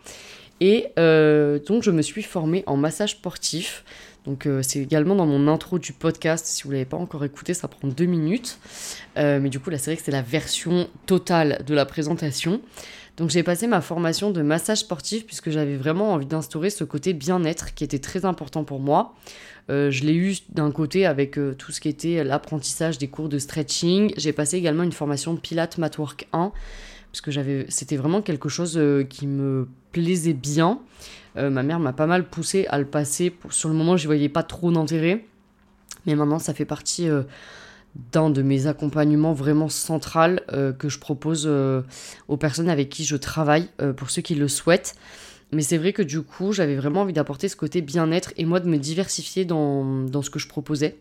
Et 0.61 0.87
donc, 0.97 1.83
je 1.83 1.91
me 1.91 2.01
suis 2.01 2.23
formée 2.23 2.65
en 2.67 2.77
massage 2.77 3.11
sportif. 3.11 3.85
Donc 4.27 4.47
euh, 4.47 4.61
c'est 4.63 4.81
également 4.81 5.15
dans 5.15 5.27
mon 5.27 5.49
intro 5.49 5.79
du 5.79 5.93
podcast. 5.93 6.47
Si 6.47 6.65
vous 6.65 6.73
l'avez 6.73 6.85
pas 6.85 6.97
encore 6.97 7.25
écouté, 7.25 7.55
ça 7.55 7.69
prend 7.69 7.89
deux 7.89 8.07
minutes. 8.07 8.59
Euh, 9.17 9.39
mais 9.41 9.49
du 9.49 9.61
coup, 9.61 9.71
là, 9.71 9.79
c'est 9.79 9.93
vrai 9.93 9.97
que 9.97 10.03
c'est 10.03 10.13
la 10.13 10.23
version 10.23 10.89
totale 11.07 11.63
de 11.67 11.75
la 11.75 11.87
présentation. 11.87 12.61
Donc 13.17 13.31
j'ai 13.31 13.43
passé 13.43 13.67
ma 13.67 13.81
formation 13.81 14.31
de 14.31 14.43
massage 14.43 14.79
sportif 14.79 15.25
puisque 15.25 15.51
j'avais 15.51 15.77
vraiment 15.77 16.13
envie 16.13 16.27
d'instaurer 16.27 16.69
ce 16.69 16.85
côté 16.85 17.15
bien-être 17.15 17.73
qui 17.75 17.83
était 17.83 17.99
très 17.99 18.27
important 18.27 18.63
pour 18.65 18.79
moi. 18.79 19.15
Euh, 19.71 19.91
je 19.91 20.05
l'ai 20.05 20.15
eu 20.15 20.37
d'un 20.51 20.71
côté 20.71 21.07
avec 21.07 21.39
tout 21.57 21.73
ce 21.73 21.81
qui 21.81 21.89
était 21.89 22.23
l'apprentissage 22.25 22.99
des 22.99 23.09
cours 23.09 23.31
de 23.31 23.39
stretching. 23.39 24.13
J'ai 24.19 24.33
passé 24.33 24.59
également 24.59 24.83
une 24.83 24.93
formation 24.93 25.33
de 25.33 25.41
Pilates 25.41 25.79
Matwork 25.79 26.29
1 26.35 26.53
parce 27.11 27.21
que 27.23 27.65
c'était 27.71 27.97
vraiment 27.97 28.21
quelque 28.21 28.51
chose 28.51 28.79
qui 29.09 29.27
me 29.27 29.67
plaisait 29.93 30.35
bien. 30.35 30.81
Euh, 31.37 31.51
ma 31.51 31.63
mère 31.63 31.79
m'a 31.79 31.93
pas 31.93 32.07
mal 32.07 32.29
poussé 32.29 32.67
à 32.69 32.79
le 32.79 32.87
passer. 32.87 33.35
Sur 33.51 33.69
le 33.69 33.75
moment, 33.75 33.97
je 33.97 34.07
voyais 34.07 34.29
pas 34.29 34.43
trop 34.43 34.71
d'intérêt. 34.71 35.25
Mais 36.07 36.15
maintenant, 36.15 36.39
ça 36.39 36.55
fait 36.55 36.65
partie 36.65 37.09
euh, 37.09 37.23
d'un 38.13 38.31
de 38.31 38.43
mes 38.43 38.67
accompagnements 38.67 39.33
vraiment 39.33 39.69
central 39.69 40.43
euh, 40.53 40.73
que 40.73 40.89
je 40.89 40.99
propose 40.99 41.49
aux 42.29 42.37
personnes 42.37 42.69
avec 42.69 42.89
qui 42.89 43.05
je 43.05 43.17
travaille, 43.17 43.69
pour 43.97 44.11
ceux 44.11 44.23
qui 44.23 44.35
le 44.35 44.49
souhaitent. 44.49 44.95
Mais 45.53 45.63
c'est 45.63 45.79
vrai 45.79 45.93
que 45.93 46.03
du 46.03 46.23
coup, 46.23 46.53
j'avais 46.53 46.75
vraiment 46.75 47.03
envie 47.03 47.13
d'apporter 47.13 47.49
ce 47.49 47.55
côté 47.55 47.81
bien-être 47.81 48.33
et 48.37 48.45
moi 48.45 48.59
de 48.59 48.69
me 48.69 48.79
diversifier 48.79 49.45
dans, 49.45 50.03
dans 50.03 50.23
ce 50.23 50.31
que 50.31 50.41
je 50.41 50.49
proposais. 50.49 50.97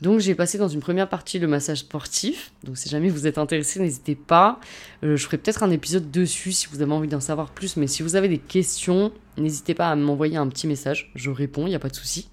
Donc 0.00 0.20
j'ai 0.20 0.34
passé 0.34 0.58
dans 0.58 0.68
une 0.68 0.80
première 0.80 1.08
partie 1.08 1.38
le 1.38 1.46
massage 1.46 1.78
sportif. 1.78 2.52
Donc 2.64 2.76
si 2.76 2.88
jamais 2.88 3.08
vous 3.08 3.26
êtes 3.26 3.38
intéressé, 3.38 3.80
n'hésitez 3.80 4.14
pas. 4.14 4.60
Euh, 5.02 5.16
je 5.16 5.24
ferai 5.24 5.38
peut-être 5.38 5.62
un 5.62 5.70
épisode 5.70 6.10
dessus 6.10 6.52
si 6.52 6.66
vous 6.70 6.82
avez 6.82 6.92
envie 6.92 7.08
d'en 7.08 7.20
savoir 7.20 7.50
plus. 7.50 7.76
Mais 7.76 7.86
si 7.86 8.02
vous 8.02 8.16
avez 8.16 8.28
des 8.28 8.38
questions, 8.38 9.12
n'hésitez 9.38 9.74
pas 9.74 9.90
à 9.90 9.96
m'envoyer 9.96 10.36
un 10.36 10.48
petit 10.48 10.66
message. 10.66 11.10
Je 11.14 11.30
réponds, 11.30 11.66
il 11.66 11.70
n'y 11.70 11.76
a 11.76 11.80
pas 11.80 11.88
de 11.88 11.96
souci. 11.96 12.28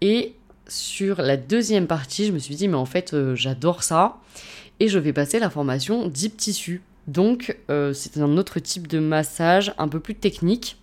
Et 0.00 0.34
sur 0.66 1.22
la 1.22 1.36
deuxième 1.36 1.86
partie, 1.86 2.26
je 2.26 2.32
me 2.32 2.38
suis 2.38 2.56
dit, 2.56 2.68
mais 2.68 2.74
en 2.74 2.86
fait, 2.86 3.14
euh, 3.14 3.34
j'adore 3.34 3.82
ça. 3.82 4.16
Et 4.80 4.88
je 4.88 4.98
vais 4.98 5.12
passer 5.12 5.38
la 5.38 5.50
formation 5.50 6.06
Deep 6.06 6.36
Tissue. 6.36 6.82
Donc 7.06 7.56
euh, 7.70 7.92
c'est 7.94 8.18
un 8.18 8.36
autre 8.36 8.60
type 8.60 8.86
de 8.86 8.98
massage 8.98 9.74
un 9.78 9.88
peu 9.88 9.98
plus 9.98 10.14
technique. 10.14 10.76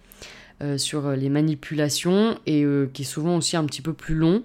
Sur 0.77 1.11
les 1.11 1.29
manipulations 1.29 2.39
et 2.45 2.65
qui 2.93 3.01
est 3.01 3.05
souvent 3.05 3.37
aussi 3.37 3.57
un 3.57 3.65
petit 3.65 3.81
peu 3.81 3.93
plus 3.93 4.15
long 4.15 4.41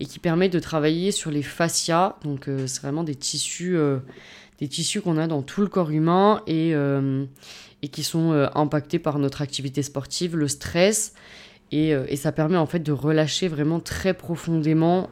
et 0.00 0.06
qui 0.06 0.18
permet 0.18 0.48
de 0.48 0.58
travailler 0.58 1.12
sur 1.12 1.30
les 1.30 1.42
fascias. 1.42 2.16
Donc 2.24 2.48
euh, 2.48 2.66
c'est 2.66 2.82
vraiment 2.82 3.04
des 3.04 3.14
tissus, 3.14 3.76
euh, 3.76 3.98
des 4.58 4.68
tissus 4.68 5.00
qu'on 5.00 5.18
a 5.18 5.26
dans 5.26 5.42
tout 5.42 5.60
le 5.60 5.68
corps 5.68 5.90
humain 5.90 6.42
et, 6.46 6.74
euh, 6.74 7.24
et 7.82 7.88
qui 7.88 8.02
sont 8.02 8.32
impactés 8.54 8.98
par 8.98 9.18
notre 9.18 9.42
activité 9.42 9.82
sportive, 9.82 10.36
le 10.36 10.48
stress. 10.48 11.14
Et, 11.72 11.90
et, 11.90 12.16
ça 12.16 12.30
permet 12.30 12.56
en 12.56 12.66
fait 12.66 12.78
de 12.78 12.92
relâcher 12.92 13.48
vraiment 13.48 13.80
très 13.80 14.14
profondément 14.14 15.10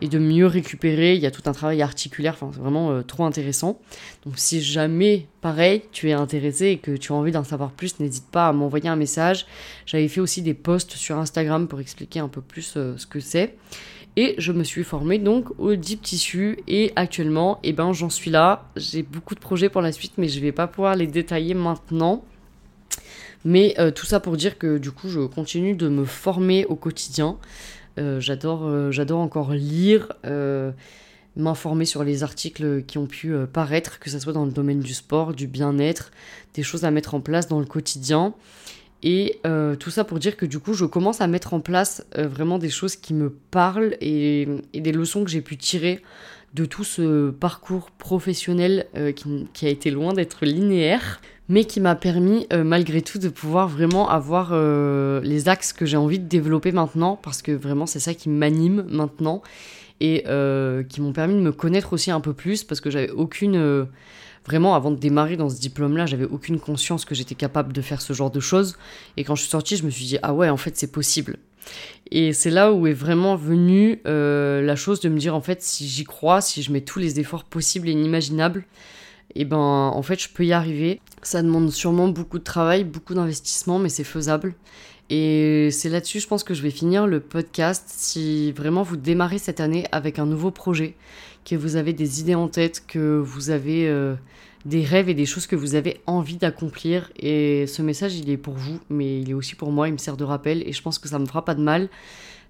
et 0.00 0.08
de 0.08 0.18
mieux 0.18 0.46
récupérer. 0.46 1.14
Il 1.14 1.20
y 1.20 1.26
a 1.26 1.30
tout 1.30 1.42
un 1.46 1.52
travail 1.52 1.82
articulaire, 1.82 2.34
enfin, 2.34 2.50
c'est 2.52 2.60
vraiment 2.60 2.90
euh, 2.90 3.02
trop 3.02 3.24
intéressant. 3.24 3.80
Donc 4.24 4.34
si 4.36 4.62
jamais, 4.62 5.26
pareil, 5.40 5.82
tu 5.92 6.10
es 6.10 6.12
intéressé 6.12 6.66
et 6.66 6.78
que 6.78 6.96
tu 6.96 7.12
as 7.12 7.14
envie 7.14 7.32
d'en 7.32 7.44
savoir 7.44 7.72
plus, 7.72 8.00
n'hésite 8.00 8.26
pas 8.30 8.48
à 8.48 8.52
m'envoyer 8.52 8.88
un 8.88 8.96
message. 8.96 9.46
J'avais 9.86 10.08
fait 10.08 10.20
aussi 10.20 10.42
des 10.42 10.54
posts 10.54 10.92
sur 10.92 11.18
Instagram 11.18 11.68
pour 11.68 11.80
expliquer 11.80 12.20
un 12.20 12.28
peu 12.28 12.40
plus 12.40 12.74
euh, 12.76 12.96
ce 12.96 13.06
que 13.06 13.20
c'est. 13.20 13.56
Et 14.16 14.34
je 14.38 14.50
me 14.50 14.64
suis 14.64 14.82
formée 14.82 15.18
donc 15.18 15.46
au 15.58 15.76
Deep 15.76 16.02
Tissu 16.02 16.58
et 16.66 16.92
actuellement, 16.96 17.60
eh 17.62 17.72
ben, 17.72 17.92
j'en 17.92 18.10
suis 18.10 18.32
là. 18.32 18.68
J'ai 18.74 19.04
beaucoup 19.04 19.36
de 19.36 19.40
projets 19.40 19.68
pour 19.68 19.80
la 19.80 19.92
suite, 19.92 20.14
mais 20.18 20.28
je 20.28 20.40
vais 20.40 20.50
pas 20.50 20.66
pouvoir 20.66 20.96
les 20.96 21.06
détailler 21.06 21.54
maintenant. 21.54 22.24
Mais 23.44 23.74
euh, 23.78 23.90
tout 23.90 24.06
ça 24.06 24.18
pour 24.18 24.36
dire 24.36 24.58
que 24.58 24.78
du 24.78 24.90
coup, 24.90 25.08
je 25.08 25.20
continue 25.20 25.74
de 25.74 25.88
me 25.88 26.04
former 26.04 26.64
au 26.66 26.74
quotidien. 26.74 27.38
Euh, 27.98 28.20
j'adore, 28.20 28.66
euh, 28.66 28.90
j'adore 28.90 29.20
encore 29.20 29.52
lire, 29.52 30.12
euh, 30.24 30.70
m'informer 31.36 31.84
sur 31.84 32.04
les 32.04 32.22
articles 32.22 32.82
qui 32.84 32.98
ont 32.98 33.06
pu 33.06 33.34
paraître, 33.52 33.98
que 33.98 34.10
ce 34.10 34.18
soit 34.18 34.32
dans 34.32 34.44
le 34.44 34.50
domaine 34.50 34.80
du 34.80 34.94
sport, 34.94 35.34
du 35.34 35.46
bien-être, 35.46 36.10
des 36.54 36.62
choses 36.62 36.84
à 36.84 36.90
mettre 36.90 37.14
en 37.14 37.20
place 37.20 37.48
dans 37.48 37.60
le 37.60 37.66
quotidien. 37.66 38.34
Et 39.04 39.40
tout 39.78 39.90
ça 39.90 40.02
pour 40.02 40.18
dire 40.18 40.36
que 40.36 40.46
du 40.46 40.58
coup, 40.58 40.74
je 40.74 40.84
commence 40.84 41.20
à 41.20 41.28
mettre 41.28 41.54
en 41.54 41.60
place 41.60 42.04
vraiment 42.16 42.58
des 42.58 42.70
choses 42.70 42.96
qui 42.96 43.14
me 43.14 43.30
parlent 43.30 43.96
et, 44.00 44.48
des 44.74 44.90
leçons 44.90 45.22
que 45.22 45.30
j'ai 45.30 45.42
pu 45.42 45.56
tirer 45.56 46.02
de 46.54 46.64
tout 46.64 46.82
ce 46.82 47.30
parcours 47.30 47.92
professionnel 47.92 48.88
qui, 49.54 49.66
a 49.66 49.68
été 49.68 49.92
loin 49.92 50.12
d'être 50.12 50.44
linéaire 50.44 51.20
mais 51.48 51.64
qui 51.64 51.80
m'a 51.80 51.94
permis 51.94 52.46
euh, 52.52 52.62
malgré 52.62 53.02
tout 53.02 53.18
de 53.18 53.28
pouvoir 53.28 53.68
vraiment 53.68 54.08
avoir 54.08 54.50
euh, 54.52 55.20
les 55.22 55.48
axes 55.48 55.72
que 55.72 55.86
j'ai 55.86 55.96
envie 55.96 56.18
de 56.18 56.26
développer 56.26 56.72
maintenant, 56.72 57.16
parce 57.16 57.42
que 57.42 57.52
vraiment 57.52 57.86
c'est 57.86 58.00
ça 58.00 58.14
qui 58.14 58.28
m'anime 58.28 58.84
maintenant, 58.88 59.42
et 60.00 60.24
euh, 60.28 60.82
qui 60.82 61.00
m'ont 61.00 61.12
permis 61.12 61.34
de 61.34 61.40
me 61.40 61.52
connaître 61.52 61.92
aussi 61.92 62.10
un 62.10 62.20
peu 62.20 62.32
plus, 62.32 62.64
parce 62.64 62.80
que 62.80 62.90
j'avais 62.90 63.10
aucune... 63.10 63.86
vraiment, 64.46 64.74
avant 64.74 64.90
de 64.90 64.96
démarrer 64.96 65.36
dans 65.36 65.48
ce 65.48 65.58
diplôme-là, 65.58 66.06
j'avais 66.06 66.24
aucune 66.26 66.60
conscience 66.60 67.04
que 67.04 67.14
j'étais 67.14 67.34
capable 67.34 67.72
de 67.72 67.82
faire 67.82 68.00
ce 68.00 68.12
genre 68.12 68.30
de 68.30 68.40
choses, 68.40 68.76
et 69.16 69.24
quand 69.24 69.34
je 69.34 69.42
suis 69.42 69.50
sortie, 69.50 69.76
je 69.76 69.84
me 69.84 69.90
suis 69.90 70.04
dit, 70.04 70.18
ah 70.22 70.34
ouais, 70.34 70.50
en 70.50 70.56
fait 70.56 70.76
c'est 70.76 70.92
possible. 70.92 71.36
Et 72.10 72.32
c'est 72.32 72.50
là 72.50 72.72
où 72.72 72.86
est 72.86 72.92
vraiment 72.92 73.36
venue 73.36 74.00
la 74.04 74.76
chose 74.76 75.00
de 75.00 75.08
me 75.08 75.18
dire, 75.18 75.34
en 75.34 75.40
fait, 75.40 75.62
si 75.62 75.88
j'y 75.88 76.04
crois, 76.04 76.40
si 76.40 76.62
je 76.62 76.72
mets 76.72 76.80
tous 76.82 76.98
les 76.98 77.18
efforts 77.20 77.44
possibles 77.44 77.88
et 77.88 77.92
inimaginables, 77.92 78.64
et 79.34 79.44
ben 79.44 79.56
en 79.56 80.02
fait 80.02 80.20
je 80.20 80.28
peux 80.28 80.44
y 80.44 80.52
arriver. 80.52 81.00
Ça 81.22 81.42
demande 81.42 81.70
sûrement 81.70 82.08
beaucoup 82.08 82.38
de 82.38 82.44
travail, 82.44 82.84
beaucoup 82.84 83.14
d'investissement, 83.14 83.78
mais 83.78 83.88
c'est 83.88 84.04
faisable. 84.04 84.54
Et 85.10 85.70
c'est 85.72 85.88
là-dessus, 85.88 86.20
je 86.20 86.26
pense 86.26 86.44
que 86.44 86.52
je 86.52 86.62
vais 86.62 86.70
finir 86.70 87.06
le 87.06 87.20
podcast. 87.20 87.84
Si 87.88 88.52
vraiment 88.52 88.82
vous 88.82 88.96
démarrez 88.96 89.38
cette 89.38 89.60
année 89.60 89.86
avec 89.90 90.18
un 90.18 90.26
nouveau 90.26 90.50
projet, 90.50 90.94
que 91.48 91.56
vous 91.56 91.76
avez 91.76 91.94
des 91.94 92.20
idées 92.20 92.34
en 92.34 92.48
tête, 92.48 92.84
que 92.86 93.18
vous 93.18 93.48
avez 93.48 93.88
euh, 93.88 94.14
des 94.66 94.84
rêves 94.84 95.08
et 95.08 95.14
des 95.14 95.24
choses 95.24 95.46
que 95.46 95.56
vous 95.56 95.74
avez 95.74 96.00
envie 96.06 96.36
d'accomplir. 96.36 97.10
Et 97.18 97.66
ce 97.66 97.80
message, 97.80 98.16
il 98.16 98.28
est 98.28 98.36
pour 98.36 98.54
vous, 98.54 98.78
mais 98.90 99.20
il 99.20 99.30
est 99.30 99.34
aussi 99.34 99.54
pour 99.54 99.72
moi, 99.72 99.88
il 99.88 99.92
me 99.92 99.98
sert 99.98 100.16
de 100.16 100.24
rappel 100.24 100.62
et 100.66 100.72
je 100.72 100.82
pense 100.82 100.98
que 100.98 101.08
ça 101.08 101.18
me 101.18 101.26
fera 101.26 101.44
pas 101.44 101.54
de 101.54 101.62
mal. 101.62 101.88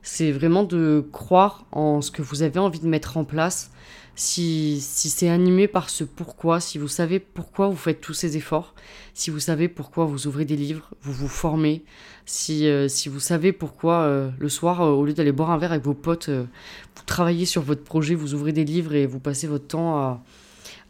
C'est 0.03 0.33
vraiment 0.33 0.65
de 0.65 1.07
croire 1.13 1.65
en 1.71 2.01
ce 2.01 2.11
que 2.11 2.23
vous 2.23 2.43
avez 2.43 2.59
envie 2.59 2.81
de 2.81 2.89
mettre 2.89 3.17
en 3.17 3.25
place 3.25 3.71
si, 4.19 4.81
c'est 4.81 5.29
animé 5.29 5.69
par 5.69 5.89
ce 5.89 6.03
pourquoi, 6.03 6.59
si 6.59 6.77
vous 6.77 6.89
savez 6.89 7.21
pourquoi 7.21 7.69
vous 7.69 7.77
faites 7.77 8.01
tous 8.01 8.15
ces 8.15 8.37
efforts, 8.37 8.75
si 9.15 9.31
vous 9.31 9.39
savez 9.39 9.69
pourquoi 9.69 10.07
vous 10.07 10.27
ouvrez 10.27 10.45
des 10.45 10.57
livres, 10.57 10.91
vous 11.03 11.13
vous 11.13 11.29
formez, 11.29 11.85
si, 12.27 12.67
euh, 12.67 12.89
si 12.89 13.09
vous 13.09 13.21
savez 13.21 13.53
pourquoi 13.53 14.01
euh, 14.01 14.31
le 14.41 14.49
soir, 14.49 14.81
euh, 14.81 14.91
au 14.91 15.05
lieu 15.05 15.13
d'aller 15.13 15.31
boire 15.31 15.53
un 15.53 15.59
verre 15.59 15.71
avec 15.71 15.85
vos 15.85 15.95
potes, 15.95 16.31
vous 16.31 17.03
travaillez 17.07 17.47
sur 17.47 17.63
votre 17.63 17.85
projet, 17.85 18.17
vous 18.17 18.35
ouvrez 18.35 18.53
des 18.53 18.65
livres 18.65 18.93
et 18.93 19.07
vous 19.07 19.21
passez 19.21 19.47
votre 19.47 19.69
temps 19.69 19.97
à, 19.97 20.25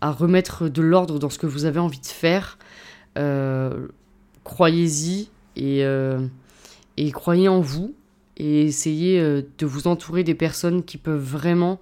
à 0.00 0.10
remettre 0.10 0.70
de 0.70 0.80
l'ordre 0.80 1.18
dans 1.18 1.28
ce 1.28 1.38
que 1.38 1.46
vous 1.46 1.66
avez 1.66 1.80
envie 1.80 2.00
de 2.00 2.06
faire, 2.06 2.56
croyez-y 4.42 5.28
et, 5.56 5.84
et 6.96 7.10
croyez 7.12 7.48
en 7.48 7.60
vous 7.60 7.94
et 8.38 8.62
essayez 8.62 9.20
de 9.20 9.66
vous 9.66 9.86
entourer 9.86 10.24
des 10.24 10.34
personnes 10.34 10.82
qui 10.82 10.96
peuvent 10.96 11.22
vraiment 11.22 11.78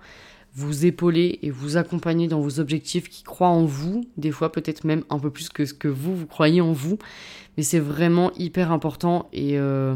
vous 0.57 0.87
épauler 0.87 1.39
et 1.43 1.51
vous 1.51 1.77
accompagner 1.77 2.29
dans 2.29 2.41
vos 2.41 2.61
objectifs, 2.61 3.11
qui 3.11 3.23
croient 3.23 3.49
en 3.49 3.67
vous, 3.67 4.07
des 4.17 4.31
fois 4.31 4.51
peut-être 4.51 4.85
même 4.85 5.05
un 5.11 5.19
peu 5.19 5.31
plus 5.31 5.51
que 5.51 5.67
ce 5.67 5.75
que 5.75 5.87
vous, 5.87 6.17
vous 6.17 6.27
croyez 6.27 6.63
en 6.63 6.73
vous. 6.73 6.99
Mais 7.57 7.63
c'est 7.63 7.79
vraiment 7.79 8.33
hyper 8.39 8.73
important 8.73 9.29
et, 9.35 9.59
euh, 9.59 9.95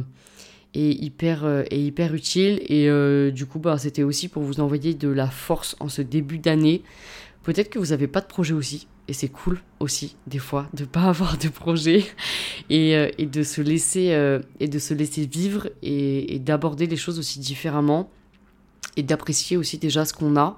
et, 0.75 0.91
hyper, 1.03 1.45
euh, 1.47 1.63
et 1.71 1.81
hyper 1.81 2.15
utile. 2.15 2.61
Et 2.69 2.91
euh, 2.91 3.31
du 3.31 3.47
coup, 3.47 3.59
bah, 3.59 3.79
c'était 3.79 4.03
aussi 4.03 4.29
pour 4.29 4.43
vous 4.43 4.61
envoyer 4.61 4.93
de 4.93 5.09
la 5.09 5.29
force 5.29 5.77
en 5.81 5.89
ce 5.89 6.03
début 6.03 6.39
d'année. 6.39 6.83
Peut-être 7.43 7.71
que 7.71 7.79
vous 7.79 7.87
n'avez 7.87 8.07
pas 8.07 8.21
de 8.21 8.27
projet 8.27 8.53
aussi. 8.53 8.87
Et 9.09 9.15
c'est 9.15 9.29
cool 9.29 9.61
aussi, 9.81 10.17
des 10.27 10.39
fois, 10.39 10.69
de 10.75 10.85
pas 10.85 11.03
avoir 11.09 11.39
de 11.39 11.49
projet 11.49 12.05
et, 12.69 12.93
et, 13.17 13.27
de 13.27 13.43
se 13.43 13.63
laisser, 13.63 14.39
et 14.61 14.69
de 14.69 14.79
se 14.79 14.93
laisser 14.93 15.25
vivre 15.25 15.71
et 15.83 16.39
d'aborder 16.39 16.87
les 16.87 16.97
choses 16.97 17.19
aussi 17.19 17.41
différemment 17.41 18.11
et 18.97 19.03
d'apprécier 19.03 19.57
aussi 19.57 19.79
déjà 19.79 20.05
ce 20.05 20.13
qu'on 20.13 20.37
a. 20.37 20.57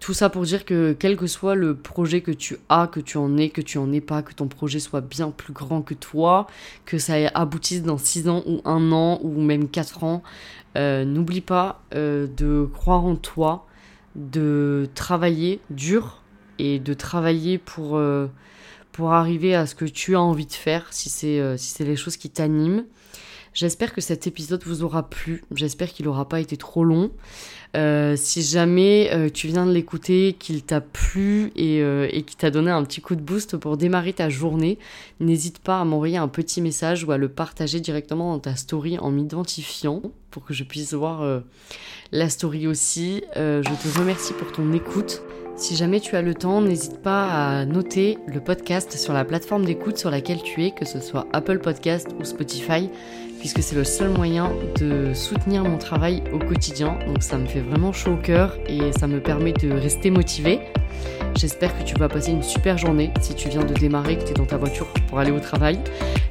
Tout 0.00 0.14
ça 0.14 0.30
pour 0.30 0.42
dire 0.42 0.64
que 0.64 0.96
quel 0.98 1.14
que 1.14 1.26
soit 1.26 1.54
le 1.54 1.76
projet 1.76 2.22
que 2.22 2.30
tu 2.30 2.56
as, 2.70 2.86
que 2.86 3.00
tu 3.00 3.18
en 3.18 3.36
aies, 3.36 3.50
que 3.50 3.60
tu 3.60 3.76
en 3.76 3.92
aies 3.92 4.00
pas, 4.00 4.22
que 4.22 4.32
ton 4.32 4.48
projet 4.48 4.80
soit 4.80 5.02
bien 5.02 5.30
plus 5.30 5.52
grand 5.52 5.82
que 5.82 5.92
toi, 5.92 6.46
que 6.86 6.98
ça 6.98 7.16
aboutisse 7.34 7.82
dans 7.82 7.98
6 7.98 8.28
ans 8.30 8.42
ou 8.46 8.62
1 8.64 8.92
an 8.92 9.20
ou 9.22 9.42
même 9.42 9.68
4 9.68 10.04
ans, 10.04 10.22
euh, 10.78 11.04
n'oublie 11.04 11.42
pas 11.42 11.82
euh, 11.94 12.26
de 12.34 12.66
croire 12.72 13.04
en 13.04 13.14
toi, 13.14 13.66
de 14.14 14.88
travailler 14.94 15.60
dur 15.68 16.22
et 16.58 16.78
de 16.78 16.94
travailler 16.94 17.58
pour, 17.58 17.98
euh, 17.98 18.28
pour 18.92 19.12
arriver 19.12 19.54
à 19.54 19.66
ce 19.66 19.74
que 19.74 19.84
tu 19.84 20.16
as 20.16 20.20
envie 20.20 20.46
de 20.46 20.52
faire, 20.52 20.86
si 20.92 21.10
c'est 21.10 21.58
si 21.58 21.74
c'est 21.74 21.84
les 21.84 21.96
choses 21.96 22.16
qui 22.16 22.30
t'animent. 22.30 22.84
J'espère 23.52 23.92
que 23.92 24.00
cet 24.00 24.26
épisode 24.26 24.62
vous 24.64 24.84
aura 24.84 25.08
plu. 25.08 25.42
J'espère 25.54 25.88
qu'il 25.92 26.06
n'aura 26.06 26.28
pas 26.28 26.40
été 26.40 26.56
trop 26.56 26.84
long. 26.84 27.10
Euh, 27.76 28.14
si 28.16 28.42
jamais 28.42 29.10
euh, 29.12 29.28
tu 29.28 29.48
viens 29.48 29.66
de 29.66 29.72
l'écouter, 29.72 30.34
qu'il 30.38 30.62
t'a 30.62 30.80
plu 30.80 31.52
et, 31.56 31.82
euh, 31.82 32.08
et 32.10 32.22
qu'il 32.22 32.36
t'a 32.36 32.50
donné 32.50 32.70
un 32.70 32.82
petit 32.84 33.00
coup 33.00 33.14
de 33.14 33.20
boost 33.20 33.56
pour 33.56 33.76
démarrer 33.76 34.12
ta 34.12 34.28
journée, 34.28 34.78
n'hésite 35.18 35.58
pas 35.58 35.80
à 35.80 35.84
m'envoyer 35.84 36.16
un 36.16 36.28
petit 36.28 36.60
message 36.60 37.04
ou 37.04 37.12
à 37.12 37.18
le 37.18 37.28
partager 37.28 37.80
directement 37.80 38.32
dans 38.32 38.40
ta 38.40 38.56
story 38.56 38.98
en 38.98 39.10
m'identifiant 39.10 40.02
pour 40.30 40.44
que 40.44 40.54
je 40.54 40.64
puisse 40.64 40.94
voir 40.94 41.42
la 42.12 42.28
story 42.28 42.68
aussi. 42.68 43.22
je 43.34 43.62
te 43.62 43.98
remercie 43.98 44.32
pour 44.32 44.52
ton 44.52 44.72
écoute. 44.72 45.22
Si 45.60 45.76
jamais 45.76 46.00
tu 46.00 46.16
as 46.16 46.22
le 46.22 46.34
temps, 46.34 46.62
n'hésite 46.62 47.02
pas 47.02 47.26
à 47.26 47.66
noter 47.66 48.16
le 48.26 48.40
podcast 48.40 48.96
sur 48.96 49.12
la 49.12 49.26
plateforme 49.26 49.66
d'écoute 49.66 49.98
sur 49.98 50.10
laquelle 50.10 50.42
tu 50.42 50.64
es, 50.64 50.70
que 50.70 50.86
ce 50.86 51.00
soit 51.00 51.26
Apple 51.34 51.58
Podcast 51.58 52.08
ou 52.18 52.24
Spotify, 52.24 52.88
puisque 53.40 53.62
c'est 53.62 53.74
le 53.74 53.84
seul 53.84 54.10
moyen 54.10 54.52
de 54.78 55.12
soutenir 55.14 55.64
mon 55.64 55.78
travail 55.78 56.22
au 56.32 56.38
quotidien. 56.38 56.98
Donc 57.06 57.22
ça 57.22 57.38
me 57.38 57.46
fait 57.46 57.60
vraiment 57.60 57.92
chaud 57.92 58.12
au 58.12 58.16
cœur 58.16 58.56
et 58.68 58.92
ça 58.92 59.08
me 59.08 59.20
permet 59.20 59.52
de 59.52 59.72
rester 59.72 60.10
motivé. 60.10 60.60
J'espère 61.36 61.76
que 61.78 61.82
tu 61.82 61.94
vas 61.94 62.08
passer 62.08 62.30
une 62.30 62.42
super 62.42 62.76
journée 62.76 63.10
si 63.20 63.34
tu 63.34 63.48
viens 63.48 63.64
de 63.64 63.74
démarrer, 63.74 64.18
que 64.18 64.24
tu 64.24 64.30
es 64.30 64.34
dans 64.34 64.46
ta 64.46 64.58
voiture 64.58 64.86
pour 65.08 65.18
aller 65.18 65.30
au 65.30 65.40
travail. 65.40 65.80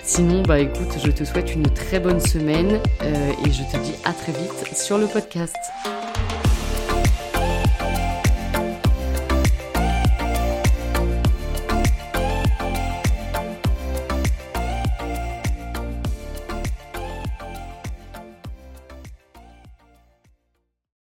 Sinon, 0.04 0.44
bah 0.44 0.60
écoute, 0.60 0.98
je 1.04 1.12
te 1.12 1.24
souhaite 1.24 1.54
une 1.54 1.70
très 1.70 2.00
bonne 2.00 2.20
semaine 2.20 2.80
euh, 3.02 3.32
et 3.46 3.52
je 3.52 3.64
te 3.64 3.84
dis 3.84 3.94
à 4.06 4.14
très 4.14 4.32
vite 4.32 4.76
sur 4.76 4.98
le 4.98 5.08
podcast. 5.08 5.56